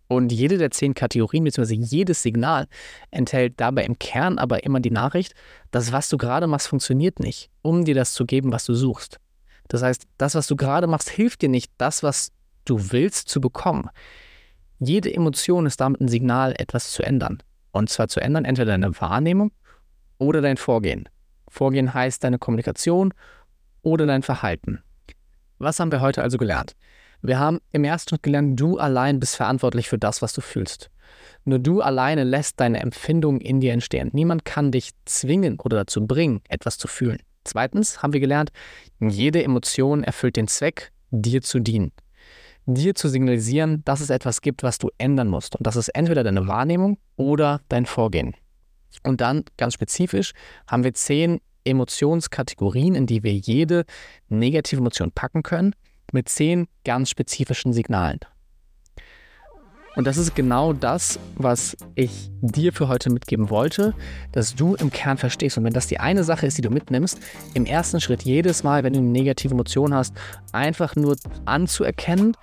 Und 0.08 0.32
jede 0.32 0.58
der 0.58 0.72
zehn 0.72 0.94
Kategorien 0.94 1.44
bzw. 1.44 1.74
jedes 1.74 2.22
Signal 2.22 2.66
enthält 3.12 3.60
dabei 3.60 3.84
im 3.84 3.96
Kern 4.00 4.38
aber 4.38 4.64
immer 4.64 4.80
die 4.80 4.90
Nachricht, 4.90 5.34
dass 5.70 5.92
was 5.92 6.08
du 6.08 6.18
gerade 6.18 6.48
machst, 6.48 6.66
funktioniert 6.66 7.20
nicht, 7.20 7.48
um 7.62 7.84
dir 7.84 7.94
das 7.94 8.12
zu 8.12 8.26
geben, 8.26 8.50
was 8.50 8.64
du 8.64 8.74
suchst. 8.74 9.20
Das 9.70 9.82
heißt, 9.82 10.06
das, 10.18 10.34
was 10.34 10.48
du 10.48 10.56
gerade 10.56 10.88
machst, 10.88 11.08
hilft 11.08 11.42
dir 11.42 11.48
nicht, 11.48 11.72
das, 11.78 12.02
was 12.02 12.32
du 12.64 12.90
willst, 12.90 13.28
zu 13.28 13.40
bekommen. 13.40 13.88
Jede 14.80 15.14
Emotion 15.14 15.64
ist 15.64 15.80
damit 15.80 16.00
ein 16.00 16.08
Signal, 16.08 16.54
etwas 16.58 16.90
zu 16.90 17.04
ändern. 17.04 17.40
Und 17.70 17.88
zwar 17.88 18.08
zu 18.08 18.20
ändern 18.20 18.44
entweder 18.44 18.72
deine 18.72 19.00
Wahrnehmung 19.00 19.52
oder 20.18 20.42
dein 20.42 20.56
Vorgehen. 20.56 21.08
Vorgehen 21.48 21.94
heißt 21.94 22.24
deine 22.24 22.38
Kommunikation 22.38 23.14
oder 23.82 24.06
dein 24.06 24.22
Verhalten. 24.22 24.82
Was 25.58 25.78
haben 25.78 25.92
wir 25.92 26.00
heute 26.00 26.22
also 26.22 26.36
gelernt? 26.36 26.74
Wir 27.22 27.38
haben 27.38 27.60
im 27.70 27.84
ersten 27.84 28.08
Schritt 28.10 28.24
gelernt, 28.24 28.58
du 28.58 28.78
allein 28.78 29.20
bist 29.20 29.36
verantwortlich 29.36 29.88
für 29.88 29.98
das, 29.98 30.20
was 30.20 30.32
du 30.32 30.40
fühlst. 30.40 30.90
Nur 31.44 31.60
du 31.60 31.80
alleine 31.80 32.24
lässt 32.24 32.58
deine 32.58 32.80
Empfindungen 32.80 33.40
in 33.40 33.60
dir 33.60 33.72
entstehen. 33.72 34.10
Niemand 34.12 34.44
kann 34.44 34.72
dich 34.72 34.90
zwingen 35.04 35.60
oder 35.60 35.78
dazu 35.78 36.06
bringen, 36.06 36.40
etwas 36.48 36.76
zu 36.76 36.88
fühlen. 36.88 37.20
Zweitens 37.44 38.02
haben 38.02 38.12
wir 38.12 38.20
gelernt, 38.20 38.50
jede 39.00 39.42
Emotion 39.42 40.04
erfüllt 40.04 40.36
den 40.36 40.48
Zweck, 40.48 40.92
dir 41.10 41.42
zu 41.42 41.58
dienen. 41.58 41.92
Dir 42.66 42.94
zu 42.94 43.08
signalisieren, 43.08 43.82
dass 43.84 44.00
es 44.00 44.10
etwas 44.10 44.42
gibt, 44.42 44.62
was 44.62 44.78
du 44.78 44.90
ändern 44.98 45.28
musst. 45.28 45.56
Und 45.56 45.66
das 45.66 45.76
ist 45.76 45.88
entweder 45.88 46.22
deine 46.22 46.46
Wahrnehmung 46.46 46.98
oder 47.16 47.60
dein 47.68 47.86
Vorgehen. 47.86 48.34
Und 49.02 49.20
dann 49.20 49.44
ganz 49.56 49.74
spezifisch 49.74 50.32
haben 50.66 50.84
wir 50.84 50.94
zehn 50.94 51.40
Emotionskategorien, 51.64 52.94
in 52.94 53.06
die 53.06 53.22
wir 53.22 53.34
jede 53.34 53.84
negative 54.28 54.80
Emotion 54.80 55.12
packen 55.12 55.42
können 55.42 55.74
mit 56.12 56.28
zehn 56.28 56.66
ganz 56.84 57.10
spezifischen 57.10 57.72
Signalen. 57.72 58.20
Und 59.96 60.06
das 60.06 60.16
ist 60.16 60.34
genau 60.34 60.72
das, 60.72 61.18
was 61.34 61.76
ich 61.94 62.30
dir 62.40 62.72
für 62.72 62.88
heute 62.88 63.10
mitgeben 63.10 63.50
wollte, 63.50 63.94
dass 64.32 64.54
du 64.54 64.74
im 64.76 64.90
Kern 64.90 65.18
verstehst. 65.18 65.58
Und 65.58 65.64
wenn 65.64 65.72
das 65.72 65.88
die 65.88 65.98
eine 65.98 66.24
Sache 66.24 66.46
ist, 66.46 66.56
die 66.58 66.62
du 66.62 66.70
mitnimmst, 66.70 67.18
im 67.54 67.66
ersten 67.66 68.00
Schritt 68.00 68.22
jedes 68.22 68.62
Mal, 68.62 68.84
wenn 68.84 68.92
du 68.92 69.00
eine 69.00 69.08
negative 69.08 69.52
Emotion 69.52 69.92
hast, 69.92 70.14
einfach 70.52 70.94
nur 70.94 71.16
anzuerkennen, 71.44 72.36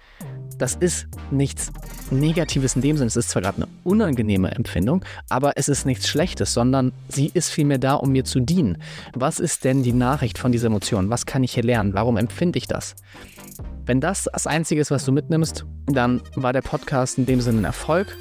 das 0.58 0.76
ist 0.76 1.08
nichts 1.32 1.72
Negatives 2.10 2.76
in 2.76 2.82
dem 2.82 2.98
Sinne. 2.98 3.08
Es 3.08 3.16
ist 3.16 3.30
zwar 3.30 3.44
gerade 3.44 3.58
eine 3.58 3.68
unangenehme 3.84 4.52
Empfindung, 4.52 5.06
aber 5.30 5.54
es 5.56 5.70
ist 5.70 5.86
nichts 5.86 6.08
Schlechtes, 6.08 6.54
sondern 6.54 6.94
sie 7.10 7.30
ist 7.34 7.50
vielmehr 7.50 7.78
da, 7.78 7.94
um 7.94 8.12
mir 8.12 8.26
zu 8.26 8.40
dienen. 8.40 8.78
Was 9.14 9.40
ist 9.40 9.64
denn 9.64 9.84
die 9.84 9.94
Nachricht 9.94 10.38
von 10.38 10.52
dieser 10.52 10.68
Emotion? 10.68 11.10
Was 11.10 11.26
kann 11.26 11.44
ich 11.44 11.54
hier 11.54 11.64
lernen? 11.64 11.94
Warum 11.94 12.18
empfinde 12.18 12.58
ich 12.58 12.68
das? 12.68 12.96
Wenn 13.88 14.02
das 14.02 14.30
das 14.32 14.46
Einzige 14.48 14.82
ist, 14.82 14.92
was 14.92 15.06
du 15.06 15.14
mitnimmst, 15.14 15.66
dann 15.86 16.22
war 16.36 16.52
der 16.52 16.62
Podcast 16.62 17.18
in 17.18 17.26
dem 17.26 17.40
Sinne 17.40 17.62
ein 17.62 17.66
Erfolg. 17.66 18.18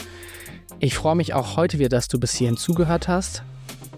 Ich 0.79 0.95
freue 0.95 1.17
mich 1.17 1.35
auch 1.35 1.57
heute 1.57 1.81
wieder, 1.81 1.89
dass 1.89 2.07
du 2.07 2.21
bis 2.21 2.35
hierhin 2.35 2.57
zugehört 2.57 3.09
hast. 3.09 3.43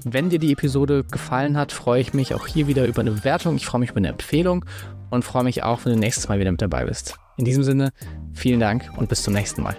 Wenn 0.03 0.31
dir 0.31 0.39
die 0.39 0.53
Episode 0.53 1.05
gefallen 1.05 1.59
hat, 1.59 1.73
freue 1.73 2.01
ich 2.01 2.15
mich 2.15 2.35
auch 2.35 2.47
hier 2.47 2.69
wieder 2.69 2.87
über 2.87 3.03
eine 3.03 3.11
Bewertung. 3.11 3.57
Ich 3.57 3.67
freue 3.67 3.81
mich 3.81 3.91
über 3.91 3.99
eine 3.99 4.09
Empfehlung 4.09 4.65
und 5.11 5.27
freue 5.27 5.45
mich 5.45 5.63
auch, 5.63 5.85
wenn 5.85 5.93
du 5.93 5.99
nächstes 5.99 6.29
Mal 6.29 6.41
wieder 6.41 6.51
mit 6.51 6.63
dabei 6.63 6.87
bist. 6.87 7.17
In 7.37 7.45
diesem 7.45 7.65
Sinne, 7.65 7.91
vielen 8.33 8.61
Dank 8.61 8.91
und 8.97 9.11
bis 9.11 9.23
zum 9.23 9.35
nächsten 9.35 9.63
Mal. 9.63 9.77